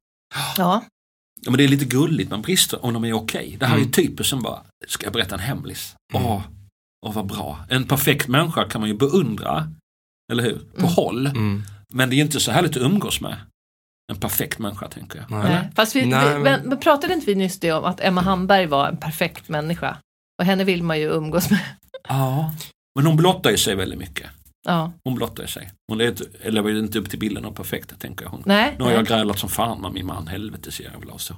Ja, 0.58 0.82
Ja, 1.44 1.50
men 1.50 1.58
det 1.58 1.64
är 1.64 1.68
lite 1.68 1.84
gulligt 1.84 2.30
med 2.30 2.40
brister 2.40 2.84
om 2.84 2.94
de 2.94 3.04
är 3.04 3.12
okej. 3.12 3.56
Det 3.60 3.66
här 3.66 3.72
är 3.74 3.76
Mm. 3.78 3.86
ju 3.88 3.92
typer 3.92 4.24
som 4.24 4.42
bara, 4.42 4.58
ska 4.88 5.04
jag 5.06 5.12
berätta 5.12 5.34
en 5.34 5.40
hemlis? 5.40 5.94
Mm. 6.14 6.26
Åh, 6.26 6.40
åh 7.06 7.12
vad 7.14 7.26
bra. 7.26 7.58
En 7.68 7.84
perfekt 7.84 8.28
människa 8.28 8.64
kan 8.68 8.80
man 8.80 8.90
ju 8.90 8.96
beundra, 8.96 9.68
eller 10.32 10.42
hur? 10.42 10.58
På 10.58 10.78
Mm. 10.80 10.90
håll. 10.94 11.26
Mm. 11.26 11.62
Men 11.94 12.08
det 12.10 12.14
är 12.14 12.16
ju 12.16 12.22
inte 12.22 12.40
så 12.40 12.50
härligt 12.52 12.76
att 12.76 12.82
umgås 12.82 13.20
med 13.20 13.36
en 14.12 14.20
perfekt 14.20 14.58
människa 14.58 14.88
tänker 14.88 15.18
jag. 15.18 15.30
Nej. 15.44 15.70
Fast 15.76 15.96
vi, 15.96 16.06
Nej, 16.06 16.34
vi, 16.38 16.42
men- 16.44 16.60
men, 16.68 16.78
pratade 16.80 17.14
inte 17.14 17.26
vi 17.26 17.34
nyss 17.34 17.60
det 17.60 17.72
om 17.72 17.84
att 17.84 18.00
Emma 18.00 18.20
Hamberg 18.20 18.66
var 18.66 18.88
en 18.88 18.96
perfekt 18.96 19.48
människa? 19.48 19.96
Och 20.40 20.44
henne 20.46 20.64
vill 20.64 20.82
man 20.82 21.00
ju 21.00 21.06
umgås 21.10 21.50
med. 21.50 21.60
Ja. 22.08 22.54
Men 22.94 23.06
hon 23.06 23.16
blottar 23.16 23.50
ju 23.50 23.56
sig 23.56 23.74
väldigt 23.74 23.98
mycket. 23.98 24.26
Ja, 24.66 24.92
Hon 25.04 25.14
blottar 25.14 25.42
ju 25.42 25.48
sig. 25.48 25.70
Hon 25.88 26.00
är- 26.00 26.50
lever 26.50 26.70
ju 26.70 26.78
inte 26.78 26.98
upp 26.98 27.10
till 27.10 27.18
bilden 27.18 27.44
av 27.44 27.52
perfekta 27.52 27.94
tänker 27.96 28.24
jag. 28.24 28.30
Hon. 28.30 28.42
nej. 28.46 28.74
Nu 28.78 28.84
har 28.84 28.92
jag 28.92 29.06
grälat 29.06 29.38
som 29.38 29.48
fan 29.48 29.80
med 29.80 29.92
min 29.92 30.06
man, 30.06 30.26
helvete 30.26 30.72
ser 30.72 30.90
jag 30.92 31.00
väl 31.00 31.10
av 31.10 31.18
så. 31.18 31.34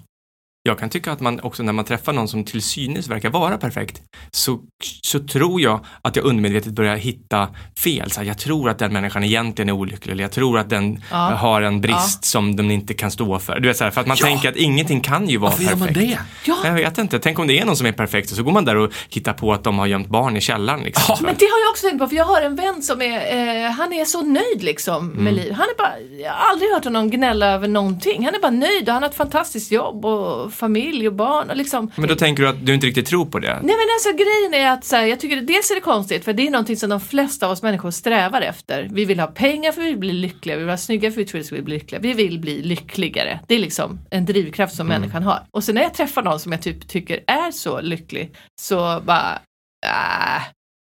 Jag 0.66 0.78
kan 0.78 0.90
tycka 0.90 1.12
att 1.12 1.20
man 1.20 1.40
också 1.40 1.62
när 1.62 1.72
man 1.72 1.84
träffar 1.84 2.12
någon 2.12 2.28
som 2.28 2.44
till 2.44 2.62
synes 2.62 3.08
verkar 3.08 3.30
vara 3.30 3.58
perfekt 3.58 4.02
så, 4.30 4.58
så 5.02 5.18
tror 5.20 5.60
jag 5.60 5.80
att 6.02 6.16
jag 6.16 6.24
undermedvetet 6.24 6.72
börjar 6.72 6.96
hitta 6.96 7.48
fel. 7.78 8.10
Så 8.10 8.20
här, 8.20 8.26
jag 8.26 8.38
tror 8.38 8.70
att 8.70 8.78
den 8.78 8.92
människan 8.92 9.24
egentligen 9.24 9.68
är 9.68 9.72
olycklig 9.72 10.12
eller 10.12 10.24
jag 10.24 10.32
tror 10.32 10.58
att 10.58 10.70
den 10.70 11.02
Ja. 11.10 11.16
har 11.16 11.62
en 11.62 11.80
brist 11.80 12.24
som 12.24 12.56
de 12.56 12.70
inte 12.70 12.94
kan 12.94 13.10
stå 13.10 13.38
för. 13.38 13.60
Du 13.60 13.68
vet, 13.68 13.76
så 13.76 13.84
här, 13.84 13.90
för 13.90 14.00
att 14.00 14.06
man 14.06 14.16
Ja. 14.20 14.26
tänker 14.26 14.48
att 14.48 14.56
ingenting 14.56 15.00
kan 15.00 15.28
ju 15.28 15.36
vara 15.38 15.50
Varför 15.50 15.64
gör 15.64 15.76
man 15.76 15.88
perfekt. 15.88 16.08
det? 16.44 16.50
Ja, 16.50 16.56
Jag 16.64 16.72
vet 16.74 16.98
inte, 16.98 17.18
tänk 17.18 17.38
om 17.38 17.46
det 17.46 17.58
är 17.58 17.64
någon 17.64 17.76
som 17.76 17.86
är 17.86 17.92
perfekt 17.92 18.30
och 18.30 18.36
så 18.36 18.42
går 18.42 18.52
man 18.52 18.64
där 18.64 18.76
och 18.76 18.92
hittar 19.08 19.32
på 19.32 19.52
att 19.52 19.64
de 19.64 19.78
har 19.78 19.86
gömt 19.86 20.08
barn 20.08 20.36
i 20.36 20.40
källaren. 20.40 20.80
Liksom. 20.80 21.04
Ja, 21.08 21.16
men 21.20 21.34
det 21.38 21.44
har 21.44 21.60
jag 21.64 21.70
också 21.70 21.86
tänkt 21.88 21.98
på, 22.00 22.08
för 22.08 22.16
jag 22.16 22.24
har 22.24 22.40
en 22.42 22.56
vän 22.56 22.82
som 22.82 23.02
är, 23.02 23.64
eh, 23.64 23.70
han 23.70 23.92
är 23.92 24.04
så 24.04 24.22
nöjd 24.22 24.62
liksom 24.62 25.08
med 25.08 25.20
Mm. 25.20 25.34
livet. 25.34 25.56
Han 25.56 25.66
är 25.66 25.78
bara, 25.78 25.92
jag 26.22 26.32
har 26.32 26.50
aldrig 26.50 26.70
hört 26.70 26.84
honom 26.84 27.10
gnälla 27.10 27.46
över 27.46 27.68
någonting. 27.68 28.24
Han 28.24 28.34
är 28.34 28.40
bara 28.40 28.50
nöjd 28.50 28.88
och 28.88 28.94
han 28.94 29.02
har 29.02 29.10
ett 29.10 29.16
fantastiskt 29.16 29.70
jobb 29.72 30.04
och 30.04 30.52
familj 30.54 31.08
och 31.08 31.14
barn 31.14 31.50
och 31.50 31.56
liksom. 31.56 31.90
Men 31.96 32.08
då 32.08 32.14
tänker 32.14 32.42
du 32.42 32.48
att 32.48 32.66
du 32.66 32.74
inte 32.74 32.86
riktigt 32.86 33.06
tror 33.06 33.26
på 33.26 33.38
det? 33.38 33.52
Nej 33.52 33.62
men 33.62 33.86
alltså 33.94 34.12
grejen 34.12 34.66
är 34.66 34.72
att 34.72 34.84
så 34.84 34.96
här, 34.96 35.06
jag 35.06 35.20
tycker 35.20 35.36
det, 35.36 35.42
dels 35.42 35.70
är 35.70 35.74
det 35.74 35.80
konstigt 35.80 36.24
för 36.24 36.32
det 36.32 36.46
är 36.46 36.50
någonting 36.50 36.76
som 36.76 36.90
de 36.90 37.00
flesta 37.00 37.46
av 37.46 37.52
oss 37.52 37.62
människor 37.62 37.90
strävar 37.90 38.40
efter. 38.40 38.88
Vi 38.92 39.04
vill 39.04 39.20
ha 39.20 39.26
pengar 39.26 39.72
för 39.72 39.82
vi 39.82 39.88
vill 39.88 39.98
bli 39.98 40.12
lyckliga, 40.12 40.56
vi 40.56 40.62
vill 40.62 40.70
ha 40.70 40.76
snygga 40.76 41.10
för 41.10 41.16
vi 41.16 41.24
tror 41.24 41.40
att 41.40 41.52
vi 41.52 41.56
vill 41.56 41.64
bli 41.64 41.74
lyckliga. 41.74 42.00
Vi 42.00 42.12
vill 42.12 42.38
bli 42.38 42.62
lyckligare. 42.62 43.40
Det 43.48 43.54
är 43.54 43.58
liksom 43.58 44.00
en 44.10 44.24
drivkraft 44.24 44.76
som 44.76 44.86
människan 44.86 45.22
har. 45.22 45.46
Och 45.50 45.64
sen 45.64 45.74
när 45.74 45.82
jag 45.82 45.94
träffar 45.94 46.22
någon 46.22 46.40
som 46.40 46.52
jag 46.52 46.62
typ 46.62 46.88
tycker 46.88 47.20
är 47.26 47.50
så 47.50 47.80
lycklig 47.80 48.36
så 48.60 49.00
bara, 49.04 49.38
äh, 49.86 50.42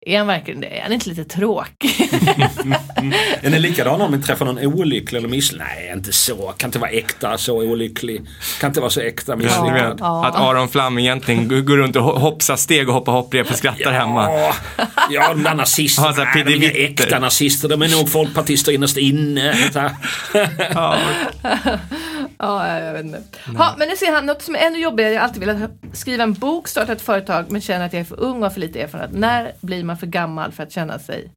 är 0.08 0.17
han 0.17 0.28
verkligen 0.28 0.62
det? 0.62 0.67
Är 0.78 0.84
han 0.84 0.93
inte 0.93 1.10
lite 1.10 1.24
tråkig? 1.24 2.10
Är 3.41 3.50
ni 3.50 3.60
likadana 3.60 4.04
om 4.06 4.12
ni 4.12 4.22
träffar 4.22 4.46
någon 4.46 4.60
olycklig 4.65 5.20
eller 5.20 5.30
misslyckad? 5.30 5.67
Nej, 5.67 5.91
inte 5.96 6.13
så. 6.13 6.36
Kan 6.58 6.67
inte 6.67 6.80
vara 6.80 6.89
äkta 6.89 7.38
så 7.38 7.56
olycklig. 7.58 8.22
Kan 8.60 8.70
inte 8.70 8.80
vara 8.80 8.89
så 8.89 9.02
äkta 9.02 9.32
Ja, 9.32 9.36
misslyckad. 9.36 9.89
vet, 9.89 9.96
Ja. 10.00 10.26
Att 10.26 10.36
Aron 10.36 10.70
Flam 10.70 10.98
egentligen 11.00 11.48
går 11.65 11.78
runt 11.78 11.96
och 11.96 12.02
ho- 12.04 12.17
hoppsar 12.20 12.56
steg 12.56 12.88
och 12.88 12.93
hoppar 12.93 13.12
hopprep 13.12 13.50
och 13.52 13.56
skrattar 13.58 13.91
hemma. 13.91 14.30
Ja, 14.32 14.54
ja, 15.12 15.28
de 15.30 15.43
där 15.43 15.56
nazisterna, 15.56 16.13
Ja, 16.17 16.24
nej, 16.36 16.43
de 16.43 16.52
är 16.52 16.56
inga 16.56 16.72
äkta 16.72 17.20
nazister. 17.20 17.70
De 17.70 17.82
är 17.82 17.89
nog 17.89 18.10
folkpartister 18.10 18.72
innerst 18.72 18.98
inne. 18.98 19.56
Ja, 20.74 20.98
Ja, 22.38 22.80
jag 22.80 22.94
vet 22.94 23.06
inte. 23.06 23.24
Ha, 23.58 23.76
men 23.78 23.88
nu 23.88 23.96
ser 23.96 24.12
han 24.12 24.26
något 24.26 24.42
som 24.42 24.56
är 24.56 24.60
ännu 24.60 24.80
jobbigare. 24.80 25.13
Jag 25.13 25.22
har 25.22 25.28
alltid 25.28 25.44
velat 25.44 25.72
skriva 25.94 26.24
en 26.24 26.34
bok, 26.34 26.68
starta 26.68 26.92
ett 26.92 27.02
företag 27.02 27.52
men 27.52 27.62
känner 27.62 27.86
att 27.86 27.94
jag 27.94 28.00
är 28.00 28.06
för 28.06 28.20
ung 28.20 28.38
och 28.38 28.44
har 28.44 28.50
för 28.50 28.60
lite 28.60 28.82
erfarenhet. 28.82 29.20
När 29.20 29.54
blir 29.62 29.84
man 29.84 29.98
för 29.98 30.08
gammal 30.08 30.52
för 30.52 30.63
att 30.63 30.72
känna 30.72 31.00
sig 31.00 31.32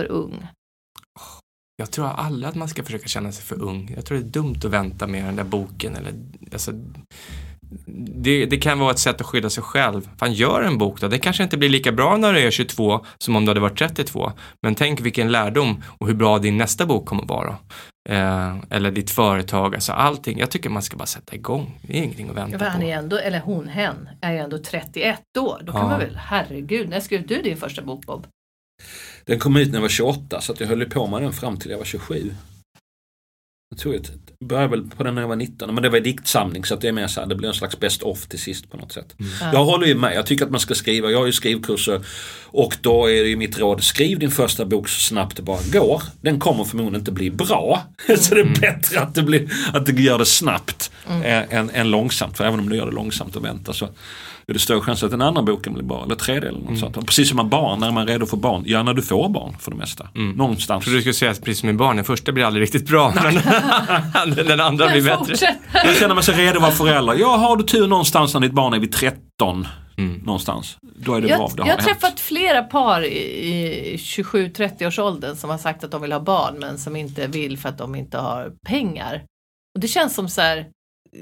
för 0.00 0.10
ung? 0.10 0.46
Jag 1.76 1.90
tror 1.90 2.06
aldrig 2.06 2.48
att 2.48 2.54
man 2.54 2.68
ska 2.68 2.84
försöka 2.84 3.08
känna 3.08 3.32
sig 3.32 3.44
för 3.44 3.62
ung. 3.62 3.92
Jag 3.96 4.06
tror 4.06 4.18
det 4.18 4.24
är 4.24 4.28
dumt 4.28 4.56
att 4.56 4.64
vänta 4.64 5.06
med 5.06 5.24
den 5.24 5.36
där 5.36 5.44
boken. 5.44 5.96
Eller, 5.96 6.12
alltså, 6.52 6.72
det, 8.22 8.46
det 8.46 8.56
kan 8.56 8.78
vara 8.78 8.90
ett 8.90 8.98
sätt 8.98 9.20
att 9.20 9.26
skydda 9.26 9.50
sig 9.50 9.62
själv. 9.62 10.08
Fan, 10.18 10.32
gör 10.32 10.62
en 10.62 10.78
bok 10.78 11.00
då. 11.00 11.08
Det 11.08 11.18
kanske 11.18 11.42
inte 11.42 11.56
blir 11.56 11.68
lika 11.68 11.92
bra 11.92 12.16
när 12.16 12.32
du 12.32 12.40
är 12.40 12.50
22 12.50 13.04
som 13.18 13.36
om 13.36 13.44
du 13.44 13.50
hade 13.50 13.60
varit 13.60 13.78
32. 13.78 14.32
Men 14.62 14.74
tänk 14.74 15.00
vilken 15.00 15.32
lärdom 15.32 15.82
och 15.98 16.06
hur 16.06 16.14
bra 16.14 16.38
din 16.38 16.56
nästa 16.56 16.86
bok 16.86 17.06
kommer 17.06 17.24
vara. 17.26 17.56
Eh, 18.08 18.56
eller 18.70 18.90
ditt 18.90 19.10
företag, 19.10 19.74
alltså 19.74 19.92
allting. 19.92 20.38
Jag 20.38 20.50
tycker 20.50 20.70
man 20.70 20.82
ska 20.82 20.96
bara 20.96 21.06
sätta 21.06 21.34
igång. 21.34 21.78
Det 21.82 21.92
är 21.92 22.02
ingenting 22.02 22.28
att 22.28 22.36
Ja, 22.36 22.42
vänta 22.42 22.58
för 22.58 22.66
han 22.66 22.80
på. 22.80 22.86
är 22.86 22.96
ändå, 22.96 23.16
eller 23.18 23.40
hon, 23.40 23.68
hen, 23.68 24.08
är 24.20 24.32
ju 24.32 24.38
ändå 24.38 24.58
31 24.58 25.20
år. 25.38 25.60
Då 25.64 25.72
kan 25.72 25.80
Ja. 25.80 25.88
man 25.88 25.98
väl, 25.98 26.16
herregud, 26.16 26.88
när 26.88 27.00
skrev 27.00 27.26
du 27.26 27.42
din 27.42 27.56
första 27.56 27.82
bok 27.82 28.06
Bob? 28.06 28.26
Den 29.24 29.38
kom 29.38 29.56
ut 29.56 29.68
när 29.68 29.74
jag 29.74 29.82
var 29.82 29.88
28 29.88 30.40
så 30.40 30.52
att 30.52 30.60
jag 30.60 30.66
höll 30.66 30.84
på 30.90 31.06
med 31.06 31.22
den 31.22 31.32
fram 31.32 31.56
till 31.56 31.70
jag 31.70 31.78
var 31.78 31.84
27. 31.84 32.34
Jag 33.74 33.78
tror 33.78 33.94
jag 33.94 34.02
började 34.48 34.68
väl 34.68 34.90
på 34.90 35.02
den 35.02 35.14
när 35.14 35.22
jag 35.22 35.28
var 35.28 35.36
19 35.36 35.74
men 35.74 35.82
det 35.82 35.88
var 35.88 35.96
en 35.96 36.02
diktsamling 36.02 36.64
så 36.64 36.74
att 36.74 36.80
det 36.80 36.88
är 36.88 36.92
mer 36.92 37.06
så 37.06 37.20
här, 37.20 37.26
det 37.28 37.34
blir 37.34 37.48
en 37.48 37.54
slags 37.54 37.80
best 37.80 38.02
of 38.02 38.26
till 38.26 38.38
sist 38.38 38.70
på 38.70 38.76
något 38.76 38.92
sätt. 38.92 39.16
Jag 39.52 39.64
håller 39.64 39.86
ju 39.86 39.94
med, 39.94 40.16
jag 40.16 40.26
tycker 40.26 40.44
att 40.44 40.50
man 40.50 40.60
ska 40.60 40.74
skriva, 40.74 41.10
jag 41.10 41.18
har 41.18 41.26
ju 41.26 41.32
skrivkurser 41.32 42.00
och 42.56 42.76
då 42.80 43.10
är 43.10 43.22
det 43.22 43.28
ju 43.28 43.36
mitt 43.36 43.58
råd, 43.58 43.82
skriv 43.82 44.18
din 44.18 44.30
första 44.30 44.64
bok 44.64 44.88
så 44.88 45.00
snabbt 45.00 45.36
det 45.36 45.42
bara 45.42 45.58
går. 45.72 46.02
Den 46.20 46.40
kommer 46.40 46.64
förmodligen 46.64 47.00
inte 47.00 47.12
bli 47.12 47.30
bra. 47.30 47.82
så 48.18 48.34
det 48.34 48.40
är 48.40 48.60
bättre 48.60 49.00
att 49.00 49.14
det, 49.14 49.22
blir, 49.22 49.48
att 49.72 49.86
det 49.86 50.02
gör 50.02 50.18
det 50.18 50.26
snabbt 50.26 50.90
eh, 51.08 51.54
än, 51.54 51.70
än 51.70 51.90
långsamt. 51.90 52.36
För 52.36 52.44
även 52.44 52.60
om 52.60 52.68
du 52.68 52.76
gör 52.76 52.86
det 52.86 52.92
långsamt 52.92 53.36
och 53.36 53.44
väntar 53.44 53.72
så 53.72 53.84
är 54.46 54.52
det 54.52 54.58
större 54.58 54.80
chans 54.80 55.02
att 55.02 55.10
den 55.10 55.22
andra 55.22 55.42
boken 55.42 55.72
blir 55.72 55.84
bra, 55.84 56.04
eller 56.04 56.14
tredje 56.14 56.48
eller 56.48 56.58
något 56.58 56.78
sånt. 56.78 56.96
Och 56.96 57.06
precis 57.06 57.28
som 57.28 57.36
med 57.36 57.46
barn, 57.46 57.80
när 57.80 57.90
man 57.90 58.02
är 58.02 58.12
redo 58.12 58.26
för 58.26 58.36
barn, 58.36 58.64
ja 58.66 58.82
när 58.82 58.94
du 58.94 59.02
får 59.02 59.28
barn 59.28 59.56
för 59.60 59.70
det 59.70 59.76
mesta. 59.76 60.08
Någonstans. 60.14 60.68
Jag 60.68 60.82
tror 60.84 60.94
du 60.94 61.00
skulle 61.00 61.14
säga 61.14 61.30
att 61.30 61.44
precis 61.44 61.60
som 61.60 61.66
med 61.66 61.76
barn, 61.76 61.96
den 61.96 62.04
första 62.04 62.32
blir 62.32 62.44
aldrig 62.44 62.62
riktigt 62.62 62.88
bra. 62.88 63.14
Men 63.22 63.34
den 64.46 64.60
andra 64.60 64.88
blir 64.88 65.02
bättre. 65.02 65.56
Jag 65.72 65.96
känner 65.96 66.14
mig 66.14 66.24
så 66.24 66.32
redo 66.32 66.56
att 66.56 66.62
vara 66.62 66.72
förälder. 66.72 67.14
Ja, 67.14 67.36
har 67.36 67.56
du 67.56 67.64
tur 67.64 67.86
någonstans 67.86 68.34
när 68.34 68.40
ditt 68.40 68.52
barn 68.52 68.74
är 68.74 68.78
vid 68.78 68.92
13 68.92 69.66
någonstans. 69.96 70.78
Då 70.82 71.14
är 71.14 71.20
det 71.20 71.26
bra. 71.26 71.36
Jag, 71.36 71.56
Då 71.56 71.62
har 71.62 71.68
jag 71.68 71.74
har 71.74 71.82
det 71.82 71.88
hänt. 71.88 72.00
träffat 72.00 72.20
flera 72.20 72.62
par 72.62 73.02
i, 73.02 73.92
i 73.92 73.96
27-30 73.96 74.86
års 74.86 74.98
åldern 74.98 75.36
som 75.36 75.50
har 75.50 75.58
sagt 75.58 75.84
att 75.84 75.90
de 75.90 76.02
vill 76.02 76.12
ha 76.12 76.20
barn 76.20 76.56
men 76.58 76.78
som 76.78 76.96
inte 76.96 77.26
vill 77.26 77.58
för 77.58 77.68
att 77.68 77.78
de 77.78 77.94
inte 77.94 78.18
har 78.18 78.52
pengar. 78.66 79.24
Och 79.74 79.80
det 79.80 79.88
känns 79.88 80.14
som 80.14 80.28
så 80.28 80.40
här, 80.40 80.66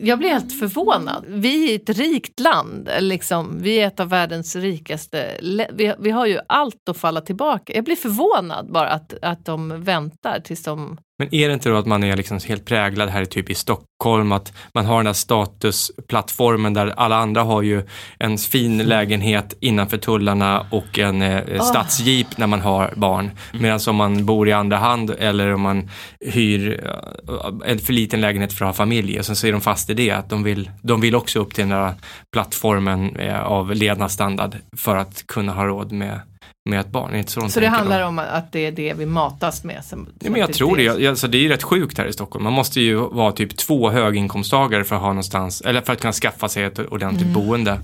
jag 0.00 0.18
blir 0.18 0.28
helt 0.28 0.58
förvånad. 0.58 1.24
Vi 1.28 1.70
är 1.70 1.76
ett 1.76 1.88
rikt 1.98 2.40
land, 2.40 2.88
liksom, 3.00 3.58
vi 3.62 3.76
är 3.80 3.86
ett 3.86 4.00
av 4.00 4.08
världens 4.08 4.56
rikaste. 4.56 5.38
Vi, 5.72 5.94
vi 5.98 6.10
har 6.10 6.26
ju 6.26 6.38
allt 6.48 6.88
att 6.88 6.96
falla 6.96 7.20
tillbaka. 7.20 7.72
Jag 7.74 7.84
blir 7.84 7.96
förvånad 7.96 8.72
bara 8.72 8.88
att, 8.88 9.14
att 9.22 9.44
de 9.44 9.82
väntar 9.84 10.40
tills 10.40 10.62
de... 10.62 10.98
Men 11.22 11.34
är 11.34 11.48
det 11.48 11.54
inte 11.54 11.68
då 11.68 11.76
att 11.76 11.86
man 11.86 12.04
är 12.04 12.16
liksom 12.16 12.38
helt 12.48 12.64
präglad 12.64 13.08
här 13.08 13.24
typ 13.24 13.50
i 13.50 13.54
Stockholm, 13.54 14.32
att 14.32 14.52
man 14.74 14.86
har 14.86 14.96
den 14.96 15.06
här 15.06 15.12
statusplattformen 15.12 16.74
där 16.74 16.94
alla 16.96 17.16
andra 17.16 17.42
har 17.42 17.62
ju 17.62 17.82
en 18.18 18.38
fin 18.38 18.78
lägenhet 18.78 19.54
innanför 19.60 19.96
tullarna 19.96 20.66
och 20.70 20.98
en 20.98 21.22
eh, 21.22 21.60
stadsjeep 21.60 22.38
när 22.38 22.46
man 22.46 22.60
har 22.60 22.92
barn. 22.96 23.30
Medan 23.52 23.80
om 23.88 23.96
man 23.96 24.26
bor 24.26 24.48
i 24.48 24.52
andra 24.52 24.76
hand 24.76 25.10
eller 25.18 25.54
om 25.54 25.60
man 25.60 25.90
hyr 26.20 26.80
eh, 26.84 27.70
en 27.70 27.78
för 27.78 27.92
liten 27.92 28.20
lägenhet 28.20 28.52
för 28.52 28.64
att 28.64 28.68
ha 28.68 28.84
familj 28.84 29.18
och 29.18 29.26
sen 29.26 29.36
så 29.36 29.46
är 29.46 29.52
de 29.52 29.60
fast 29.60 29.90
i 29.90 29.94
det, 29.94 30.10
att 30.10 30.30
de 30.30 30.42
vill, 30.42 30.70
de 30.82 31.00
vill 31.00 31.14
också 31.14 31.40
upp 31.40 31.54
till 31.54 31.68
den 31.68 31.78
där 31.78 31.94
plattformen 32.32 33.16
eh, 33.16 33.42
av 33.42 33.74
levnadsstandard 33.74 34.56
för 34.76 34.96
att 34.96 35.26
kunna 35.26 35.52
ha 35.52 35.66
råd 35.66 35.92
med 35.92 36.20
med 36.70 36.80
ett 36.80 36.90
barn. 36.90 37.14
Inte 37.14 37.32
så 37.32 37.40
de 37.40 37.50
Så 37.50 37.60
det 37.60 37.66
handlar 37.68 38.00
då. 38.00 38.06
om 38.06 38.18
att 38.18 38.52
det 38.52 38.66
är 38.66 38.72
det 38.72 38.94
vi 38.94 39.06
matas 39.06 39.64
med? 39.64 39.84
Som, 39.84 40.08
Ja, 40.20 40.30
men 40.30 40.40
jag 40.40 40.52
tror 40.52 40.76
det. 40.76 40.82
Jag- 40.82 41.04
Alltså, 41.06 41.28
det 41.28 41.38
är 41.38 41.42
ju 41.42 41.48
rätt 41.48 41.62
sjukt 41.62 41.98
här 41.98 42.06
i 42.06 42.12
Stockholm. 42.12 42.44
Man 42.44 42.52
måste 42.52 42.80
ju 42.80 42.96
vara 42.96 43.32
typ 43.32 43.56
två 43.56 43.90
höginkomsttagare 43.90 44.84
för 44.84 44.96
att 44.96 45.02
ha 45.02 45.08
någonstans, 45.08 45.60
eller 45.60 45.80
för 45.80 45.92
att 45.92 46.00
kunna 46.00 46.12
skaffa 46.12 46.48
sig 46.48 46.64
ett 46.64 46.78
ordentligt 46.78 47.28
boende. 47.28 47.80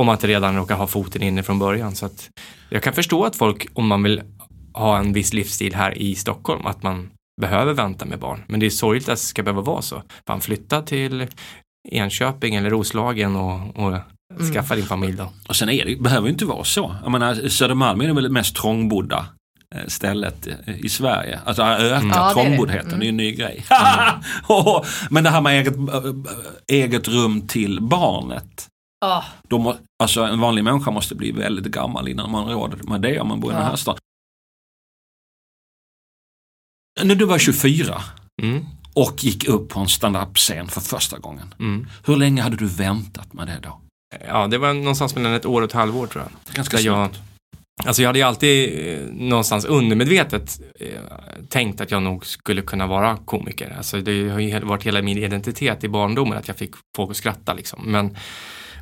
Om 0.00 0.06
man 0.06 0.14
inte 0.14 0.26
redan 0.26 0.56
råkar 0.56 0.74
ha 0.76 0.86
foten 0.86 1.22
inne 1.22 1.42
från 1.42 1.58
början. 1.58 1.94
Så 1.94 2.06
att 2.06 2.30
jag 2.68 2.82
kan 2.82 2.92
förstå 2.92 3.24
att 3.24 3.36
folk, 3.36 3.66
om 3.74 3.86
man 3.86 4.02
vill 4.02 4.22
ha 4.74 4.98
en 4.98 5.12
viss 5.12 5.32
livsstil 5.32 5.74
här 5.74 5.98
i 5.98 6.14
Stockholm, 6.14 6.66
att 6.66 6.82
man 6.82 7.10
behöver 7.40 7.72
vänta 7.72 8.04
med 8.04 8.18
barn. 8.18 8.42
Men 8.48 8.60
det 8.60 8.66
är 8.66 8.70
sorgligt 8.70 9.08
att 9.08 9.14
det 9.14 9.16
ska 9.16 9.42
behöva 9.42 9.62
vara 9.62 9.82
så. 9.82 10.02
Fan, 10.26 10.40
flytta 10.40 10.82
till 10.82 11.26
Enköping 11.90 12.54
eller 12.54 12.70
Roslagen 12.70 13.36
och, 13.36 13.60
och 13.76 13.98
skaffa 14.52 14.76
din 14.76 14.86
familj 14.86 15.16
då. 15.16 15.32
Och 15.48 15.56
sen 15.56 15.68
är 15.68 15.84
det, 15.84 15.96
behöver 15.96 16.26
ju 16.26 16.32
inte 16.32 16.44
vara 16.44 16.64
så. 16.64 16.96
Jag 17.02 17.12
menar, 17.12 17.48
Södermalm 17.48 18.00
är 18.00 18.12
väl 18.12 18.22
det 18.24 18.30
mest 18.30 18.56
trångbodda 18.56 19.26
eh, 19.74 19.86
stället 19.86 20.46
eh, 20.46 20.78
i 20.84 20.88
Sverige. 20.88 21.40
Alltså 21.44 21.62
öka 21.62 21.76
Ja, 21.78 22.00
det 22.00 22.16
är 22.16 22.28
det. 22.28 22.32
trångboddheten, 22.34 22.98
det 23.00 23.06
är 23.06 23.08
en 23.08 23.16
ny 23.16 23.32
grej. 23.32 23.64
Och- 24.46 24.86
Men 25.10 25.24
det 25.24 25.30
här 25.30 25.40
med 25.40 25.52
eget, 25.60 25.76
äh, 25.76 26.12
eget 26.68 27.08
rum 27.08 27.46
till 27.48 27.80
barnet. 27.82 28.66
Då 29.48 29.58
må, 29.58 29.76
alltså 30.02 30.22
en 30.22 30.40
vanlig 30.40 30.64
människa 30.64 30.90
måste 30.90 31.14
bli 31.14 31.32
väldigt 31.32 31.66
gammal 31.66 32.08
innan 32.08 32.30
man 32.30 32.44
har 32.44 32.52
råd 32.52 32.88
med 32.88 33.00
det 33.00 33.20
om 33.20 33.28
man 33.28 33.40
bor 33.40 33.50
i 33.52 33.54
den 33.54 33.62
här 33.64 33.70
Ja. 33.70 33.76
stan. 33.76 33.96
När 37.02 37.14
du 37.14 37.24
var 37.24 37.38
24 37.38 38.02
Mm. 38.42 38.64
och 38.94 39.24
gick 39.24 39.48
upp 39.48 39.68
på 39.68 39.80
en 39.80 39.88
stand-up-scen 39.88 40.68
för 40.68 40.80
första 40.80 41.18
gången. 41.18 41.54
Mm. 41.58 41.86
Hur 42.06 42.16
länge 42.16 42.42
hade 42.42 42.56
du 42.56 42.66
väntat 42.66 43.32
med 43.32 43.46
det 43.46 43.58
då? 43.62 43.80
Ja, 44.28 44.46
det 44.46 44.58
var 44.58 44.74
någonstans 44.74 45.14
mellan 45.14 45.32
ett 45.32 45.46
år 45.46 45.62
och 45.62 45.68
ett 45.68 45.72
halvår 45.72 46.06
tror 46.06 46.24
jag. 46.24 46.54
Ganska 46.54 46.76
Där 46.76 46.84
jag, 46.84 47.08
alltså 47.84 48.02
jag 48.02 48.08
hade 48.08 48.18
ju 48.18 48.24
alltid 48.24 48.88
eh, 48.88 49.06
någonstans 49.12 49.64
undermedvetet 49.64 50.60
eh, 50.80 50.88
tänkt 51.48 51.80
att 51.80 51.90
jag 51.90 52.02
nog 52.02 52.26
skulle 52.26 52.62
kunna 52.62 52.86
vara 52.86 53.16
komiker. 53.16 53.74
Alltså 53.76 54.00
det 54.00 54.28
har 54.28 54.40
ju 54.40 54.60
varit 54.60 54.86
hela 54.86 55.02
min 55.02 55.18
identitet 55.18 55.84
i 55.84 55.88
barndomen 55.88 56.38
att 56.38 56.48
jag 56.48 56.56
fick 56.56 56.74
folk 56.96 57.10
att 57.10 57.16
skratta 57.16 57.54
liksom. 57.54 57.80
Men, 57.84 58.16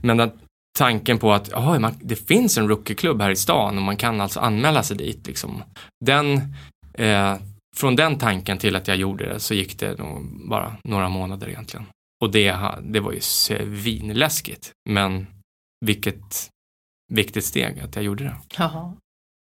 men 0.02 0.20
att 0.20 0.34
tanken 0.78 1.18
på 1.18 1.32
att 1.32 1.52
aha, 1.52 1.78
man, 1.78 1.94
det 2.00 2.16
finns 2.16 2.58
en 2.58 2.68
rookieklubb 2.68 3.22
här 3.22 3.30
i 3.30 3.36
stan 3.36 3.76
och 3.76 3.82
man 3.82 3.96
kan 3.96 4.20
alltså 4.20 4.40
anmäla 4.40 4.82
sig 4.82 4.96
dit 4.96 5.26
liksom. 5.26 5.62
Den, 6.04 6.54
eh, 6.94 7.34
från 7.76 7.96
den 7.96 8.18
tanken 8.18 8.58
till 8.58 8.76
att 8.76 8.88
jag 8.88 8.96
gjorde 8.96 9.28
det 9.28 9.40
så 9.40 9.54
gick 9.54 9.78
det 9.78 9.98
nog 9.98 10.48
bara 10.48 10.76
några 10.84 11.08
månader 11.08 11.48
egentligen. 11.48 11.86
Och 12.20 12.30
det, 12.30 12.56
det 12.82 13.00
var 13.00 13.12
ju 13.12 13.20
svinläskigt. 13.20 14.72
Men 14.90 15.26
vilket 15.86 16.50
viktigt 17.12 17.44
steg 17.44 17.80
att 17.80 17.96
jag 17.96 18.04
gjorde 18.04 18.24
det. 18.24 18.36
jaha. 18.58 18.92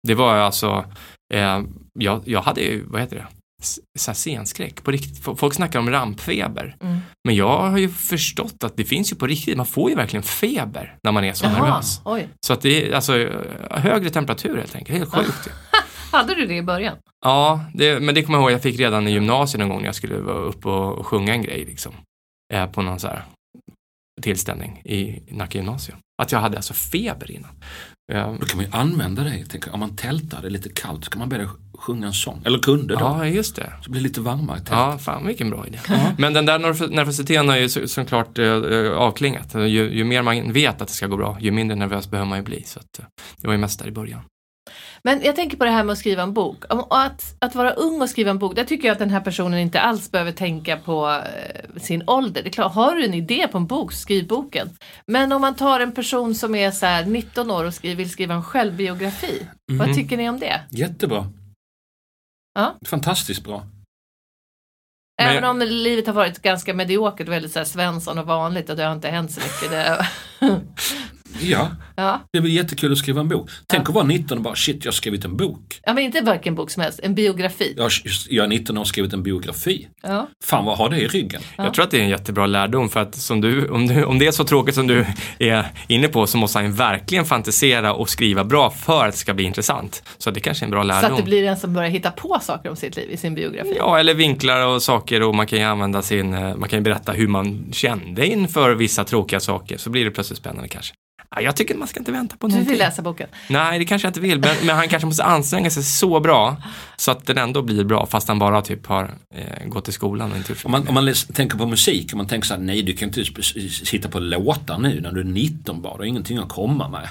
Det 0.08 0.16
var 0.16 0.36
alltså, 0.36 0.86
eh, 1.34 1.64
jag, 2.00 2.22
jag 2.26 2.42
hade 2.42 2.62
ju, 2.62 2.86
vad 2.88 3.02
heter 3.02 3.16
det, 3.16 3.28
så 4.00 4.14
scenskräck 4.14 4.84
på 4.84 4.92
riktigt. 4.92 5.24
Folk 5.38 5.54
snackar 5.54 5.80
om 5.80 5.90
rampfeber. 5.90 6.76
Mm. 6.82 6.98
Men 7.28 7.36
jag 7.36 7.58
har 7.70 7.78
ju 7.78 7.90
förstått 7.90 8.64
att 8.64 8.78
det 8.78 8.84
finns 8.84 9.12
ju 9.12 9.16
på 9.16 9.28
riktigt, 9.28 9.58
man 9.58 9.66
får 9.66 9.90
ju 9.90 9.96
verkligen 9.96 10.24
feber 10.24 10.98
när 11.04 11.12
man 11.12 11.24
är 11.24 11.34
så 11.34 11.46
Jaha, 11.46 11.66
nervös. 11.66 12.02
oj. 12.06 12.30
Så 12.46 12.54
att 12.54 12.62
det 12.62 12.90
är 12.90 12.96
alltså 12.96 13.14
högre 13.72 14.10
temperatur 14.10 14.58
helt 14.58 14.76
enkelt, 14.76 14.98
helt 14.98 15.14
sjukt. 15.14 15.50
Hade 16.12 16.36
du 16.36 16.46
det 16.46 16.56
i 16.56 16.62
början? 16.62 16.98
Ja, 17.26 17.66
det, 17.74 18.00
men 18.00 18.16
det 18.16 18.24
kommer 18.24 18.38
jag 18.38 18.44
ihåg 18.44 18.52
jag 18.52 18.62
fick 18.62 18.80
redan 18.80 19.08
i 19.08 19.12
gymnasiet 19.12 19.60
någon 19.60 19.70
gång 19.70 19.80
när 19.80 19.86
jag 19.86 19.96
skulle 19.96 20.18
vara 20.18 20.38
uppe 20.38 20.68
och 20.70 21.08
sjunga 21.08 21.34
en 21.34 21.42
grej 21.42 21.66
liksom. 21.66 21.94
Eh, 22.54 22.66
på 22.66 22.82
någon 22.82 23.00
så 23.00 23.08
här 23.08 23.24
tillställning 24.22 24.82
i 24.86 25.24
Nacka 25.32 25.58
gymnasium. 25.58 25.98
Att 26.22 26.32
jag 26.32 26.40
hade 26.40 26.58
alltså 26.58 26.74
feber 26.74 27.32
innan. 27.32 27.52
Eh, 28.14 28.34
Då 28.40 28.46
kan 28.46 28.58
man 28.58 28.66
ju 28.66 28.72
använda 28.72 29.24
det. 29.24 29.46
Tänk, 29.50 29.74
om 29.74 29.80
man 29.80 29.96
tältar, 29.96 30.42
det 30.42 30.48
är 30.48 30.52
lite 30.52 30.70
kallt, 30.70 31.06
så 31.06 31.12
kan 31.12 31.20
man 31.20 31.30
börja 31.30 31.50
sjunga 31.78 32.08
en 32.08 32.14
sång. 32.14 32.42
Eller 32.46 32.60
kunde 32.60 32.94
då. 32.94 33.00
ja, 33.00 33.28
just 33.28 33.56
det. 33.56 33.74
Så 33.82 33.92
blir 33.92 34.02
det 34.02 34.08
lite 34.08 34.22
varmare 34.22 34.56
i 34.58 34.60
tältet. 34.60 34.72
Ja, 34.78 34.98
fan 34.98 35.28
vilken 35.28 35.50
bra 35.50 35.68
idé. 35.68 35.80
Men 36.18 36.34
den 36.34 36.46
där 36.46 36.60
nerv- 36.60 36.92
nervositeten 36.96 37.50
har 37.50 37.58
ju 37.58 37.70
så, 37.70 37.88
såklart 37.88 38.40
eh, 38.40 38.46
eh, 38.46 38.92
avklingat. 38.92 39.56
Ju, 39.56 39.94
ju 39.94 40.04
mer 40.04 40.22
man 40.22 40.54
vet 40.54 40.82
att 40.82 40.88
det 40.88 40.94
ska 40.94 41.08
gå 41.08 41.18
bra, 41.18 41.38
ju 41.42 41.52
mindre 41.52 41.76
nervös 41.78 42.10
behöver 42.10 42.30
man 42.30 42.38
ju 42.38 42.44
bli. 42.44 42.64
Så 42.64 42.80
att, 42.80 43.00
eh, 43.00 43.06
det 43.38 43.48
var 43.48 43.54
ju 43.54 43.60
mest 43.60 43.80
där 43.80 43.88
i 43.88 43.92
början. 43.92 44.22
Men 45.06 45.22
jag 45.24 45.36
tänker 45.36 45.58
på 45.58 45.66
det 45.66 45.72
här 45.72 45.84
med 45.84 45.94
att 45.94 46.00
skriva 46.00 46.24
en 46.24 46.34
bok. 46.34 46.66
Och 46.66 47.00
att, 47.02 47.36
att 47.40 47.56
vara 47.56 47.72
ung 47.72 48.02
och 48.02 48.10
skriva 48.10 48.30
en 48.32 48.40
bok, 48.40 48.56
där 48.56 48.64
tycker 48.66 48.88
jag 48.88 48.94
att 48.94 49.00
den 49.00 49.10
här 49.10 49.22
personen 49.22 49.60
inte 49.60 49.82
alls 49.82 50.12
behöver 50.12 50.32
tänka 50.32 50.78
på 50.78 51.10
eh, 51.10 51.80
sin 51.82 52.04
ålder. 52.10 52.44
Det 52.44 52.50
är 52.50 52.52
klart, 52.52 52.74
har 52.74 52.96
du 52.96 53.06
en 53.06 53.14
idé 53.14 53.48
på 53.48 53.58
en 53.58 53.68
bok, 53.68 53.94
skriv 53.94 54.28
boken. 54.28 54.70
Men 55.08 55.32
om 55.32 55.42
man 55.42 55.56
tar 55.56 55.80
en 55.80 55.92
person 55.92 56.36
som 56.36 56.56
är 56.56 56.72
så 56.72 56.86
här 56.86 57.06
19 57.06 57.52
år 57.52 57.64
och 57.64 57.74
skriver, 57.74 57.96
vill 57.96 58.10
skriva 58.10 58.34
en 58.34 58.44
självbiografi, 58.44 59.48
vad 59.72 59.88
Mhm. 59.88 59.96
tycker 59.98 60.18
ni 60.18 60.30
om 60.30 60.40
det? 60.40 60.62
Jättebra. 60.70 61.28
Ja. 62.56 62.76
Fantastiskt 62.86 63.44
bra. 63.44 63.64
Även 65.22 65.36
jag- 65.44 65.50
om 65.50 65.60
livet 65.60 66.08
har 66.08 66.14
varit 66.14 66.42
ganska 66.42 66.74
mediokert, 66.74 67.28
väldigt 67.28 67.52
så 67.52 67.60
här 67.60 67.66
Svensson 67.66 68.20
och 68.20 68.26
vanligt 68.26 68.70
och 68.70 68.76
det 68.76 68.84
har 68.84 68.94
inte 68.94 69.10
hänt 69.10 69.32
så 69.32 69.40
mycket. 69.42 69.70
Det, 69.70 70.08
Ja, 71.42 71.72
ja. 71.96 72.22
det 72.34 72.42
blir 72.42 72.52
jättekul 72.52 72.92
att 72.92 72.98
skriva 72.98 73.22
en 73.22 73.28
bok. 73.28 73.50
Tänk 73.68 73.90
att 73.90 73.96
vara 73.96 74.06
19 74.06 74.38
och 74.38 74.44
bara 74.44 74.56
shit, 74.56 74.86
jag 74.86 74.92
har 74.92 74.94
skrivit 74.94 75.26
en 75.26 75.38
bok. 75.38 75.80
ja, 75.84 75.94
men 75.94 76.04
inte 76.04 76.22
vilken 76.32 76.56
bok 76.56 76.70
som 76.72 76.84
helst, 76.84 77.00
en 77.04 77.16
biografi. 77.16 77.74
Jag, 77.78 77.84
har- 77.84 77.92
jag 78.30 78.44
är 78.44 78.48
19 78.48 78.78
år 78.78 78.82
och 78.82 78.88
skrivit 78.88 79.14
en 79.14 79.24
biografi. 79.24 79.88
Ja. 80.04 80.28
Fan 80.44 80.66
vad 80.66 80.78
har 80.78 80.90
det 80.90 80.98
i 80.98 81.08
ryggen? 81.08 81.42
Jag 81.58 81.74
tror 81.74 81.86
att 81.86 81.92
det 81.92 81.98
är 81.98 82.02
en 82.02 82.10
jättebra 82.10 82.46
lärdom 82.46 82.90
för 82.90 83.00
att 83.00 83.16
som 83.16 83.42
du, 83.42 83.68
om, 83.70 83.88
du, 83.88 84.04
om 84.04 84.20
det 84.20 84.28
är 84.28 84.32
så 84.32 84.44
tråkigt 84.44 84.76
som 84.76 84.88
du 84.88 85.06
är 85.40 85.66
inne 85.88 86.08
på 86.08 86.28
så 86.28 86.38
måste 86.38 86.60
han 86.60 86.74
verkligen 86.74 87.26
fantisera 87.26 87.94
och 87.94 88.10
skriva 88.10 88.44
bra 88.44 88.70
för 88.72 89.06
att 89.06 89.12
det 89.14 89.18
ska 89.18 89.34
bli 89.34 89.44
intressant. 89.46 90.04
Så 90.18 90.32
det 90.32 90.40
kanske 90.40 90.64
är 90.64 90.68
en 90.68 90.72
bra 90.72 90.82
Så 90.82 90.88
lärdom. 90.88 91.12
att 91.12 91.18
det 91.18 91.24
blir 91.24 91.44
en 91.44 91.58
som 91.58 91.74
börjar 91.74 91.90
hitta 91.90 92.12
på 92.12 92.40
saker 92.42 92.70
om 92.70 92.76
sitt 92.76 92.96
liv 92.96 93.10
i 93.12 93.18
sin 93.18 93.36
biografi. 93.36 93.74
Ja, 93.78 94.00
eller 94.00 94.14
vinklar 94.14 94.66
och 94.68 94.82
saker 94.84 95.24
och 95.24 95.36
man 95.36 95.48
kan 95.48 95.60
ju 95.60 95.66
använda 95.66 96.02
sin, 96.02 96.34
eh, 96.34 96.56
man 96.56 96.70
kan 96.70 96.80
ju 96.80 96.84
berätta 96.84 97.12
hur 97.12 97.28
man 97.28 97.66
kände 97.72 98.28
inför 98.28 98.76
vissa 98.76 99.04
tråkiga 99.04 99.40
saker 99.40 99.78
så 99.78 99.90
blir 99.90 100.06
det 100.06 100.12
plötsligt 100.12 100.40
spännande 100.40 100.68
kanske. 100.70 100.94
Ja, 101.36 101.42
jag 101.42 101.56
tycker 101.56 101.76
man 101.76 101.88
ska 101.88 102.00
inte 102.00 102.12
vänta 102.12 102.38
på 102.38 102.48
Du 102.48 102.52
någonting. 102.52 102.72
vill 102.72 102.80
läsa 102.80 103.02
boken? 103.02 103.30
Nej, 103.50 103.80
det 103.80 103.86
kanske 103.86 104.06
jag 104.06 104.10
inte 104.10 104.20
vill, 104.20 104.40
men, 104.40 104.56
men 104.66 104.76
han 104.76 104.88
kanske 104.88 105.08
måste 105.08 105.24
anstränga 105.24 105.70
sig 105.70 105.84
så 105.84 106.20
bra 106.20 106.58
så 106.98 107.12
att 107.12 107.26
den 107.26 107.38
ändå 107.38 107.62
blir 107.62 107.84
bra 107.84 108.06
fast 108.06 108.28
han 108.28 108.40
bara 108.40 108.62
typ 108.62 108.86
har 108.86 109.14
eh, 109.36 109.68
gått 109.68 109.88
i 109.90 109.92
skolan 109.92 110.32
och 110.32 110.38
inte 110.38 110.52
gjort 110.52 110.66
Om 110.66 110.72
man, 110.72 110.88
om 110.88 110.94
man 110.94 111.14
tänker 111.34 111.58
på 111.58 111.66
musik, 111.66 112.14
om 112.14 112.18
man 112.18 112.28
tänker 112.28 112.48
så 112.48 112.54
här, 112.54 112.62
nej 112.62 112.82
du 112.84 112.94
kan 112.94 113.08
inte 113.08 113.26
sitta 113.86 114.10
på 114.10 114.20
låtar 114.20 114.78
nu 114.78 115.02
när 115.02 115.12
du 115.12 115.20
är 115.20 115.26
19 115.26 115.82
bara, 115.82 115.94
du 115.94 116.00
har 116.00 116.06
ingenting 116.06 116.38
att 116.38 116.50
komma 116.50 116.90
med. 116.90 117.10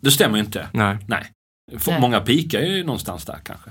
Det 0.00 0.10
stämmer 0.10 0.38
ju 0.38 0.44
inte. 0.44 0.68
Nej. 0.72 0.96
Nej. 1.06 1.24
Många 2.00 2.20
pikar 2.20 2.60
ju 2.60 2.84
någonstans 2.84 3.24
där 3.24 3.38
kanske. 3.44 3.70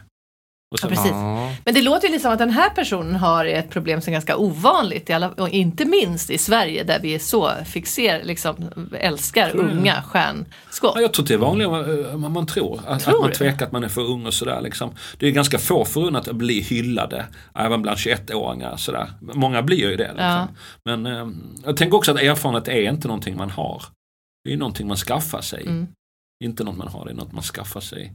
Och 0.73 0.79
Ja, 0.81 0.87
precis. 0.87 1.11
Ja. 1.11 1.55
Men 1.65 1.73
det 1.73 1.81
låter 1.81 2.07
ju 2.07 2.13
liksom 2.13 2.31
att 2.31 2.39
den 2.39 2.49
här 2.49 2.69
personen 2.69 3.15
har 3.15 3.45
ett 3.45 3.69
problem 3.69 4.01
som 4.01 4.11
är 4.11 4.13
ganska 4.13 4.37
ovanligt, 4.37 5.09
i 5.09 5.13
alla, 5.13 5.29
och 5.29 5.49
inte 5.49 5.85
minst 5.85 6.29
i 6.29 6.37
Sverige 6.37 6.83
där 6.83 6.99
vi 6.99 7.15
är 7.15 7.19
så 7.19 7.51
fixer, 7.65 8.23
liksom, 8.23 8.55
älskar 8.99 9.51
du? 9.53 9.59
unga 9.59 10.01
stjärnskott. 10.01 10.91
Ja, 10.95 11.01
jag 11.01 11.13
tror 11.13 11.25
det 11.25 11.33
är 11.33 11.37
vanligare 11.37 12.15
vad 12.17 12.31
man 12.31 12.45
tror. 12.45 12.79
Att, 12.87 13.03
Tror 13.03 13.15
att 13.15 13.21
man 13.21 13.31
tvekar 13.31 13.65
att 13.65 13.71
man 13.71 13.83
är 13.83 13.87
för 13.87 14.01
ung 14.01 14.25
och 14.25 14.33
sådär. 14.33 14.61
Liksom. 14.61 14.91
Det 15.17 15.27
är 15.27 15.31
ganska 15.31 15.57
få 15.59 15.85
förunnat 15.85 16.27
att 16.27 16.35
bli 16.35 16.61
hyllade, 16.61 17.25
även 17.55 17.81
bland 17.81 17.97
21-åringar. 17.97 18.77
Sådär. 18.77 19.11
Många 19.21 19.61
blir 19.61 19.77
ju 19.77 19.95
det. 19.95 20.07
Liksom. 20.07 20.25
Ja. 20.25 20.47
Men 20.85 21.05
eh, 21.05 21.27
jag 21.65 21.77
tänker 21.77 21.97
också 21.97 22.11
att 22.11 22.19
erfarenhet 22.19 22.67
är 22.67 22.89
inte 22.89 23.07
någonting 23.07 23.37
man 23.37 23.49
har. 23.49 23.83
Det 24.43 24.53
är 24.53 24.57
någonting 24.57 24.87
man 24.87 24.97
skaffar 24.97 25.41
sig. 25.41 25.61
Mm. 25.61 25.87
Inte 26.43 26.63
något 26.63 26.77
man 26.77 26.87
har, 26.87 27.05
det 27.05 27.11
är 27.11 27.15
något 27.15 27.31
man 27.31 27.43
skaffar 27.43 27.81
sig. 27.81 28.13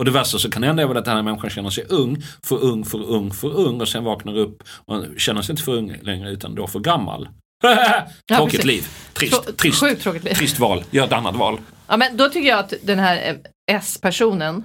Och 0.00 0.04
det 0.06 0.10
värsta 0.10 0.38
så 0.38 0.50
kan 0.50 0.62
det 0.62 0.66
hända 0.68 0.82
är 0.82 0.86
väl 0.86 0.96
att 0.96 1.04
den 1.04 1.16
här 1.16 1.22
människan 1.22 1.50
känner 1.50 1.70
sig 1.70 1.84
ung, 1.88 2.22
för 2.42 2.64
ung, 2.64 2.84
för 2.84 3.02
ung, 3.02 3.30
för 3.32 3.48
ung 3.54 3.80
och 3.80 3.88
sen 3.88 4.04
vaknar 4.04 4.36
upp 4.38 4.62
och 4.86 5.04
känner 5.16 5.42
sig 5.42 5.52
inte 5.52 5.62
för 5.62 5.72
ung 5.72 5.96
längre 6.02 6.30
utan 6.30 6.54
då 6.54 6.66
för 6.66 6.78
gammal. 6.80 7.28
Tråkigt 8.32 8.60
precis. 8.60 8.64
liv. 8.64 8.88
Trist, 9.12 9.32
Trå- 9.32 9.52
trist, 9.52 9.80
Sjukt 9.80 10.02
tråkigt 10.02 10.24
liv. 10.24 10.34
trist 10.34 10.58
val. 10.58 10.84
Gör 10.90 11.04
ett 11.04 11.12
annat 11.12 11.36
val. 11.36 11.60
Ja, 11.86 11.96
men 11.96 12.16
då 12.16 12.28
tycker 12.28 12.48
jag 12.48 12.58
att 12.58 12.74
den 12.82 12.98
här 12.98 13.28
eh, 13.30 13.36
S-personen, 13.76 14.64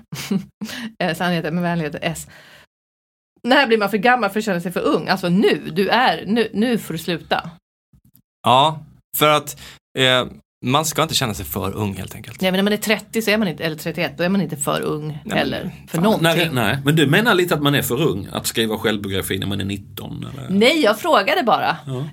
eh, 1.03 1.15
så 1.15 1.23
han 1.23 1.33
heter 1.33 1.51
med 1.51 1.63
vänlighet 1.63 1.95
S, 2.01 2.27
när 3.43 3.67
blir 3.67 3.77
man 3.77 3.89
för 3.89 3.97
gammal 3.97 4.29
för 4.29 4.39
att 4.39 4.45
känna 4.45 4.61
sig 4.61 4.71
för 4.71 4.81
ung? 4.81 5.07
Alltså 5.07 5.29
nu, 5.29 5.71
du 5.75 5.89
är, 5.89 6.23
nu, 6.25 6.49
nu 6.53 6.77
får 6.77 6.93
du 6.93 6.97
sluta. 6.97 7.49
Ja, 8.43 8.85
för 9.17 9.29
att 9.29 9.61
eh, 9.97 10.25
man 10.65 10.85
ska 10.85 11.01
inte 11.01 11.15
känna 11.15 11.33
sig 11.33 11.45
för 11.45 11.75
ung 11.75 11.95
helt 11.95 12.15
enkelt. 12.15 12.41
Nej 12.41 12.51
men 12.51 12.57
när 12.57 12.63
man 12.63 12.73
är 12.73 12.77
30 12.77 13.21
så 13.21 13.31
är 13.31 13.37
man 13.37 13.47
inte, 13.47 13.63
eller 13.63 13.75
31, 13.75 14.17
då 14.17 14.23
är 14.23 14.29
man 14.29 14.41
inte 14.41 14.57
för 14.57 14.81
ung 14.81 15.19
Nej, 15.25 15.37
heller. 15.37 15.71
För 15.87 15.97
fan. 15.97 16.03
någonting. 16.03 16.31
Nej, 16.31 16.49
nej, 16.53 16.77
men 16.85 16.95
du 16.95 17.07
menar 17.07 17.33
lite 17.35 17.55
att 17.55 17.61
man 17.61 17.75
är 17.75 17.81
för 17.81 18.01
ung 18.01 18.27
att 18.31 18.47
skriva 18.47 18.77
självbiografi 18.77 19.39
när 19.39 19.47
man 19.47 19.61
är 19.61 19.65
19? 19.65 20.25
Eller? 20.33 20.49
Nej, 20.49 20.81
jag 20.81 20.99
frågade 20.99 21.43
bara. 21.43 21.69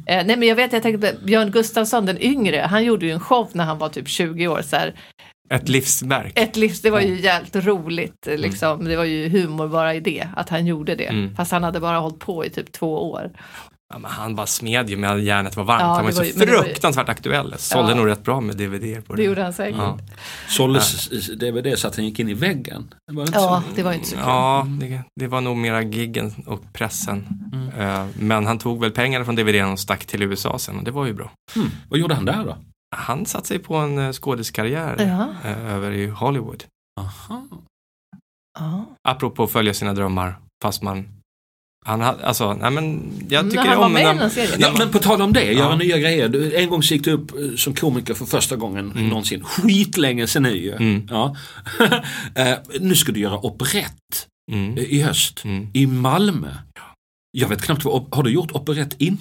Eh, 0.06 0.26
nej, 0.26 0.36
men 0.36 0.42
jag 0.42 0.56
vet, 0.56 0.72
jag 0.72 0.82
tänkte 0.82 1.14
Björn 1.24 1.50
Gustafsson 1.50 2.06
den 2.06 2.22
yngre, 2.22 2.66
han 2.70 2.84
gjorde 2.84 3.06
ju 3.06 3.12
en 3.12 3.20
show 3.20 3.48
när 3.52 3.64
han 3.64 3.78
var 3.78 3.88
typ 3.88 4.08
20 4.08 4.48
år. 4.48 4.62
Så 4.62 4.76
här, 4.76 4.94
Ett 5.50 5.68
livsverk. 5.68 6.32
ett 6.38 6.56
livs, 6.56 6.82
det 6.82 6.90
var 6.90 7.00
ju 7.00 7.20
jävligt 7.20 7.56
roligt, 7.56 8.26
eh, 8.26 8.38
liksom. 8.38 8.84
det 8.84 8.96
var 8.96 9.04
ju 9.04 9.28
humor 9.28 9.68
bara 9.68 9.94
i 9.94 10.00
det, 10.00 10.28
att 10.36 10.48
han 10.48 10.66
gjorde 10.66 10.94
det. 10.94 11.06
Mm. 11.06 11.34
Fast 11.36 11.52
han 11.52 11.64
hade 11.64 11.80
bara 11.80 11.98
hållit 11.98 12.18
på 12.18 12.44
i 12.44 12.50
typ 12.50 12.72
två 12.72 13.10
år. 13.10 13.30
Ja, 13.92 13.98
men 13.98 14.10
han 14.10 14.34
bara 14.34 14.46
smed 14.46 14.90
ju 14.90 14.96
med 14.96 15.20
järnet 15.20 15.56
var 15.56 15.64
varmt. 15.64 15.80
Ja, 15.80 15.86
han 15.86 16.04
var 16.04 16.12
det 16.12 16.26
ju 16.26 16.32
var 16.32 16.44
så 16.46 16.52
var 16.52 16.56
ju- 16.56 16.62
fruktansvärt 16.68 17.08
aktuell. 17.08 17.54
Sålde 17.58 17.90
Ja. 17.92 17.96
nog 17.96 18.06
rätt 18.06 18.22
bra 18.24 18.40
med 18.40 18.56
DVD 18.56 19.00
på 19.06 19.14
det. 19.14 19.22
Det 19.22 19.26
gjorde 19.26 19.42
han 19.42 19.52
säkert. 19.52 19.76
Ja, 19.78 19.98
Såldes 20.48 21.08
DVD 21.28 21.78
så 21.78 21.88
att 21.88 21.94
den 21.94 22.04
gick 22.04 22.18
in 22.18 22.28
i 22.28 22.34
väggen? 22.34 22.94
Det 23.06 23.12
var 23.14 23.22
inte 23.22 23.38
Ja, 23.38 23.62
så. 23.68 23.74
det 23.76 23.82
var 23.82 23.92
inte 23.92 24.06
så 24.06 24.14
kul. 24.16 24.24
ja 24.26 24.66
det, 24.80 25.02
det 25.20 25.26
var 25.26 25.40
nog 25.40 25.56
mera 25.56 25.82
giggen 25.82 26.32
och 26.46 26.72
pressen. 26.72 27.26
Eh, 27.78 28.06
Men 28.18 28.46
han 28.46 28.58
tog 28.58 28.80
väl 28.80 28.90
pengarna 28.90 29.24
från 29.24 29.34
DVDn 29.36 29.64
och 29.72 29.78
stack 29.80 30.04
till 30.06 30.22
USA 30.22 30.58
sen 30.58 30.78
och 30.78 30.84
det 30.84 30.90
var 30.90 31.06
ju 31.06 31.12
bra. 31.12 31.30
Hmm. 31.54 31.70
Vad 31.88 31.98
gjorde 32.00 32.14
han 32.14 32.24
där 32.24 32.44
då? 32.44 32.56
Han 32.96 33.26
satte 33.26 33.48
sig 33.48 33.58
på 33.58 33.76
en 33.76 33.98
eh, 33.98 34.12
skådiskarriär 34.12 35.00
eh, 35.44 35.74
över 35.74 35.90
i 35.92 36.06
Hollywood. 36.08 36.64
Aha. 37.00 37.42
Ja. 38.58 38.84
Apropå 39.08 39.44
att 39.44 39.50
följa 39.50 39.74
sina 39.74 39.94
drömmar 39.94 40.34
fast 40.62 40.82
man 40.82 41.08
han 41.84 42.00
hade, 42.00 42.26
alltså, 42.26 42.52
nej 42.54 42.70
men 42.70 43.12
jag 43.28 43.44
Men 43.44 43.50
tycker 43.52 43.64
han 43.64 43.78
var 43.78 43.86
om 43.86 43.92
med 43.92 44.02
i 44.02 44.04
när- 44.04 44.14
den 44.14 44.30
serien. 44.30 44.56
Ja, 44.58 44.74
men 44.78 44.88
på 44.90 44.98
tal 44.98 45.22
om 45.22 45.32
det, 45.32 45.44
göra 45.52 45.70
Ja. 45.70 45.76
nya 45.76 45.98
grejer. 45.98 46.28
Du, 46.28 46.56
en 46.56 46.68
gång 46.70 46.80
gick 46.82 47.04
du 47.04 47.12
upp 47.12 47.32
eh, 47.32 47.56
som 47.56 47.74
komiker 47.74 48.14
för 48.14 48.24
första 48.26 48.56
gången 48.56 48.88
någonsin. 48.88 49.44
Skitlänge 49.44 50.26
sen 50.26 50.42
nu 50.42 50.56
ju. 50.56 50.72
Mm. 50.72 51.06
Ja. 51.10 51.36
Eh, 52.34 52.54
nu 52.80 52.94
ska 52.94 53.12
du 53.12 53.20
göra 53.20 53.46
operett 53.46 54.26
Mm. 54.52 54.78
i 54.78 55.00
höst 55.02 55.44
Mm. 55.44 55.68
i 55.72 55.86
Malmö. 55.86 56.48
Jag 57.38 57.48
vet 57.48 57.62
knappt 57.62 57.84
vad, 57.84 58.14
har 58.14 58.22
du 58.22 58.30
gjort 58.30 58.52
operett 58.52 58.94
innan? 58.98 59.18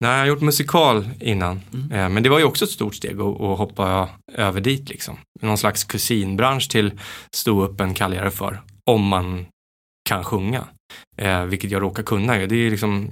Nej, 0.00 0.10
jag 0.12 0.18
har 0.18 0.26
gjort 0.26 0.40
musikal 0.40 1.08
innan. 1.20 1.60
Mm. 1.74 1.92
Eh, 1.92 2.08
Men 2.08 2.22
det 2.22 2.28
var 2.28 2.38
ju 2.38 2.44
också 2.44 2.64
ett 2.64 2.70
stort 2.70 2.94
steg 2.94 3.20
att, 3.20 3.40
att 3.40 3.58
hoppa 3.58 4.08
över 4.34 4.60
dit 4.60 4.88
liksom. 4.88 5.16
Någon 5.42 5.58
slags 5.58 5.84
kusinbransch 5.84 6.70
till 6.70 6.92
ståuppen 7.34 7.94
kallar 7.94 8.16
jag 8.16 8.24
det 8.24 8.30
för. 8.30 8.62
Om 8.90 9.02
man 9.06 9.46
kan 10.08 10.24
sjunga. 10.24 10.64
Eh, 11.16 11.42
vilket 11.44 11.70
jag 11.70 11.82
råkar 11.82 12.02
kunna. 12.02 12.34
Det 12.34 12.54
är 12.66 12.70
liksom 12.70 13.10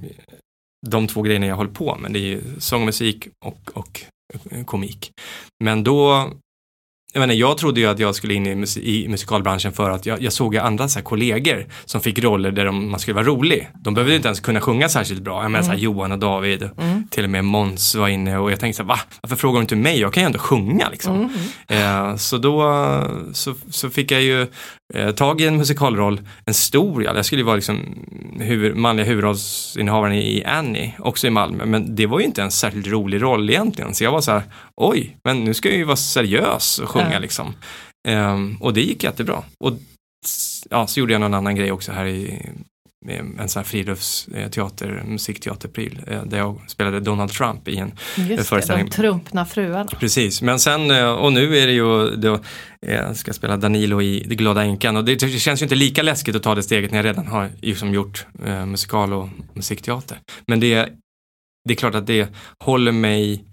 de 0.87 1.07
två 1.07 1.21
grejerna 1.21 1.45
jag 1.45 1.55
håller 1.55 1.71
på 1.71 1.95
med. 1.95 2.11
Det 2.13 2.33
är 2.33 2.41
sång 2.59 2.79
och 2.81 2.85
musik 2.85 3.27
och, 3.45 3.71
och 3.73 4.01
eh, 4.51 4.63
komik. 4.65 5.11
Men 5.63 5.83
då 5.83 6.29
jag, 7.13 7.19
menar, 7.19 7.33
jag 7.33 7.57
trodde 7.57 7.79
ju 7.79 7.87
att 7.87 7.99
jag 7.99 8.15
skulle 8.15 8.33
in 8.33 8.47
i, 8.47 8.55
mus- 8.55 8.77
i 8.79 9.07
musikalbranschen 9.07 9.73
för 9.73 9.89
att 9.89 10.05
jag, 10.05 10.21
jag 10.21 10.33
såg 10.33 10.53
ju 10.53 10.59
andra 10.59 10.87
så 10.89 10.99
här, 10.99 11.03
kollegor 11.03 11.65
som 11.85 12.01
fick 12.01 12.19
roller 12.19 12.51
där 12.51 12.65
de, 12.65 12.91
man 12.91 12.99
skulle 12.99 13.15
vara 13.15 13.25
rolig. 13.25 13.69
De 13.83 13.93
behövde 13.93 14.15
inte 14.15 14.27
ens 14.27 14.39
kunna 14.39 14.61
sjunga 14.61 14.89
särskilt 14.89 15.21
bra. 15.21 15.41
Jag 15.41 15.51
menar 15.51 15.63
så 15.63 15.71
här, 15.71 15.77
Johan 15.77 16.11
och 16.11 16.19
David, 16.19 16.69
Mm. 16.77 17.07
till 17.07 17.23
och 17.23 17.29
med 17.29 17.45
Måns 17.45 17.95
var 17.95 18.07
inne 18.07 18.37
och 18.37 18.51
jag 18.51 18.59
tänkte 18.59 18.77
så 18.77 18.83
här, 18.83 18.87
va? 18.87 18.99
Varför 19.21 19.35
frågar 19.35 19.59
du 19.59 19.61
inte 19.61 19.75
mig? 19.75 19.99
Jag 19.99 20.13
kan 20.13 20.23
ju 20.23 20.25
ändå 20.27 20.39
sjunga 20.39 20.89
liksom. 20.89 21.29
Mm. 21.69 22.09
Eh, 22.11 22.15
så 22.15 22.37
då 22.37 22.63
så, 23.33 23.55
så 23.69 23.89
fick 23.89 24.11
jag 24.11 24.21
ju 24.21 24.47
tag 25.15 25.41
i 25.41 25.45
en 25.47 25.57
musikalroll, 25.57 26.21
en 26.45 26.53
stor, 26.53 27.03
jag 27.03 27.25
skulle 27.25 27.39
ju 27.41 27.45
vara 27.45 27.55
liksom 27.55 28.05
huvud, 28.39 28.75
manliga 28.75 29.05
huvudrollsinnehavaren 29.05 30.13
i 30.15 30.43
Annie, 30.45 30.93
också 30.99 31.27
i 31.27 31.29
Malmö, 31.29 31.65
men 31.65 31.95
det 31.95 32.05
var 32.05 32.19
ju 32.19 32.25
inte 32.25 32.41
en 32.43 32.51
särskilt 32.51 32.87
rolig 32.87 33.21
roll 33.21 33.49
egentligen, 33.49 33.93
så 33.93 34.03
jag 34.03 34.11
var 34.11 34.21
så 34.21 34.31
här, 34.31 34.43
oj, 34.75 35.17
men 35.23 35.43
nu 35.43 35.53
ska 35.53 35.69
jag 35.69 35.77
ju 35.77 35.83
vara 35.83 35.95
seriös 35.95 36.79
och 36.79 36.89
sjunga 36.89 37.13
Ja. 37.13 37.19
liksom. 37.19 37.53
Ehm, 38.07 38.57
och 38.61 38.73
det 38.73 38.81
gick 38.81 39.03
jättebra. 39.03 39.43
Och 39.59 39.73
ja, 40.69 40.87
så 40.87 40.99
gjorde 40.99 41.13
jag 41.13 41.21
någon 41.21 41.33
annan 41.33 41.55
grej 41.55 41.71
också 41.71 41.91
här 41.91 42.05
i 42.05 42.49
en 43.09 43.49
sån 43.49 43.59
här 43.59 43.63
friluftsteater, 43.65 45.03
musikteaterpryl, 45.05 46.01
eh, 46.07 46.23
där 46.23 46.37
jag 46.37 46.61
spelade 46.67 46.99
Donald 46.99 47.31
Trump 47.31 47.67
i 47.67 47.77
en 47.77 47.91
Just 48.15 48.29
det, 48.29 48.43
föreställning. 48.43 48.85
de 48.85 48.91
trumpna 48.91 49.45
fruarna. 49.45 49.89
Precis, 49.99 50.41
men 50.41 50.59
sen 50.59 50.91
eh, 50.91 51.11
och 51.11 51.33
nu 51.33 51.57
är 51.57 51.67
det 51.67 51.73
ju, 51.73 52.15
då, 52.15 52.33
eh, 52.81 52.93
jag 52.95 53.17
ska 53.17 53.33
spela 53.33 53.57
Danilo 53.57 54.01
i 54.01 54.25
Det 54.27 54.35
glada 54.35 54.63
änkan 54.63 54.97
och 54.97 55.05
det, 55.05 55.15
det 55.15 55.29
känns 55.29 55.61
ju 55.61 55.65
inte 55.65 55.75
lika 55.75 56.01
läskigt 56.01 56.35
att 56.35 56.43
ta 56.43 56.55
det 56.55 56.63
steget 56.63 56.91
när 56.91 56.97
jag 56.97 57.05
redan 57.05 57.27
har 57.27 57.49
liksom 57.61 57.93
gjort 57.93 58.25
eh, 58.45 58.65
musikal 58.65 59.13
och 59.13 59.29
musikteater. 59.53 60.17
Men 60.47 60.59
det, 60.59 60.89
det 61.67 61.73
är 61.73 61.75
klart 61.75 61.95
att 61.95 62.07
det 62.07 62.29
håller 62.59 62.91
mig 62.91 63.45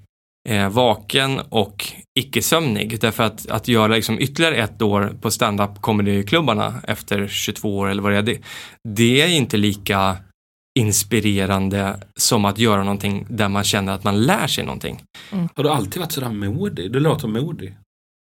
eh, 0.48 0.68
vaken 0.68 1.40
och 1.48 1.86
icke-sömnig 2.18 3.00
därför 3.00 3.22
att, 3.22 3.50
att 3.50 3.68
göra 3.68 3.94
liksom 3.94 4.20
ytterligare 4.20 4.56
ett 4.56 4.82
år 4.82 5.16
på 5.20 5.30
stand-up 5.30 5.80
comedy-klubbarna 5.80 6.74
efter 6.88 7.28
22 7.28 7.78
år 7.78 7.88
eller 7.88 8.02
vad 8.02 8.12
det 8.12 8.18
är, 8.18 8.22
det, 8.22 8.38
det 8.88 9.22
är 9.22 9.28
inte 9.28 9.56
lika 9.56 10.16
inspirerande 10.78 12.00
som 12.16 12.44
att 12.44 12.58
göra 12.58 12.82
någonting 12.84 13.26
där 13.28 13.48
man 13.48 13.64
känner 13.64 13.92
att 13.92 14.04
man 14.04 14.22
lär 14.22 14.46
sig 14.46 14.64
någonting. 14.64 15.02
Har 15.30 15.64
du 15.64 15.70
alltid 15.70 16.00
varit 16.00 16.12
sådär 16.12 16.30
modig? 16.30 16.92
Du 16.92 17.00
låter 17.00 17.28
modig. 17.28 17.76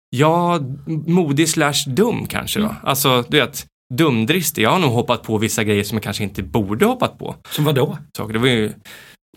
Ja, 0.09 0.59
modig 1.07 1.49
slash 1.49 1.88
dum 1.88 2.26
kanske 2.28 2.59
då. 2.59 2.76
Alltså, 2.84 3.24
du 3.28 3.38
vet, 3.38 3.65
dumdristig. 3.93 4.63
Jag 4.63 4.70
har 4.70 4.80
nog 4.80 4.91
hoppat 4.91 5.24
på 5.24 5.38
vissa 5.38 5.63
grejer 5.63 5.84
som 5.84 5.95
jag 5.95 6.03
kanske 6.03 6.24
inte 6.24 6.43
borde 6.43 6.86
hoppat 6.86 7.20
på. 7.20 7.36
Som 7.51 7.65
vad 7.65 7.76
då? 7.76 7.97
Saker. 8.18 8.34
Det 8.34 8.39
var 8.39 8.47
ju 8.47 8.74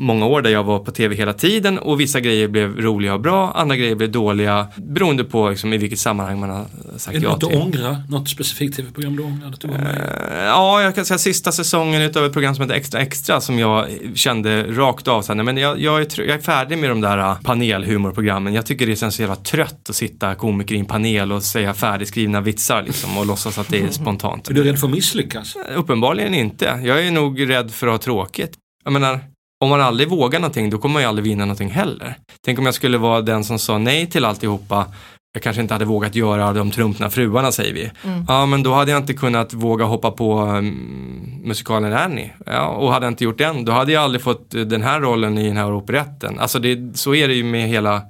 många 0.01 0.27
år 0.27 0.43
där 0.43 0.51
jag 0.51 0.65
var 0.65 0.79
på 0.79 0.91
tv 0.91 1.15
hela 1.15 1.33
tiden 1.33 1.79
och 1.79 2.01
vissa 2.01 2.21
grejer 2.21 2.49
blev 2.49 2.81
roliga 2.81 3.15
och 3.15 3.21
bra, 3.21 3.53
andra 3.53 3.77
grejer 3.77 3.95
blev 3.95 4.11
dåliga 4.11 4.67
beroende 4.77 5.25
på 5.25 5.49
liksom, 5.51 5.73
i 5.73 5.79
vilket 5.79 5.99
sammanhang 5.99 6.41
man 6.41 6.51
har 6.51 6.67
sagt 6.97 7.17
Är 7.17 7.21
det 7.21 7.27
ja 7.27 7.31
något 7.33 7.41
du 7.41 7.47
till. 7.47 7.57
ångrar? 7.57 7.97
Något 8.09 8.29
specifikt 8.29 8.77
tv-program 8.77 9.17
du 9.17 9.23
ångrar 9.23 9.49
att 9.49 9.61
du 9.61 9.69
var 9.69 9.79
med 9.79 9.97
i? 9.97 9.99
Eh, 9.99 10.45
Ja, 10.45 10.83
jag 10.83 10.95
kan 10.95 11.05
säga 11.05 11.19
sista 11.19 11.53
säsongen 11.53 12.03
utav 12.03 12.25
ett 12.25 12.33
program 12.33 12.55
som 12.55 12.63
heter 12.63 12.75
Extra 12.75 13.01
Extra 13.01 13.41
som 13.41 13.59
jag 13.59 13.87
kände 14.15 14.63
rakt 14.63 15.09
av 15.09 15.23
sen, 15.23 15.45
men 15.45 15.57
jag, 15.57 15.81
jag, 15.81 16.01
är, 16.01 16.21
jag 16.21 16.29
är 16.29 16.39
färdig 16.39 16.79
med 16.79 16.91
de 16.91 17.01
där 17.01 17.19
uh, 17.19 17.41
panelhumorprogrammen. 17.43 18.55
Jag 18.55 18.67
tycker 18.67 18.87
det 18.87 18.97
känns 18.97 19.15
så 19.15 19.23
jävla 19.23 19.37
trött 19.37 19.87
att 19.91 19.97
sitta 19.97 20.35
komiker 20.35 20.75
i 20.75 20.79
en 20.79 20.85
panel 20.87 21.33
och 21.33 21.43
säga 21.43 21.75
färdigskrivna 21.75 22.41
vitsar 22.41 22.83
liksom 22.83 23.19
och 23.19 23.27
låtsas 23.27 23.59
att 23.59 23.69
det 23.69 23.81
är 23.83 23.89
spontant. 23.91 24.51
Är 24.51 24.55
du 24.55 24.63
rädd 24.63 24.79
för 24.79 24.87
att 24.87 24.93
misslyckas? 24.93 25.57
Uppenbarligen 25.77 26.35
inte. 26.35 26.81
Jag 26.85 27.07
är 27.07 27.11
nog 27.11 27.51
rädd 27.51 27.71
för 27.71 27.87
att 27.87 27.93
ha 27.93 27.99
tråkigt. 27.99 28.53
Jag 28.85 28.93
menar, 28.93 29.21
om 29.65 29.71
man 29.71 29.81
aldrig 29.81 30.09
vågar 30.09 30.41
någonting, 30.41 30.71
då 30.71 30.79
kommer 30.79 30.93
man 30.93 31.03
ju 31.03 31.09
aldrig 31.09 31.25
vinna 31.25 31.45
någonting 31.45 31.71
heller. 31.71 32.17
Tänk 32.45 32.59
om 32.59 32.67
jag 32.67 32.75
skulle 32.75 32.99
vara 32.99 33.21
den 33.21 33.45
som 33.45 33.59
sa 33.59 33.79
nej 33.79 34.07
till 34.07 34.25
alltihopa. 34.25 34.87
Jag 35.33 35.43
kanske 35.43 35.63
inte 35.63 35.75
hade 35.75 35.85
vågat 35.85 36.15
göra 36.15 36.53
de 36.53 36.71
trumpna 36.71 37.11
fruarna 37.11 37.53
säger 37.53 37.75
vi. 37.75 37.91
Ja, 38.29 38.47
men 38.47 38.63
då 38.63 38.75
hade 38.75 38.91
jag 38.91 39.01
inte 39.01 39.15
kunnat 39.15 39.53
våga 39.53 39.85
hoppa 39.85 40.11
på 40.11 40.41
um, 40.41 41.41
musikalen 41.45 41.93
Annie. 41.93 42.33
Ja, 42.47 42.67
och 42.67 42.93
hade 42.93 43.07
jag 43.07 43.11
inte 43.11 43.25
gjort 43.25 43.39
den, 43.39 43.65
då 43.65 43.73
hade 43.73 43.93
jag 43.93 44.03
aldrig 44.03 44.23
fått 44.23 44.55
eh, 44.55 44.61
den 44.61 44.83
här 44.83 45.01
rollen 45.01 45.39
i 45.39 45.47
den 45.47 45.57
här 45.57 45.73
operetten. 45.73 46.39
Alltså 46.39 46.59
det, 46.59 46.99
så 46.99 47.15
är 47.15 47.29
det 47.29 47.35
ju 47.35 47.45
med 47.45 47.69
hela 47.69 48.03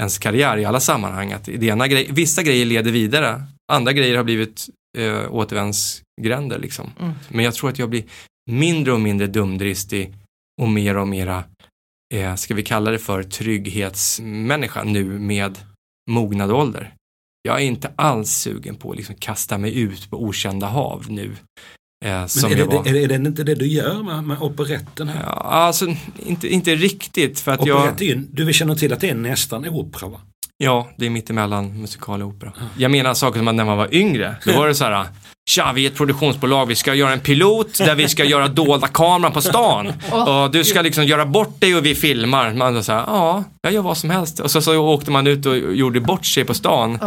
ens 0.00 0.18
karriär 0.18 0.56
i 0.56 0.64
alla 0.64 0.80
sammanhang. 0.80 1.32
Att 1.32 1.44
det 1.44 1.66
ena 1.66 1.88
grej, 1.88 2.08
vissa 2.10 2.42
grejer 2.42 2.66
leder 2.66 2.90
vidare, 2.90 3.42
andra 3.72 3.92
grejer 3.92 4.16
har 4.16 4.24
blivit 4.24 4.66
eh, 4.98 5.34
återvändsgränder 5.34 6.58
liksom. 6.58 6.90
Mm. 7.00 7.12
Men 7.28 7.44
jag 7.44 7.54
tror 7.54 7.70
att 7.70 7.78
jag 7.78 7.90
blir 7.90 8.04
mindre 8.50 8.92
och 8.92 9.00
mindre 9.00 9.26
dumdristig 9.26 10.14
och 10.62 10.68
mer 10.68 10.96
och 10.96 11.08
mera, 11.08 11.44
eh, 12.14 12.34
ska 12.34 12.54
vi 12.54 12.62
kalla 12.62 12.90
det 12.90 12.98
för 12.98 13.22
trygghetsmänniska 13.22 14.84
nu 14.84 15.04
med 15.04 15.58
mognad 16.10 16.50
ålder. 16.50 16.94
Jag 17.42 17.60
är 17.60 17.64
inte 17.64 17.92
alls 17.96 18.30
sugen 18.30 18.76
på 18.76 18.90
att 18.90 18.96
liksom 18.96 19.14
kasta 19.14 19.58
mig 19.58 19.78
ut 19.78 20.10
på 20.10 20.22
okända 20.24 20.66
hav 20.66 21.06
nu. 21.08 21.36
Eh, 22.04 22.26
Men 22.42 22.52
är 22.52 22.56
det, 22.56 22.64
var. 22.64 22.88
är, 22.88 22.92
det, 22.92 23.02
är 23.02 23.08
det 23.08 23.14
inte 23.14 23.44
det 23.44 23.54
du 23.54 23.66
gör 23.66 24.02
med, 24.02 24.24
med 24.24 24.42
operetten 24.42 25.08
här? 25.08 25.22
Ja, 25.22 25.32
alltså, 25.32 25.86
inte, 26.16 26.48
inte 26.48 26.74
riktigt 26.74 27.40
för 27.40 27.52
att 27.52 27.66
jag... 27.66 28.02
Är 28.02 28.24
du 28.32 28.44
vill 28.44 28.54
känna 28.54 28.74
till 28.74 28.92
att 28.92 29.00
det 29.00 29.10
är 29.10 29.14
nästan 29.14 29.68
opera 29.68 30.08
va? 30.08 30.20
Ja, 30.56 30.90
det 30.96 31.06
är 31.06 31.10
mittemellan 31.10 31.80
musikal 31.80 32.22
och 32.22 32.28
opera. 32.28 32.52
Jag 32.76 32.90
menar 32.90 33.14
saker 33.14 33.38
som 33.38 33.48
att 33.48 33.54
när 33.54 33.64
man 33.64 33.78
var 33.78 33.94
yngre, 33.94 34.36
då 34.44 34.52
var 34.52 34.68
det 34.68 34.74
så 34.74 34.84
här 34.84 35.06
Tja, 35.48 35.72
vi 35.74 35.86
är 35.86 35.90
ett 35.90 35.96
produktionsbolag, 35.96 36.66
vi 36.66 36.74
ska 36.74 36.94
göra 36.94 37.12
en 37.12 37.20
pilot 37.20 37.78
där 37.78 37.94
vi 37.94 38.08
ska 38.08 38.24
göra 38.24 38.48
dolda 38.48 38.86
kameran 38.86 39.32
på 39.32 39.40
stan. 39.40 39.92
Och 40.12 40.50
du 40.50 40.64
ska 40.64 40.82
liksom 40.82 41.04
göra 41.04 41.26
bort 41.26 41.60
dig 41.60 41.76
och 41.76 41.86
vi 41.86 41.94
filmar. 41.94 42.54
Man 42.54 42.74
här, 42.74 42.82
ja, 42.88 43.44
jag 43.62 43.72
gör 43.72 43.82
vad 43.82 43.96
som 43.96 44.10
helst. 44.10 44.40
Och 44.40 44.50
så, 44.50 44.62
så 44.62 44.78
åkte 44.78 45.10
man 45.10 45.26
ut 45.26 45.46
och 45.46 45.56
gjorde 45.56 46.00
bort 46.00 46.26
sig 46.26 46.44
på 46.44 46.54
stan. 46.54 46.98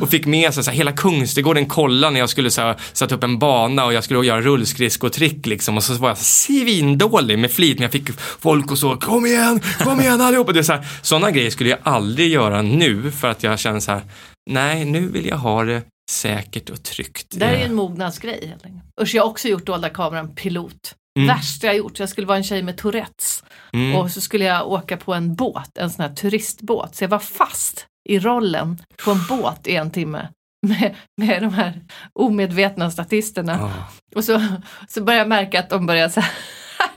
Och 0.00 0.10
fick 0.10 0.26
med 0.26 0.54
sig 0.54 0.64
så 0.64 0.70
här, 0.70 0.76
hela 0.78 0.92
Kungsträdgården 0.92 1.66
kolla 1.66 2.10
när 2.10 2.20
jag 2.20 2.28
skulle 2.28 2.50
så 2.50 2.60
här, 2.60 2.76
sätta 2.92 3.14
upp 3.14 3.24
en 3.24 3.38
bana 3.38 3.84
och 3.84 3.92
jag 3.92 4.04
skulle 4.04 4.26
göra 4.26 4.40
rullskridskotrick 4.40 5.46
liksom. 5.46 5.76
Och 5.76 5.84
så 5.84 5.94
var 5.94 6.08
jag 6.08 6.18
svindålig 6.18 7.38
med 7.38 7.50
flit, 7.50 7.78
men 7.78 7.82
jag 7.82 7.92
fick 7.92 8.10
folk 8.40 8.70
och 8.70 8.78
så, 8.78 8.96
kom 8.96 9.26
igen, 9.26 9.60
kom 9.78 10.00
igen 10.00 10.20
allihopa. 10.20 10.52
Det 10.52 10.64
så 10.64 10.72
här, 10.72 10.86
sådana 11.02 11.30
grejer 11.30 11.50
skulle 11.50 11.70
jag 11.70 11.78
aldrig 11.82 12.32
göra 12.32 12.62
nu 12.62 13.10
för 13.10 13.28
att 13.28 13.42
jag 13.42 13.58
känner 13.58 13.80
så 13.80 13.92
här, 13.92 14.02
nej, 14.50 14.84
nu 14.84 15.08
vill 15.08 15.26
jag 15.26 15.36
ha 15.36 15.64
det 15.64 15.82
säkert 16.10 16.70
och 16.70 16.82
tryggt. 16.82 17.26
Det 17.30 17.44
här 17.44 17.52
är 17.52 17.58
ju 17.58 17.64
en 17.64 17.74
mognadsgrej 17.74 18.46
helt 18.48 18.66
enkelt. 18.66 18.84
Usch, 19.00 19.14
jag 19.14 19.22
har 19.22 19.30
också 19.30 19.48
gjort 19.48 19.66
dolda 19.66 19.88
kameran 19.88 20.34
pilot. 20.34 20.94
Mm. 21.18 21.28
Värsta 21.28 21.66
jag 21.66 21.76
gjort, 21.76 21.98
jag 21.98 22.08
skulle 22.08 22.26
vara 22.26 22.38
en 22.38 22.44
tjej 22.44 22.62
med 22.62 22.76
Tourettes. 22.76 23.44
Mm. 23.72 23.96
Och 23.96 24.10
så 24.10 24.20
skulle 24.20 24.44
jag 24.44 24.72
åka 24.72 24.96
på 24.96 25.14
en 25.14 25.34
båt, 25.34 25.78
en 25.78 25.90
sån 25.90 26.02
här 26.02 26.14
turistbåt. 26.14 26.94
Så 26.94 27.04
jag 27.04 27.08
var 27.08 27.18
fast 27.18 27.86
i 28.08 28.18
rollen 28.18 28.82
på 29.04 29.10
en 29.10 29.26
båt 29.28 29.66
i 29.66 29.76
en 29.76 29.90
timme. 29.90 30.28
Med, 30.66 30.94
med 31.16 31.42
de 31.42 31.54
här 31.54 31.80
omedvetna 32.12 32.90
statisterna. 32.90 33.52
Ja. 33.60 33.88
Och 34.16 34.24
så, 34.24 34.42
så 34.88 35.02
börjar 35.02 35.18
jag 35.18 35.28
märka 35.28 35.60
att 35.60 35.70
de 35.70 35.86
börjar 35.86 36.08
så 36.08 36.20
här, 36.20 36.32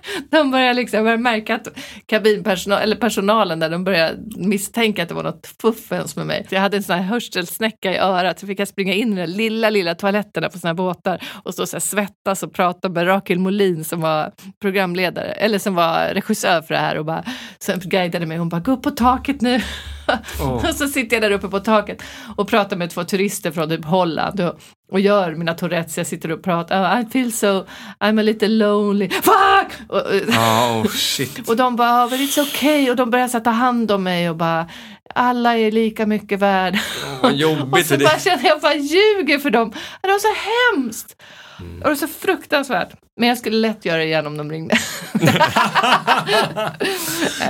de 0.32 0.52
börjar 0.52 0.74
liksom, 0.74 0.98
jag 0.98 1.04
börjar 1.06 1.18
märka 1.18 1.56
att 1.56 1.68
kabinpersonal, 2.06 2.82
eller 2.82 2.96
personalen 2.96 3.60
där, 3.60 3.70
de 3.70 3.84
börjar 3.84 4.16
misstänka 4.38 5.04
att 5.04 5.10
det 5.10 5.16
var 5.16 5.24
något 5.24 5.54
fuffens 5.62 6.16
med 6.16 6.26
mig. 6.26 6.46
Jag 6.50 6.62
hade 6.62 6.78
en 6.78 6.84
sån 6.84 6.96
här 6.96 7.04
hörselsnäcka 7.04 7.94
i 7.94 7.98
örat, 7.98 8.40
så 8.40 8.48
fick 8.48 8.60
jag 8.60 8.68
springa 8.68 8.94
in 8.94 9.18
i 9.18 9.22
de 9.22 9.28
lilla, 9.28 9.70
lilla 9.70 9.96
toaletterna 9.96 10.50
på 10.50 10.60
såna 10.60 10.70
här 10.70 10.76
båtar 10.76 11.24
och 11.44 11.54
stå 11.54 11.66
så 11.66 11.76
här 11.76 11.82
svettas 11.82 12.44
och 12.44 12.54
prata 12.54 12.90
med 12.90 13.08
Rakel 13.08 13.40
Molin 13.40 13.84
som 13.84 14.02
var 14.02 14.32
programledare, 14.62 15.32
eller 15.32 15.60
som 15.60 15.76
var 15.76 16.14
regissör 16.14 16.62
för 16.62 16.74
det 16.74 16.80
här 16.80 16.98
och 16.98 17.06
bara, 17.06 17.24
sen 17.60 17.80
guidade 17.84 18.26
mig, 18.26 18.38
hon 18.38 18.50
bara, 18.50 18.62
gå 18.62 18.72
upp 18.72 18.84
på 18.84 18.92
taket 18.92 19.42
nu. 19.42 19.62
Åh. 20.42 20.54
Och 20.70 20.76
så 20.76 20.88
sitter 20.88 21.16
jag 21.16 21.24
där 21.24 21.32
uppe 21.32 21.48
på 21.48 21.60
taket 21.60 22.04
och 22.38 22.48
pratar 22.48 22.78
med 22.78 22.90
två 22.90 23.04
turister 23.04 23.52
från 23.52 23.70
typ 23.70 23.86
Holland 23.86 24.40
och, 24.40 24.60
och 24.92 25.00
gör 25.00 25.36
mina 25.36 25.54
Tourettes. 25.54 25.98
Jag 25.98 26.08
sitter 26.08 26.32
och 26.32 26.44
pratar, 26.44 26.84
oh, 26.84 27.02
I 27.02 27.06
feel 27.06 27.32
so, 27.32 27.66
I'm 28.00 28.20
a 28.20 28.24
little 28.24 28.48
lonely, 28.48 29.10
fuck! 29.10 29.90
Och, 29.90 29.98
oh, 30.30 30.88
shit. 30.88 31.50
och 31.50 31.56
de 31.56 31.76
bara, 31.76 32.06
oh, 32.06 32.10
but 32.10 32.20
it's 32.20 32.42
okay. 32.42 32.90
Och 32.90 32.96
de 32.96 33.10
börjar 33.10 33.28
så 33.28 33.40
ta 33.40 33.50
hand 33.50 33.92
om 33.92 34.04
mig 34.04 34.30
och 34.30 34.36
bara, 34.36 34.70
alla 35.16 35.58
är 35.58 35.72
lika 35.72 36.06
mycket 36.06 36.40
värd. 36.40 36.80
Vad 37.22 37.44
och 37.72 37.86
så 37.86 37.98
bara 37.98 38.20
känner 38.20 38.46
jag 38.46 38.62
bara 38.62 38.76
ljuger 38.76 39.40
för 39.40 39.50
dem. 39.50 39.74
Det 40.02 40.08
var 40.08 40.20
så 40.20 40.34
hemskt. 40.76 41.22
Mm. 41.60 41.78
Och 41.78 41.84
det 41.84 41.90
var 41.90 41.96
så 41.96 42.08
fruktansvärt. 42.08 42.90
Men 43.20 43.30
jag 43.30 43.38
skulle 43.38 43.58
lätt 43.58 43.86
göra 43.86 43.98
det 43.98 44.06
igen 44.06 44.28
om 44.28 44.38
de 44.38 44.52
ringde. 44.52 44.78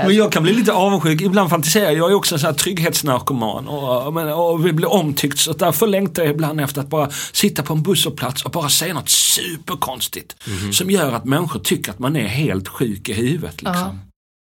Men 0.04 0.16
jag 0.16 0.32
kan 0.32 0.44
bli 0.44 0.54
lite 0.54 0.74
avundsjuk. 0.74 1.22
Ibland 1.22 1.50
fantiserar 1.50 1.92
jag 1.92 2.12
är 2.12 2.16
också 2.16 2.36
en 2.36 2.40
sån 2.40 2.48
här 2.48 2.54
trygghetsnarkoman 2.54 3.68
och, 3.68 4.14
men, 4.14 4.34
och 4.34 4.66
vill 4.66 4.74
bli 4.74 4.86
omtyckt. 4.86 5.40
Så 5.40 5.54
därför 5.54 5.88
längtar 5.88 6.24
jag 6.24 6.32
ibland 6.32 6.62
efter 6.62 6.82
att 6.82 6.88
bara 6.88 7.10
sitta 7.12 7.64
på 7.64 7.74
en 7.74 7.84
busshållplats 7.84 8.46
och 8.46 8.52
bara 8.52 8.70
säga 8.70 8.94
något 8.94 9.10
superkonstigt. 9.10 10.36
Som 10.72 10.92
gör 10.92 11.12
att 11.14 11.26
människor 11.26 11.60
tycker 11.60 11.92
att 11.92 12.00
man 12.00 12.16
är 12.16 12.28
helt 12.28 12.68
sjuk 12.68 13.10
i 13.10 13.14
huvudet. 13.14 13.62
Liksom. 13.62 14.00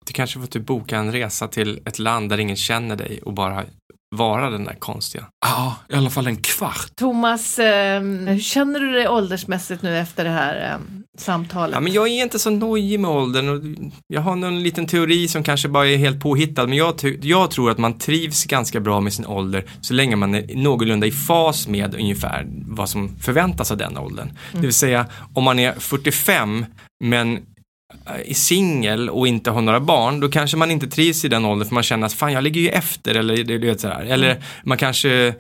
Du 0.07 0.13
kanske 0.13 0.41
får 0.41 0.47
typ 0.47 0.67
boka 0.67 0.97
en 0.97 1.13
resa 1.13 1.49
till 1.49 1.81
ett 1.85 1.99
land 1.99 2.31
där 2.31 2.41
ingen 2.41 2.57
känner 2.57 2.97
dig 2.97 3.21
och 3.23 3.33
bara 3.33 3.65
vara 4.11 4.51
den 4.51 4.65
där 4.65 4.75
konstiga. 4.75 5.25
Ja, 5.41 5.77
i 5.89 5.95
alla 5.95 6.11
fall 6.11 6.27
en 6.27 6.37
kvart. 6.37 6.97
Thomas, 6.97 7.59
eh, 7.59 8.01
hur 8.03 8.41
känner 8.41 8.81
du 8.81 8.93
dig 8.93 9.09
åldersmässigt 9.09 9.83
nu 9.83 9.99
efter 9.99 10.25
det 10.25 10.31
här 10.31 10.73
eh, 10.73 10.81
samtalet? 11.19 11.75
Ja, 11.75 11.81
men 11.81 11.93
jag 11.93 12.09
är 12.09 12.23
inte 12.23 12.39
så 12.39 12.51
nojig 12.51 13.01
med 13.01 13.11
åldern 13.11 13.49
och 13.49 13.63
jag 14.07 14.21
har 14.21 14.37
någon 14.37 14.63
liten 14.63 14.87
teori 14.87 15.29
som 15.29 15.43
kanske 15.43 15.69
bara 15.69 15.89
är 15.89 15.97
helt 15.97 16.21
påhittad 16.21 16.67
men 16.67 16.79
jag, 16.79 16.95
jag 17.23 17.51
tror 17.51 17.71
att 17.71 17.79
man 17.79 17.99
trivs 17.99 18.45
ganska 18.45 18.81
bra 18.81 19.01
med 19.01 19.13
sin 19.13 19.27
ålder 19.27 19.65
så 19.81 19.95
länge 19.95 20.17
man 20.17 20.35
är 20.35 20.57
någorlunda 20.57 21.07
i 21.07 21.13
fas 21.13 21.69
med 21.69 21.95
ungefär 21.95 22.47
vad 22.67 22.89
som 22.89 23.17
förväntas 23.19 23.71
av 23.71 23.77
den 23.77 23.99
åldern. 23.99 24.33
Det 24.53 24.61
vill 24.61 24.73
säga 24.73 25.07
om 25.35 25.45
man 25.45 25.59
är 25.59 25.73
45 25.73 26.67
men 27.05 27.39
är 28.25 28.35
singel 28.35 29.11
och 29.11 29.29
inte 29.29 29.51
har 29.51 29.61
några 29.61 29.81
barn, 29.81 30.21
då 30.21 30.29
kanske 30.29 30.57
man 30.57 30.71
inte 30.71 30.87
trivs 30.87 31.25
i 31.25 31.29
den 31.29 31.45
åldern 31.45 31.69
för 31.69 31.75
man 31.75 31.83
känner 31.83 32.07
att 32.07 32.13
fan 32.13 32.33
jag 32.33 32.45
ligger 32.45 32.61
ju 32.61 32.69
efter 32.69 33.15
eller 33.15 33.45
du 33.45 33.59
vet 33.59 33.81
sådär. 33.81 34.07
Eller 34.09 34.43
man 34.65 34.79
kanske 34.79 35.35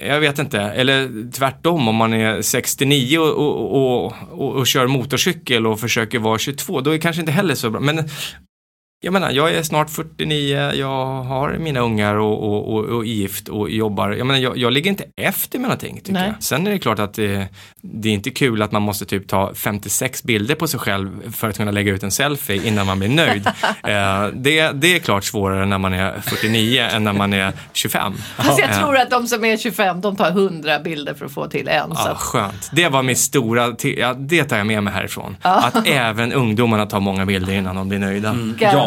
jag 0.00 0.20
vet 0.20 0.38
inte, 0.38 0.60
eller 0.60 1.30
tvärtom 1.32 1.88
om 1.88 1.94
man 1.94 2.12
är 2.12 2.42
69 2.42 3.18
och, 3.18 3.32
och, 3.32 3.76
och, 3.76 4.14
och, 4.30 4.56
och 4.56 4.66
kör 4.66 4.86
motorcykel 4.86 5.66
och 5.66 5.80
försöker 5.80 6.18
vara 6.18 6.38
22, 6.38 6.80
då 6.80 6.90
är 6.90 6.94
det 6.94 7.00
kanske 7.00 7.22
inte 7.22 7.32
heller 7.32 7.54
så 7.54 7.70
bra. 7.70 7.80
Men 7.80 8.08
jag 9.00 9.12
menar, 9.12 9.30
jag 9.30 9.54
är 9.54 9.62
snart 9.62 9.90
49, 9.90 10.72
jag 10.74 11.06
har 11.22 11.52
mina 11.58 11.80
ungar 11.80 12.14
och, 12.14 12.42
och, 12.42 12.74
och, 12.74 12.84
och 12.84 13.02
är 13.02 13.06
gift 13.06 13.48
och 13.48 13.70
jobbar. 13.70 14.10
Jag 14.10 14.26
menar, 14.26 14.40
jag, 14.40 14.58
jag 14.58 14.72
ligger 14.72 14.90
inte 14.90 15.04
efter 15.16 15.58
med 15.58 15.68
någonting 15.68 15.96
tycker 15.96 16.12
Nej. 16.12 16.26
jag. 16.26 16.42
Sen 16.42 16.66
är 16.66 16.70
det 16.70 16.78
klart 16.78 16.98
att 16.98 17.14
det, 17.14 17.48
det 17.80 18.08
är 18.08 18.12
inte 18.12 18.30
kul 18.30 18.62
att 18.62 18.72
man 18.72 18.82
måste 18.82 19.04
typ 19.04 19.28
ta 19.28 19.54
56 19.54 20.22
bilder 20.22 20.54
på 20.54 20.66
sig 20.66 20.80
själv 20.80 21.32
för 21.32 21.48
att 21.48 21.56
kunna 21.56 21.70
lägga 21.70 21.92
ut 21.92 22.02
en 22.02 22.10
selfie 22.10 22.66
innan 22.66 22.86
man 22.86 22.98
blir 22.98 23.08
nöjd. 23.08 23.46
eh, 23.66 24.26
det, 24.34 24.70
det 24.70 24.94
är 24.94 24.98
klart 24.98 25.24
svårare 25.24 25.66
när 25.66 25.78
man 25.78 25.94
är 25.94 26.20
49 26.20 26.82
än 26.82 27.04
när 27.04 27.12
man 27.12 27.32
är 27.32 27.52
25. 27.72 28.14
Fast 28.36 28.58
jag 28.58 28.70
Eh, 28.70 28.78
tror 28.78 28.96
att 28.96 29.10
de 29.10 29.26
som 29.26 29.44
är 29.44 29.56
25, 29.56 30.00
de 30.00 30.16
tar 30.16 30.30
100 30.30 30.78
bilder 30.78 31.14
för 31.14 31.26
att 31.26 31.32
få 31.32 31.46
till 31.46 31.68
en. 31.68 31.92
Ja, 31.94 32.10
att, 32.10 32.18
skönt. 32.18 32.70
Det 32.72 32.88
var 32.88 33.02
mitt 33.02 33.18
stora, 33.18 33.74
ja, 33.82 34.14
det 34.14 34.44
tar 34.44 34.56
jag 34.56 34.66
med 34.66 34.82
mig 34.82 34.92
härifrån. 34.92 35.36
Att 35.42 35.86
även 35.86 36.32
ungdomarna 36.32 36.86
tar 36.86 37.00
många 37.00 37.26
bilder 37.26 37.52
innan 37.52 37.76
de 37.76 37.88
blir 37.88 37.98
nöjda. 37.98 38.36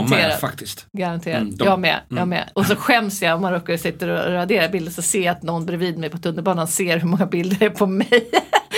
Jag 0.02 0.10
med 0.10 0.40
faktiskt. 0.40 0.86
Garanterat. 0.98 1.42
Mm, 1.42 1.56
de- 1.58 1.66
jag 1.68 1.80
med. 1.80 2.00
Jag 2.10 2.28
med. 2.28 2.50
Och 2.56 2.66
så 2.66 2.76
skäms 2.76 3.22
jag 3.22 3.36
om 3.36 3.42
man 3.42 3.54
råkar 3.54 3.78
sitta 3.78 4.06
och 4.06 4.32
radera 4.34 4.70
bilder 4.70 4.92
så 4.92 5.02
ser 5.02 5.22
jag 5.26 5.32
att 5.32 5.44
någon 5.44 5.66
bredvid 5.66 5.98
mig 5.98 6.10
på 6.10 6.18
tunnelbanan 6.18 6.68
ser 6.68 6.98
hur 7.00 7.08
många 7.08 7.26
bilder 7.26 7.58
det 7.60 7.66
är 7.66 7.70
på 7.70 7.86
mig. 7.86 8.30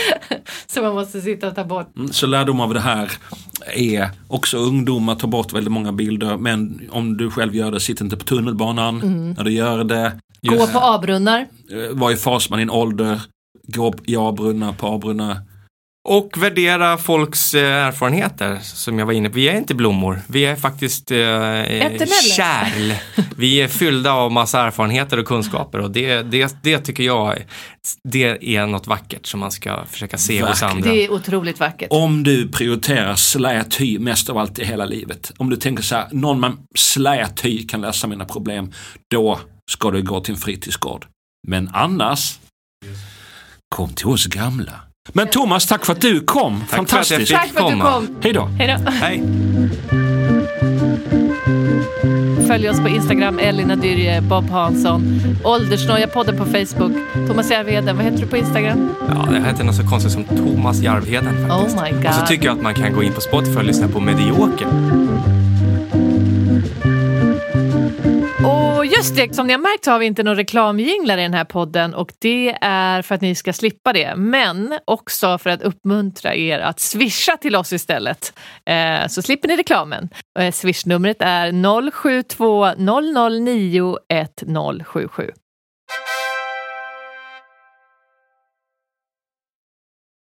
så 0.68 0.82
man 0.82 0.94
måste 0.94 1.22
sitta 1.22 1.48
och 1.48 1.56
ta 1.56 1.64
bort. 1.64 1.96
Mm, 1.98 2.14
Så 2.14 2.28
lärdom 2.28 2.60
av 2.60 2.74
det 2.74 2.80
här 2.80 3.12
är 3.76 4.10
också 4.28 4.58
ungdomar 4.58 5.16
tar 5.16 5.28
bort 5.28 5.54
väldigt 5.54 5.72
många 5.72 5.92
bilder. 5.92 6.38
Men 6.38 6.82
om 6.92 7.18
du 7.18 7.32
själv 7.32 7.56
gör 7.56 7.72
det, 7.72 7.80
sitt 7.80 8.02
inte 8.02 8.18
på 8.18 8.24
tunnelbanan 8.24 9.00
när 9.38 9.44
du 9.44 9.52
gör 9.52 9.84
det. 9.84 10.12
Gå 10.42 10.68
på 10.68 10.80
A-brunnar. 10.80 11.40
Eh, 11.72 11.98
Var 11.98 12.12
i 12.12 12.16
fas 12.16 12.50
med 12.50 12.60
din 12.60 12.70
ålder. 12.70 13.22
Gå 13.68 13.94
i 14.06 14.16
A-brunnar, 14.16 14.74
på 14.74 14.88
A-brunnar. 14.88 15.38
Och 16.10 16.30
värdera 16.38 16.98
folks 16.98 17.54
eh, 17.54 17.86
erfarenheter 17.86 18.60
som 18.62 19.00
jag 19.00 19.06
var 19.06 19.14
inne 19.14 19.30
på. 19.30 19.36
Vi 19.36 19.48
är 19.48 19.58
inte 19.58 19.76
blommor, 19.76 20.22
vi 20.28 20.46
är 20.46 20.56
faktiskt 20.56 21.12
eh, 21.12 21.18
kärl. 22.36 22.94
Vi 23.38 23.62
är 23.62 23.68
fyllda 23.68 24.14
av 24.14 24.32
massa 24.32 24.62
erfarenheter 24.62 25.20
och 25.20 25.26
kunskaper 25.26 25.80
och 25.80 25.92
det, 25.92 26.22
det, 26.22 26.56
det 26.64 26.80
tycker 26.80 27.04
jag 27.04 27.46
det 28.04 28.56
är 28.56 28.68
något 28.68 28.88
vackert 28.88 29.26
som 29.26 29.40
man 29.40 29.52
ska 29.52 29.86
försöka 29.86 30.18
se 30.18 30.42
hos 30.42 30.50
Verkligen. 30.50 30.78
andra. 30.78 30.92
Det 30.92 31.06
är 31.06 31.12
otroligt 31.12 31.60
vackert. 31.60 31.88
Om 31.92 32.24
du 32.24 32.48
prioriterar 32.48 33.16
slät 33.16 33.82
hy 33.82 34.00
mest 34.00 34.30
av 34.30 34.38
allt 34.38 34.60
i 34.60 34.66
hela 34.66 34.86
livet. 34.86 35.32
Om 35.38 35.50
du 35.50 35.56
tänker 35.56 35.84
så 35.84 35.96
här, 35.96 36.08
någon 36.12 36.40
med 36.40 36.58
slät 36.76 37.46
hy 37.46 37.68
kan 37.68 37.82
lösa 37.82 38.08
mina 38.08 38.26
problem. 38.26 38.72
Då 39.12 39.40
ska 39.72 39.92
du 39.92 40.02
gå 40.02 40.22
till 40.22 40.34
en 40.34 40.40
fritidsgård. 40.40 41.06
Men 41.48 41.70
annars, 41.74 42.40
kom 43.76 43.90
till 43.90 44.08
oss 44.08 44.26
gamla. 44.26 44.74
Men 45.12 45.28
Thomas, 45.28 45.66
tack 45.68 45.86
för 45.86 45.94
att 45.94 46.02
du 46.02 46.20
kom. 46.22 46.60
Tack 46.60 46.70
för 46.70 46.76
Fantastiskt. 46.76 47.20
fick 47.20 47.38
Tack 47.38 47.48
för 47.48 47.66
att 47.66 47.72
du 47.74 47.82
kom. 47.82 48.08
Hej 48.24 48.34
då. 48.34 48.46
Hej 48.46 48.78
då. 48.86 48.92
Hej. 48.92 49.24
Följ 52.48 52.70
oss 52.70 52.80
på 52.80 52.90
Instagram, 52.90 53.40
Elina 53.40 53.76
Dyrje, 53.76 54.22
Bob 54.22 54.50
Hansson, 54.50 55.20
Åldersnoja-podden 55.44 56.38
på 56.38 56.46
Facebook, 56.46 56.92
Thomas 57.28 57.52
Järvheden, 57.52 57.96
vad 57.96 58.06
heter 58.06 58.18
du 58.18 58.28
på 58.28 58.38
Instagram? 58.38 58.90
Ja, 59.10 59.28
det 59.32 59.42
heter 59.42 59.64
något 59.64 59.76
så 59.76 59.84
konstigt 59.88 60.12
som 60.14 60.24
Thomas 60.24 60.80
Järvheden 60.82 61.48
faktiskt. 61.50 61.78
Oh 61.78 61.84
my 61.84 61.92
God. 61.92 62.06
Och 62.08 62.14
så 62.14 62.26
tycker 62.26 62.46
jag 62.46 62.58
att 62.58 62.64
man 62.64 62.76
kan 62.76 62.94
gå 62.94 63.04
in 63.04 63.14
på 63.14 63.22
Spotify 63.22 63.58
och 63.58 63.64
lyssna 63.64 63.88
på 63.88 64.00
Medioker. 64.00 64.68
Och 68.84 68.88
just 68.88 69.16
det, 69.16 69.36
som 69.36 69.48
ni 69.48 69.54
har 69.54 69.60
märkt 69.60 69.86
så 69.86 69.92
har 69.92 70.00
vi 70.00 70.06
inte 70.06 70.24
någon 70.24 70.36
reklamjinglar 70.36 71.18
i 71.18 71.22
den 71.22 71.34
här 71.34 71.44
podden 71.44 71.94
och 71.94 72.14
det 72.20 72.58
är 72.62 73.02
för 73.02 73.16
att 73.16 73.22
ni 73.22 73.36
ska 73.36 73.54
slippa 73.54 73.94
det. 73.94 74.16
Men 74.16 74.80
också 74.86 75.38
för 75.38 75.50
att 75.50 75.62
uppmuntra 75.62 76.36
er 76.36 76.60
att 76.60 76.80
swisha 76.80 77.38
till 77.38 77.56
oss 77.56 77.74
istället. 77.74 78.34
Eh, 78.66 79.08
så 79.08 79.22
slipper 79.22 79.48
ni 79.48 79.56
reklamen. 79.56 80.10
Eh, 80.40 80.52
Swishnumret 80.52 81.18
är 81.20 81.92
072 81.92 82.74
009 82.78 83.98
1077. 84.10 85.32